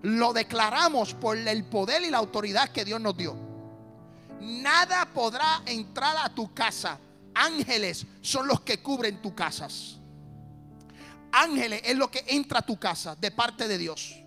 Lo 0.02 0.32
declaramos 0.32 1.14
por 1.14 1.36
el 1.36 1.64
poder 1.64 2.02
y 2.02 2.10
la 2.10 2.18
autoridad 2.18 2.68
que 2.68 2.84
Dios 2.84 3.00
nos 3.00 3.16
dio. 3.16 3.34
Nada 4.40 5.08
podrá 5.12 5.62
entrar 5.66 6.16
a 6.18 6.28
tu 6.34 6.52
casa 6.52 6.98
Ángeles 7.34 8.06
son 8.20 8.46
los 8.46 8.60
que 8.60 8.80
cubren 8.80 9.20
tus 9.20 9.32
casas. 9.32 9.96
Ángeles 11.32 11.80
es 11.84 11.96
lo 11.96 12.10
que 12.10 12.24
entra 12.28 12.58
a 12.58 12.62
tu 12.62 12.78
casa 12.78 13.16
de 13.16 13.30
parte 13.30 13.66
de 13.66 13.78
Dios. 13.78 14.18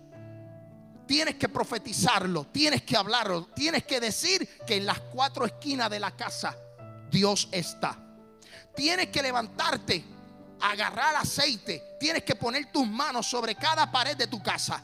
Tienes 1.06 1.36
que 1.36 1.48
profetizarlo, 1.48 2.46
tienes 2.46 2.82
que 2.82 2.96
hablarlo, 2.96 3.46
tienes 3.54 3.84
que 3.84 4.00
decir 4.00 4.48
que 4.66 4.76
en 4.76 4.86
las 4.86 4.98
cuatro 4.98 5.44
esquinas 5.46 5.88
de 5.88 6.00
la 6.00 6.10
casa 6.10 6.56
Dios 7.10 7.48
está. 7.52 7.98
Tienes 8.74 9.08
que 9.08 9.22
levantarte, 9.22 10.04
agarrar 10.60 11.16
aceite, 11.16 11.96
tienes 11.98 12.24
que 12.24 12.34
poner 12.34 12.70
tus 12.72 12.86
manos 12.86 13.26
sobre 13.26 13.54
cada 13.54 13.90
pared 13.90 14.16
de 14.16 14.26
tu 14.26 14.42
casa 14.42 14.82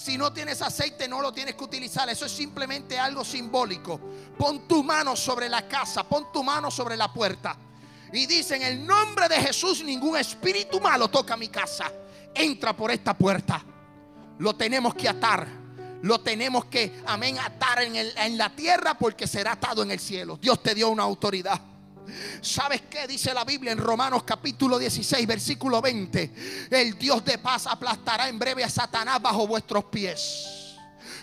si 0.00 0.16
no 0.16 0.32
tienes 0.32 0.62
aceite, 0.62 1.06
no 1.06 1.20
lo 1.20 1.30
tienes 1.30 1.56
que 1.56 1.64
utilizar. 1.64 2.08
Eso 2.08 2.24
es 2.24 2.32
simplemente 2.32 2.98
algo 2.98 3.22
simbólico. 3.22 4.00
Pon 4.38 4.66
tu 4.66 4.82
mano 4.82 5.14
sobre 5.14 5.46
la 5.46 5.68
casa, 5.68 6.04
pon 6.04 6.32
tu 6.32 6.42
mano 6.42 6.70
sobre 6.70 6.96
la 6.96 7.12
puerta. 7.12 7.54
Y 8.10 8.24
dice, 8.24 8.56
en 8.56 8.62
el 8.62 8.86
nombre 8.86 9.28
de 9.28 9.36
Jesús, 9.36 9.84
ningún 9.84 10.16
espíritu 10.16 10.80
malo 10.80 11.08
toca 11.08 11.36
mi 11.36 11.48
casa. 11.48 11.92
Entra 12.34 12.74
por 12.74 12.90
esta 12.90 13.12
puerta. 13.12 13.62
Lo 14.38 14.56
tenemos 14.56 14.94
que 14.94 15.06
atar. 15.06 15.46
Lo 16.02 16.20
tenemos 16.20 16.64
que, 16.66 17.02
amén, 17.06 17.38
atar 17.38 17.82
en, 17.82 17.96
en 17.96 18.38
la 18.38 18.54
tierra 18.54 18.96
porque 18.96 19.26
será 19.26 19.52
atado 19.52 19.82
en 19.82 19.90
el 19.90 20.00
cielo. 20.00 20.38
Dios 20.40 20.62
te 20.62 20.74
dio 20.74 20.88
una 20.88 21.02
autoridad. 21.02 21.60
¿Sabes 22.40 22.82
qué 22.90 23.06
dice 23.06 23.32
la 23.34 23.44
Biblia 23.44 23.72
en 23.72 23.78
Romanos 23.78 24.22
capítulo 24.24 24.78
16, 24.78 25.26
versículo 25.26 25.80
20? 25.80 26.68
El 26.70 26.98
Dios 26.98 27.24
de 27.24 27.38
paz 27.38 27.66
aplastará 27.66 28.28
en 28.28 28.38
breve 28.38 28.64
a 28.64 28.70
Satanás 28.70 29.20
bajo 29.20 29.46
vuestros 29.46 29.84
pies. 29.84 30.76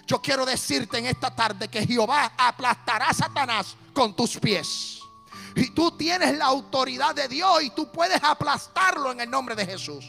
Yo 0.05 0.21
quiero 0.21 0.45
decirte 0.45 0.97
en 0.97 1.07
esta 1.07 1.35
tarde 1.35 1.67
que 1.67 1.85
Jehová 1.85 2.33
aplastará 2.37 3.09
a 3.09 3.13
Satanás 3.13 3.75
con 3.93 4.15
tus 4.15 4.37
pies. 4.37 4.99
Y 5.55 5.71
tú 5.71 5.91
tienes 5.97 6.37
la 6.37 6.45
autoridad 6.45 7.15
de 7.15 7.27
Dios 7.27 7.63
y 7.63 7.71
tú 7.71 7.91
puedes 7.91 8.23
aplastarlo 8.23 9.11
en 9.11 9.21
el 9.21 9.29
nombre 9.29 9.55
de 9.55 9.65
Jesús. 9.65 10.05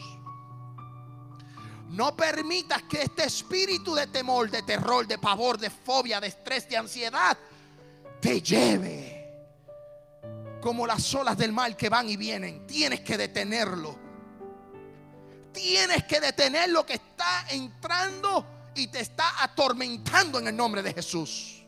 No 1.89 2.15
permitas 2.15 2.83
que 2.83 3.01
este 3.01 3.23
espíritu 3.23 3.95
de 3.95 4.07
temor, 4.07 4.51
de 4.51 4.61
terror, 4.61 5.07
de 5.07 5.17
pavor, 5.17 5.57
de 5.57 5.71
fobia, 5.71 6.19
de 6.19 6.27
estrés, 6.27 6.69
de 6.69 6.77
ansiedad 6.77 7.37
te 8.21 8.41
lleve 8.41 9.19
como 10.61 10.85
las 10.85 11.13
olas 11.15 11.37
del 11.37 11.51
mar 11.51 11.75
que 11.75 11.89
van 11.89 12.07
y 12.09 12.17
vienen. 12.17 12.67
Tienes 12.67 13.01
que 13.01 13.17
detenerlo. 13.17 13.97
Tienes 15.51 16.03
que 16.03 16.19
detener 16.19 16.69
lo 16.69 16.85
que 16.85 16.93
está 16.93 17.45
entrando 17.49 18.45
y 18.75 18.87
te 18.87 18.99
está 18.99 19.43
atormentando 19.43 20.39
en 20.39 20.47
el 20.47 20.55
nombre 20.55 20.83
de 20.83 20.93
Jesús. 20.93 21.65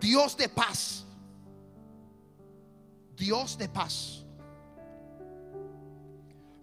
Dios 0.00 0.36
de 0.36 0.48
paz. 0.48 1.04
Dios 3.16 3.58
de 3.58 3.68
paz. 3.68 4.24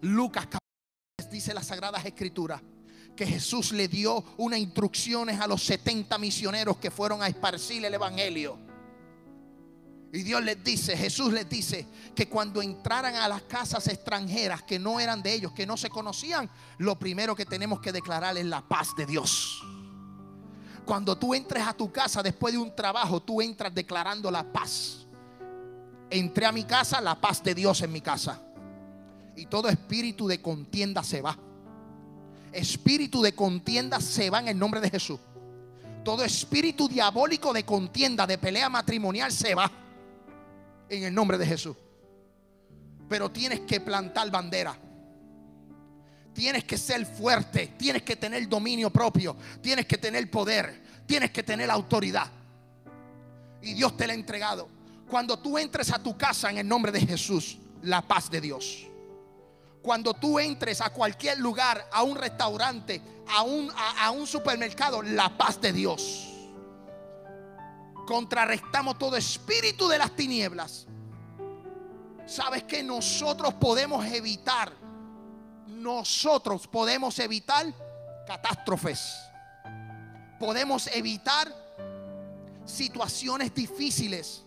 Lucas 0.00 0.46
dice 1.36 1.52
las 1.52 1.66
sagradas 1.66 2.04
escrituras 2.04 2.62
que 3.14 3.26
Jesús 3.26 3.72
le 3.72 3.88
dio 3.88 4.24
unas 4.36 4.58
instrucciones 4.58 5.38
a 5.40 5.46
los 5.46 5.62
70 5.64 6.16
misioneros 6.18 6.76
que 6.78 6.90
fueron 6.90 7.22
a 7.22 7.28
esparcir 7.28 7.84
el 7.84 7.94
evangelio. 7.94 8.58
Y 10.12 10.22
Dios 10.22 10.42
les 10.42 10.62
dice, 10.62 10.96
Jesús 10.96 11.32
les 11.32 11.48
dice 11.48 11.86
que 12.14 12.28
cuando 12.28 12.62
entraran 12.62 13.16
a 13.16 13.28
las 13.28 13.42
casas 13.42 13.86
extranjeras 13.88 14.62
que 14.62 14.78
no 14.78 14.98
eran 14.98 15.22
de 15.22 15.34
ellos, 15.34 15.52
que 15.52 15.66
no 15.66 15.76
se 15.76 15.90
conocían, 15.90 16.48
lo 16.78 16.98
primero 16.98 17.34
que 17.34 17.44
tenemos 17.44 17.80
que 17.80 17.92
declarar 17.92 18.36
es 18.38 18.46
la 18.46 18.66
paz 18.66 18.94
de 18.96 19.04
Dios. 19.04 19.62
Cuando 20.86 21.18
tú 21.18 21.34
entres 21.34 21.66
a 21.66 21.74
tu 21.74 21.92
casa 21.92 22.22
después 22.22 22.54
de 22.54 22.58
un 22.58 22.74
trabajo, 22.74 23.20
tú 23.20 23.42
entras 23.42 23.74
declarando 23.74 24.30
la 24.30 24.50
paz. 24.50 25.06
Entré 26.08 26.46
a 26.46 26.52
mi 26.52 26.64
casa, 26.64 27.00
la 27.00 27.20
paz 27.20 27.42
de 27.42 27.54
Dios 27.54 27.82
en 27.82 27.92
mi 27.92 28.00
casa. 28.00 28.45
Y 29.36 29.46
todo 29.46 29.68
espíritu 29.68 30.26
de 30.26 30.40
contienda 30.40 31.02
se 31.02 31.20
va. 31.20 31.38
espíritu 32.52 33.20
de 33.20 33.34
contienda 33.34 34.00
se 34.00 34.30
va 34.30 34.40
en 34.40 34.48
el 34.48 34.58
nombre 34.58 34.80
de 34.80 34.88
Jesús. 34.88 35.20
Todo 36.02 36.24
espíritu 36.24 36.88
diabólico 36.88 37.52
de 37.52 37.64
contienda, 37.64 38.26
de 38.26 38.38
pelea 38.38 38.70
matrimonial 38.70 39.30
se 39.30 39.54
va 39.54 39.70
en 40.88 41.04
el 41.04 41.14
nombre 41.14 41.36
de 41.36 41.46
Jesús. 41.46 41.76
Pero 43.08 43.30
tienes 43.30 43.60
que 43.60 43.80
plantar 43.80 44.30
bandera. 44.30 44.76
Tienes 46.32 46.64
que 46.64 46.78
ser 46.78 47.04
fuerte, 47.06 47.74
tienes 47.78 48.02
que 48.02 48.16
tener 48.16 48.48
dominio 48.48 48.90
propio, 48.90 49.36
tienes 49.62 49.86
que 49.86 49.96
tener 49.96 50.30
poder, 50.30 50.82
tienes 51.06 51.30
que 51.30 51.42
tener 51.42 51.70
autoridad. 51.70 52.30
Y 53.62 53.74
Dios 53.74 53.96
te 53.96 54.06
la 54.06 54.12
ha 54.12 54.16
entregado. 54.16 54.68
Cuando 55.08 55.38
tú 55.38 55.56
entres 55.56 55.90
a 55.92 56.02
tu 56.02 56.16
casa 56.16 56.50
en 56.50 56.58
el 56.58 56.68
nombre 56.68 56.92
de 56.92 57.00
Jesús, 57.00 57.58
la 57.82 58.02
paz 58.02 58.30
de 58.30 58.40
Dios. 58.40 58.86
Cuando 59.86 60.14
tú 60.14 60.40
entres 60.40 60.80
a 60.80 60.90
cualquier 60.90 61.38
lugar, 61.38 61.88
a 61.92 62.02
un 62.02 62.16
restaurante, 62.16 63.00
a 63.28 63.42
un, 64.10 64.26
supermercado, 64.26 65.00
la 65.00 65.38
paz 65.38 65.60
de 65.60 65.72
Dios. 65.72 66.26
Contrarrestamos 68.04 68.98
todo 68.98 69.16
espíritu 69.16 69.86
de 69.86 69.98
las 69.98 70.10
tinieblas. 70.16 70.88
Sabes 72.26 72.64
que 72.64 72.82
nosotros 72.82 73.54
podemos 73.54 74.04
evitar, 74.06 74.72
nosotros 75.68 76.66
podemos 76.66 77.16
evitar 77.20 77.72
catástrofes. 78.26 79.14
Podemos 80.40 80.88
evitar 80.88 81.46
situaciones 82.64 83.54
difíciles 83.54 84.45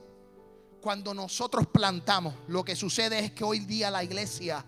cuando 0.80 1.14
nosotros 1.14 1.68
plantamos, 1.68 2.34
lo 2.48 2.64
que 2.64 2.76
sucede 2.76 3.20
es 3.20 3.32
que 3.32 3.44
hoy 3.44 3.60
día 3.60 3.92
la 3.92 4.04
iglesia 4.04 4.66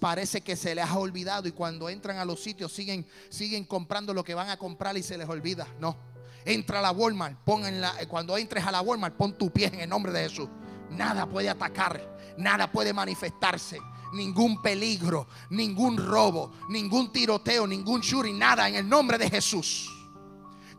parece 0.00 0.40
que 0.40 0.56
se 0.56 0.74
les 0.74 0.84
ha 0.84 0.98
olvidado 0.98 1.48
y 1.48 1.52
cuando 1.52 1.88
entran 1.88 2.18
a 2.18 2.24
los 2.24 2.42
sitios 2.42 2.72
siguen, 2.72 3.06
siguen 3.28 3.64
comprando 3.64 4.14
lo 4.14 4.24
que 4.24 4.34
van 4.34 4.50
a 4.50 4.56
comprar 4.56 4.96
y 4.96 5.02
se 5.02 5.18
les 5.18 5.28
olvida. 5.28 5.66
No. 5.80 5.96
Entra 6.44 6.78
a 6.78 6.82
la 6.82 6.92
Walmart, 6.92 7.38
pon 7.44 7.80
la, 7.80 7.94
cuando 8.06 8.36
entres 8.38 8.64
a 8.64 8.72
la 8.72 8.80
Walmart, 8.80 9.16
pon 9.16 9.36
tu 9.36 9.50
pie 9.50 9.66
en 9.66 9.80
el 9.80 9.88
nombre 9.88 10.12
de 10.12 10.28
Jesús. 10.28 10.48
Nada 10.90 11.26
puede 11.26 11.48
atacar, 11.48 12.00
nada 12.38 12.70
puede 12.70 12.92
manifestarse, 12.92 13.78
ningún 14.14 14.62
peligro, 14.62 15.26
ningún 15.50 15.96
robo, 15.96 16.52
ningún 16.70 17.12
tiroteo, 17.12 17.66
ningún 17.66 18.00
shooting, 18.00 18.38
nada 18.38 18.68
en 18.68 18.76
el 18.76 18.88
nombre 18.88 19.18
de 19.18 19.28
Jesús 19.28 19.97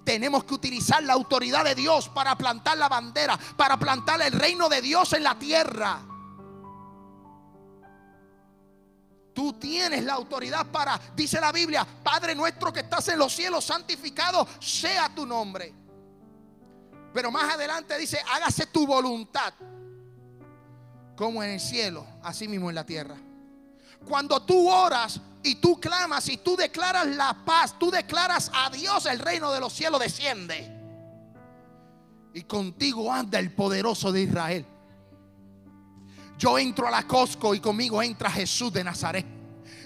tenemos 0.10 0.44
que 0.44 0.56
utilizar 0.56 1.04
la 1.04 1.14
autoridad 1.14 1.64
de 1.64 1.76
Dios 1.76 2.10
para 2.10 2.36
plantar 2.36 2.76
la 2.80 2.90
bandera, 2.90 3.38
para 3.56 3.78
plantar 3.78 4.20
el 4.24 4.32
reino 4.32 4.68
de 4.68 4.82
Dios 4.82 5.14
en 5.14 5.22
la 5.22 5.38
tierra. 5.38 6.02
Tú 9.36 9.54
tienes 9.54 10.04
la 10.04 10.14
autoridad 10.14 10.66
para, 10.72 11.00
dice 11.16 11.40
la 11.40 11.52
Biblia, 11.52 11.86
Padre 12.02 12.34
nuestro 12.34 12.74
que 12.74 12.80
estás 12.80 13.08
en 13.10 13.20
los 13.20 13.32
cielos, 13.32 13.64
santificado 13.64 14.48
sea 14.60 15.14
tu 15.14 15.28
nombre. 15.28 15.76
Pero 17.14 17.30
más 17.30 17.54
adelante 17.54 17.96
dice, 18.00 18.20
hágase 18.34 18.66
tu 18.66 18.88
voluntad, 18.88 19.54
como 21.16 21.44
en 21.44 21.52
el 21.52 21.60
cielo, 21.60 22.04
así 22.24 22.48
mismo 22.48 22.70
en 22.70 22.76
la 22.76 22.84
tierra. 22.84 23.16
Cuando 24.08 24.42
tú 24.42 24.72
oras 24.72 25.22
y 25.44 25.56
tú 25.56 25.80
clamas 25.80 26.28
y 26.30 26.38
tú 26.38 26.56
declaras 26.56 27.08
la 27.08 27.34
paz, 27.46 27.78
tú 27.80 27.90
declaras 27.90 28.52
a 28.54 28.70
Dios 28.70 29.06
el 29.06 29.20
reino 29.20 29.52
de 29.52 29.60
los 29.60 29.74
cielos 29.74 30.00
desciende. 30.00 30.76
Y 32.34 32.44
contigo 32.44 33.12
anda 33.12 33.40
el 33.40 33.54
poderoso 33.54 34.12
de 34.12 34.22
Israel. 34.22 34.66
Yo 36.38 36.58
entro 36.58 36.88
a 36.88 36.92
la 36.92 37.08
Costco 37.08 37.54
y 37.54 37.60
conmigo 37.60 38.02
entra 38.02 38.30
Jesús 38.30 38.72
de 38.72 38.84
Nazaret. 38.84 39.26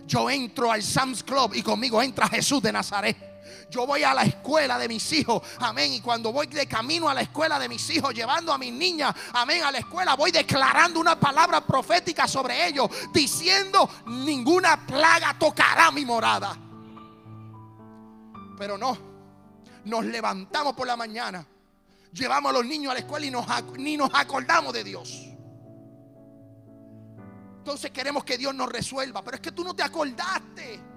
Yo 0.06 0.30
entro 0.30 0.72
al 0.72 0.84
Sam's 0.84 1.24
Club 1.24 1.54
y 1.56 1.64
conmigo 1.64 2.02
entra 2.02 2.28
Jesús 2.28 2.62
de 2.62 2.72
Nazaret. 2.72 3.33
Yo 3.74 3.88
voy 3.88 4.04
a 4.04 4.14
la 4.14 4.22
escuela 4.22 4.78
de 4.78 4.88
mis 4.88 5.12
hijos, 5.14 5.42
amén. 5.58 5.94
Y 5.94 6.00
cuando 6.00 6.32
voy 6.32 6.46
de 6.46 6.68
camino 6.68 7.10
a 7.10 7.14
la 7.16 7.22
escuela 7.22 7.58
de 7.58 7.68
mis 7.68 7.90
hijos, 7.90 8.14
llevando 8.14 8.54
a 8.54 8.58
mis 8.60 8.72
niñas, 8.72 9.16
amén, 9.34 9.64
a 9.64 9.72
la 9.72 9.80
escuela, 9.80 10.16
voy 10.16 10.30
declarando 10.30 11.00
una 11.00 11.20
palabra 11.20 11.60
profética 11.62 12.28
sobre 12.28 12.68
ellos, 12.68 12.88
diciendo, 13.12 13.90
ninguna 14.06 14.86
plaga 14.86 15.36
tocará 15.40 15.90
mi 15.90 16.06
morada. 16.06 16.56
Pero 18.60 18.78
no, 18.78 18.96
nos 19.86 20.06
levantamos 20.06 20.74
por 20.74 20.86
la 20.86 20.96
mañana, 20.96 21.44
llevamos 22.12 22.52
a 22.52 22.54
los 22.54 22.66
niños 22.68 22.92
a 22.92 22.94
la 22.94 23.00
escuela 23.00 23.26
y 23.26 23.32
nos, 23.32 23.48
ni 23.80 23.98
nos 23.98 24.12
acordamos 24.14 24.72
de 24.72 24.84
Dios. 24.84 25.30
Entonces 27.58 27.90
queremos 27.90 28.24
que 28.24 28.38
Dios 28.38 28.54
nos 28.54 28.72
resuelva, 28.72 29.24
pero 29.24 29.34
es 29.34 29.42
que 29.42 29.52
tú 29.52 29.64
no 29.64 29.74
te 29.74 29.82
acordaste. 29.82 30.93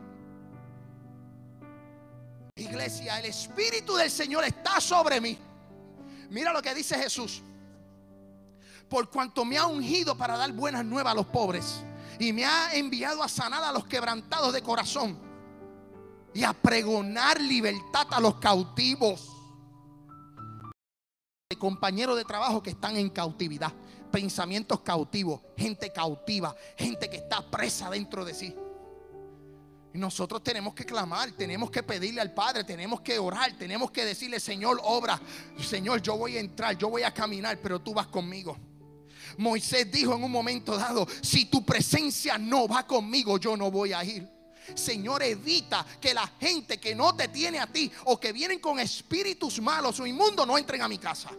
Iglesia, 2.56 3.18
el 3.18 3.26
Espíritu 3.26 3.96
del 3.96 4.10
Señor 4.10 4.42
está 4.44 4.80
sobre 4.80 5.20
mí. 5.20 5.36
Mira 6.30 6.54
lo 6.54 6.62
que 6.62 6.74
dice 6.74 6.98
Jesús. 6.98 7.42
Por 8.88 9.10
cuanto 9.10 9.44
me 9.44 9.58
ha 9.58 9.66
ungido 9.66 10.16
para 10.16 10.38
dar 10.38 10.52
buenas 10.52 10.82
nuevas 10.82 11.12
a 11.12 11.16
los 11.16 11.26
pobres 11.26 11.84
y 12.18 12.32
me 12.32 12.46
ha 12.46 12.74
enviado 12.74 13.22
a 13.22 13.28
sanar 13.28 13.62
a 13.62 13.72
los 13.72 13.86
quebrantados 13.86 14.54
de 14.54 14.62
corazón 14.62 15.18
y 16.32 16.44
a 16.44 16.54
pregonar 16.54 17.38
libertad 17.42 18.06
a 18.10 18.20
los 18.20 18.36
cautivos. 18.36 19.32
Compañeros 21.58 22.16
de 22.16 22.24
trabajo 22.24 22.62
que 22.62 22.70
están 22.70 22.96
en 22.96 23.10
cautividad, 23.10 23.72
pensamientos 24.10 24.80
cautivos, 24.80 25.42
gente 25.58 25.92
cautiva, 25.92 26.56
gente 26.76 27.10
que 27.10 27.16
está 27.16 27.42
presa 27.50 27.90
dentro 27.90 28.24
de 28.24 28.32
sí 28.32 28.54
nosotros 29.96 30.42
tenemos 30.42 30.74
que 30.74 30.84
clamar, 30.84 31.32
tenemos 31.32 31.70
que 31.70 31.82
pedirle 31.82 32.20
al 32.20 32.32
Padre, 32.32 32.64
tenemos 32.64 33.00
que 33.00 33.18
orar, 33.18 33.52
tenemos 33.52 33.90
que 33.90 34.04
decirle, 34.04 34.40
Señor, 34.40 34.80
obra, 34.82 35.20
Señor, 35.62 36.02
yo 36.02 36.16
voy 36.16 36.36
a 36.36 36.40
entrar, 36.40 36.76
yo 36.76 36.88
voy 36.88 37.02
a 37.02 37.12
caminar, 37.12 37.58
pero 37.62 37.80
tú 37.80 37.94
vas 37.94 38.06
conmigo. 38.08 38.56
Moisés 39.38 39.90
dijo 39.90 40.14
en 40.14 40.24
un 40.24 40.30
momento 40.30 40.76
dado, 40.76 41.06
si 41.22 41.46
tu 41.46 41.64
presencia 41.64 42.38
no 42.38 42.66
va 42.66 42.86
conmigo, 42.86 43.38
yo 43.38 43.56
no 43.56 43.70
voy 43.70 43.92
a 43.92 44.04
ir. 44.04 44.28
Señor, 44.74 45.22
evita 45.22 45.86
que 46.00 46.12
la 46.12 46.26
gente 46.40 46.78
que 46.78 46.94
no 46.94 47.14
te 47.14 47.28
tiene 47.28 47.60
a 47.60 47.66
ti 47.66 47.90
o 48.06 48.18
que 48.18 48.32
vienen 48.32 48.58
con 48.58 48.80
espíritus 48.80 49.60
malos 49.60 50.00
o 50.00 50.06
inmundos 50.06 50.46
no 50.46 50.58
entren 50.58 50.82
a 50.82 50.88
mi 50.88 50.98
casa. 50.98 51.30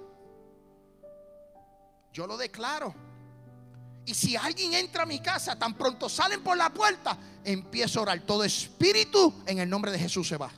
Yo 2.13 2.25
lo 2.25 2.37
declaro. 2.37 2.95
Y 4.05 4.13
si 4.13 4.37
alguien 4.37 4.73
entra 4.73 5.03
a 5.03 5.05
mi 5.05 5.19
casa, 5.19 5.59
tan 5.59 5.73
pronto 5.73 6.07
salen 6.07 6.41
por 6.41 6.55
la 6.55 6.73
puerta, 6.73 7.17
empiezo 7.47 7.99
a 7.99 8.03
orar. 8.03 8.19
Todo 8.21 8.43
espíritu 8.43 9.33
en 9.45 9.59
el 9.59 9.69
nombre 9.69 9.91
de 9.91 9.97
Jesús 9.97 10.27
se 10.27 10.37
va. 10.37 10.51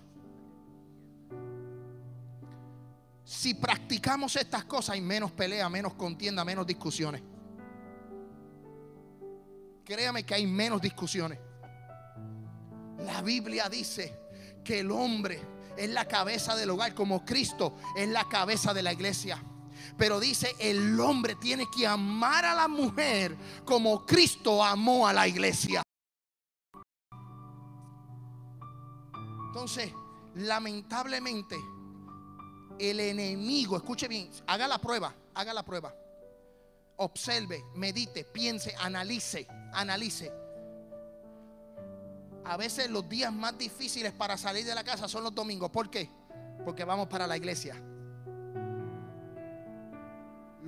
Si 3.23 3.53
practicamos 3.53 4.35
estas 4.35 4.65
cosas, 4.65 4.95
hay 4.95 5.01
menos 5.01 5.31
pelea, 5.31 5.69
menos 5.69 5.93
contienda, 5.93 6.43
menos 6.43 6.65
discusiones. 6.65 7.21
Créame 9.85 10.23
que 10.23 10.33
hay 10.33 10.47
menos 10.47 10.81
discusiones. 10.81 11.37
La 13.05 13.21
Biblia 13.21 13.69
dice 13.69 14.19
que 14.63 14.79
el 14.79 14.91
hombre 14.91 15.39
es 15.77 15.89
la 15.91 16.05
cabeza 16.05 16.55
del 16.55 16.71
hogar, 16.71 16.95
como 16.95 17.23
Cristo 17.23 17.75
es 17.95 18.09
la 18.09 18.27
cabeza 18.27 18.73
de 18.73 18.81
la 18.81 18.93
iglesia. 18.93 19.41
Pero 19.95 20.19
dice, 20.19 20.55
el 20.59 20.99
hombre 20.99 21.35
tiene 21.35 21.67
que 21.75 21.85
amar 21.85 22.45
a 22.45 22.55
la 22.55 22.67
mujer 22.67 23.37
como 23.63 24.05
Cristo 24.05 24.63
amó 24.63 25.07
a 25.07 25.13
la 25.13 25.27
iglesia. 25.27 25.83
Entonces, 29.49 29.91
lamentablemente, 30.35 31.55
el 32.77 32.99
enemigo, 32.99 33.75
escuche 33.77 34.07
bien, 34.07 34.29
haga 34.45 34.67
la 34.67 34.77
prueba, 34.79 35.11
haga 35.33 35.55
la 35.55 35.65
prueba. 35.65 35.91
Observe, 36.97 37.65
medite, 37.73 38.25
piense, 38.25 38.75
analice, 38.79 39.47
analice. 39.73 40.31
A 42.45 42.57
veces 42.57 42.91
los 42.91 43.09
días 43.09 43.33
más 43.33 43.57
difíciles 43.57 44.13
para 44.13 44.37
salir 44.37 44.65
de 44.65 44.75
la 44.75 44.83
casa 44.83 45.07
son 45.07 45.23
los 45.23 45.33
domingos. 45.33 45.71
¿Por 45.71 45.89
qué? 45.89 46.11
Porque 46.63 46.83
vamos 46.83 47.07
para 47.07 47.25
la 47.25 47.35
iglesia. 47.35 47.81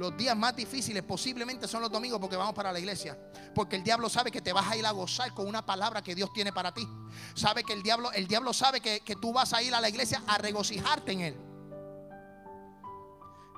Los 0.02 0.18
días 0.18 0.36
más 0.36 0.56
difíciles 0.56 1.04
posiblemente 1.04 1.68
son 1.68 1.80
los 1.84 1.92
domingos 1.92 2.20
porque 2.20 2.36
vamos 2.36 2.56
para 2.56 2.72
la 2.74 2.80
iglesia. 2.80 3.16
Porque 3.54 3.76
el 3.76 3.84
diablo 3.84 4.10
sabe 4.10 4.32
que 4.32 4.42
te 4.42 4.52
vas 4.52 4.68
a 4.68 4.76
ir 4.76 4.84
a 4.84 4.90
gozar 4.90 5.32
con 5.32 5.46
una 5.46 5.64
palabra 5.64 6.02
que 6.02 6.16
Dios 6.16 6.34
tiene 6.34 6.52
para 6.52 6.74
ti. 6.74 6.88
Sabe 7.36 7.64
que 7.64 7.74
el 7.74 7.84
diablo, 7.84 8.12
el 8.12 8.28
diablo 8.28 8.52
sabe 8.52 8.82
que, 8.82 9.02
que 9.02 9.16
tú 9.16 9.32
vas 9.32 9.54
a 9.54 9.62
ir 9.62 9.76
a 9.76 9.80
la 9.80 9.90
iglesia 9.90 10.24
a 10.26 10.40
regocijarte 10.40 11.12
en 11.12 11.22
él. 11.22 11.36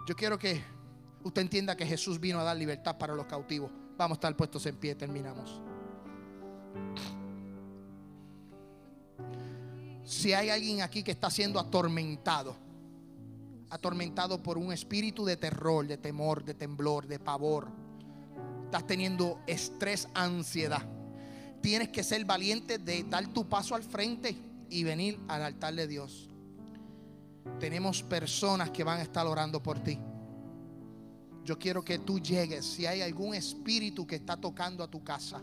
Yo 0.06 0.18
quiero 0.18 0.38
que 0.38 0.62
usted 1.24 1.44
entienda 1.44 1.78
que 1.78 1.86
Jesús 1.86 2.20
vino 2.20 2.42
a 2.42 2.44
dar 2.44 2.58
libertad 2.58 2.98
para 2.98 3.16
los 3.16 3.26
cautivos. 3.26 3.72
Vamos 3.96 4.18
a 4.18 4.18
estar 4.18 4.36
puestos 4.36 4.66
en 4.66 4.76
pie, 4.76 4.96
terminamos. 4.96 5.62
Si 10.04 10.34
hay 10.34 10.50
alguien 10.50 10.82
aquí 10.82 11.04
que 11.04 11.12
está 11.12 11.30
siendo 11.30 11.58
atormentado, 11.58 12.58
atormentado 13.74 14.44
por 14.44 14.60
un 14.60 14.72
espíritu 14.72 15.26
de 15.26 15.36
terror, 15.36 15.88
de 15.88 15.98
temor, 15.98 16.46
de 16.46 16.54
temblor, 16.54 17.08
de 17.08 17.18
pavor. 17.18 17.70
Estás 18.66 18.86
teniendo 18.86 19.40
estrés, 19.48 20.08
ansiedad. 20.14 20.84
Tienes 21.60 21.90
que 21.90 22.04
ser 22.04 22.24
valiente 22.24 22.78
de 22.78 23.04
dar 23.04 23.26
tu 23.34 23.50
paso 23.50 23.74
al 23.74 23.82
frente 23.82 24.38
y 24.70 24.84
venir 24.84 25.20
al 25.28 25.42
altar 25.42 25.74
de 25.74 25.88
Dios. 25.88 26.30
Tenemos 27.60 28.04
personas 28.04 28.70
que 28.70 28.84
van 28.84 29.00
a 29.00 29.02
estar 29.02 29.26
orando 29.26 29.64
por 29.64 29.80
ti. 29.80 29.98
Yo 31.44 31.58
quiero 31.58 31.84
que 31.84 31.98
tú 31.98 32.20
llegues. 32.20 32.66
Si 32.66 32.86
hay 32.86 33.02
algún 33.02 33.34
espíritu 33.34 34.06
que 34.06 34.18
está 34.18 34.38
tocando 34.38 34.84
a 34.84 34.88
tu 34.88 35.04
casa, 35.04 35.42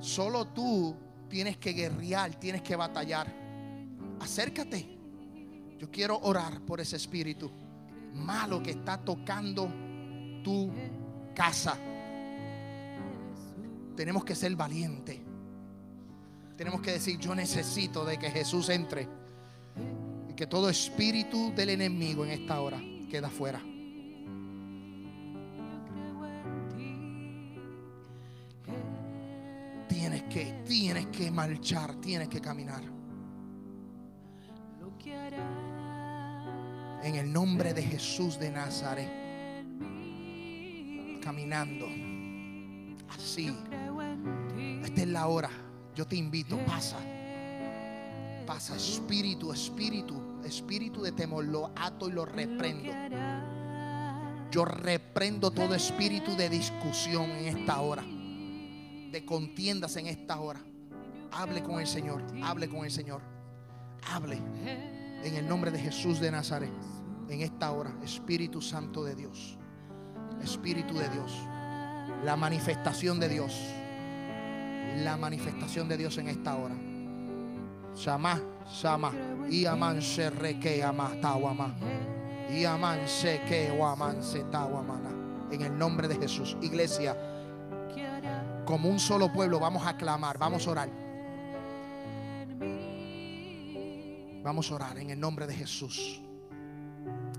solo 0.00 0.48
tú 0.48 0.94
tienes 1.30 1.56
que 1.56 1.72
guerrear, 1.72 2.38
tienes 2.38 2.60
que 2.60 2.76
batallar. 2.76 3.26
Acércate. 4.20 4.93
Yo 5.84 5.90
quiero 5.90 6.18
orar 6.22 6.62
por 6.62 6.80
ese 6.80 6.96
espíritu 6.96 7.50
malo 8.14 8.62
que 8.62 8.70
está 8.70 8.96
tocando 8.96 9.68
tu 10.42 10.72
casa. 11.34 11.76
Tenemos 13.94 14.24
que 14.24 14.34
ser 14.34 14.56
valientes. 14.56 15.20
Tenemos 16.56 16.80
que 16.80 16.92
decir, 16.92 17.18
yo 17.18 17.34
necesito 17.34 18.02
de 18.06 18.16
que 18.16 18.30
Jesús 18.30 18.70
entre. 18.70 19.06
Y 20.30 20.32
que 20.32 20.46
todo 20.46 20.70
espíritu 20.70 21.52
del 21.54 21.68
enemigo 21.68 22.24
en 22.24 22.30
esta 22.30 22.62
hora 22.62 22.80
queda 23.10 23.28
fuera. 23.28 23.60
Tienes 29.86 30.22
que, 30.30 30.62
tienes 30.66 31.08
que 31.08 31.30
marchar, 31.30 31.96
tienes 31.96 32.28
que 32.28 32.40
caminar. 32.40 32.94
En 37.02 37.16
el 37.16 37.32
nombre 37.32 37.74
de 37.74 37.82
Jesús 37.82 38.38
de 38.38 38.50
Nazaret. 38.50 39.10
Caminando. 41.22 41.86
Así. 43.08 43.54
Esta 44.82 45.00
es 45.00 45.08
la 45.08 45.26
hora. 45.26 45.50
Yo 45.94 46.06
te 46.06 46.16
invito, 46.16 46.58
pasa. 46.66 46.98
Pasa, 48.46 48.76
espíritu, 48.76 49.52
espíritu, 49.52 50.40
espíritu 50.44 51.02
de 51.02 51.12
temor. 51.12 51.44
Lo 51.44 51.70
ato 51.76 52.08
y 52.08 52.12
lo 52.12 52.24
reprendo. 52.24 52.92
Yo 54.50 54.64
reprendo 54.64 55.50
todo 55.50 55.74
espíritu 55.74 56.36
de 56.36 56.48
discusión 56.48 57.30
en 57.30 57.58
esta 57.58 57.80
hora. 57.80 58.02
De 58.02 59.24
contiendas 59.24 59.96
en 59.96 60.06
esta 60.06 60.38
hora. 60.38 60.60
Hable 61.32 61.62
con 61.62 61.80
el 61.80 61.86
Señor. 61.86 62.22
Hable 62.42 62.68
con 62.68 62.84
el 62.84 62.90
Señor. 62.90 63.22
Hable. 64.02 64.40
En 65.24 65.34
el 65.34 65.48
nombre 65.48 65.72
de 65.72 65.80
Jesús 65.80 66.20
de 66.20 66.30
Nazaret. 66.30 66.70
En 67.28 67.40
esta 67.40 67.72
hora. 67.72 67.92
Espíritu 68.04 68.62
Santo 68.62 69.02
de 69.02 69.16
Dios. 69.16 69.58
Espíritu 70.42 70.94
de 70.94 71.08
Dios. 71.08 71.32
La 72.24 72.36
manifestación 72.36 73.18
de 73.18 73.28
Dios 73.28 73.52
la 75.02 75.16
manifestación 75.16 75.88
de 75.88 75.96
Dios 75.96 76.18
en 76.18 76.28
esta 76.28 76.54
hora. 76.56 76.74
Shama, 77.96 78.40
Shama, 78.70 79.12
y 79.48 79.66
aman 79.66 80.02
se 80.02 80.30
reque. 80.30 80.78
Y 82.50 82.64
que. 83.48 83.72
En 85.50 85.62
el 85.62 85.78
nombre 85.78 86.08
de 86.08 86.16
Jesús, 86.16 86.56
iglesia, 86.60 87.16
como 88.64 88.88
un 88.88 88.98
solo 88.98 89.32
pueblo 89.32 89.60
vamos 89.60 89.86
a 89.86 89.96
clamar, 89.96 90.38
vamos 90.38 90.66
a 90.66 90.70
orar. 90.70 91.03
Vamos 94.44 94.70
a 94.70 94.74
orar 94.74 94.98
en 94.98 95.08
el 95.08 95.18
nombre 95.18 95.46
de 95.46 95.54
Jesús. 95.54 96.20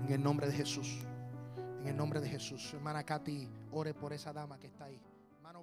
En 0.04 0.12
el 0.12 0.20
nombre 0.20 0.48
de 0.48 0.52
Jesús. 0.52 0.98
En 1.80 1.86
el 1.86 1.96
nombre 1.96 2.20
de 2.20 2.28
Jesús. 2.28 2.74
Hermana 2.74 3.04
Katy, 3.04 3.48
ore 3.70 3.94
por 3.94 4.12
esa 4.12 4.32
dama 4.32 4.58
que 4.58 4.66
está 4.66 4.86
ahí. 4.86 5.00
Hermano 5.36 5.62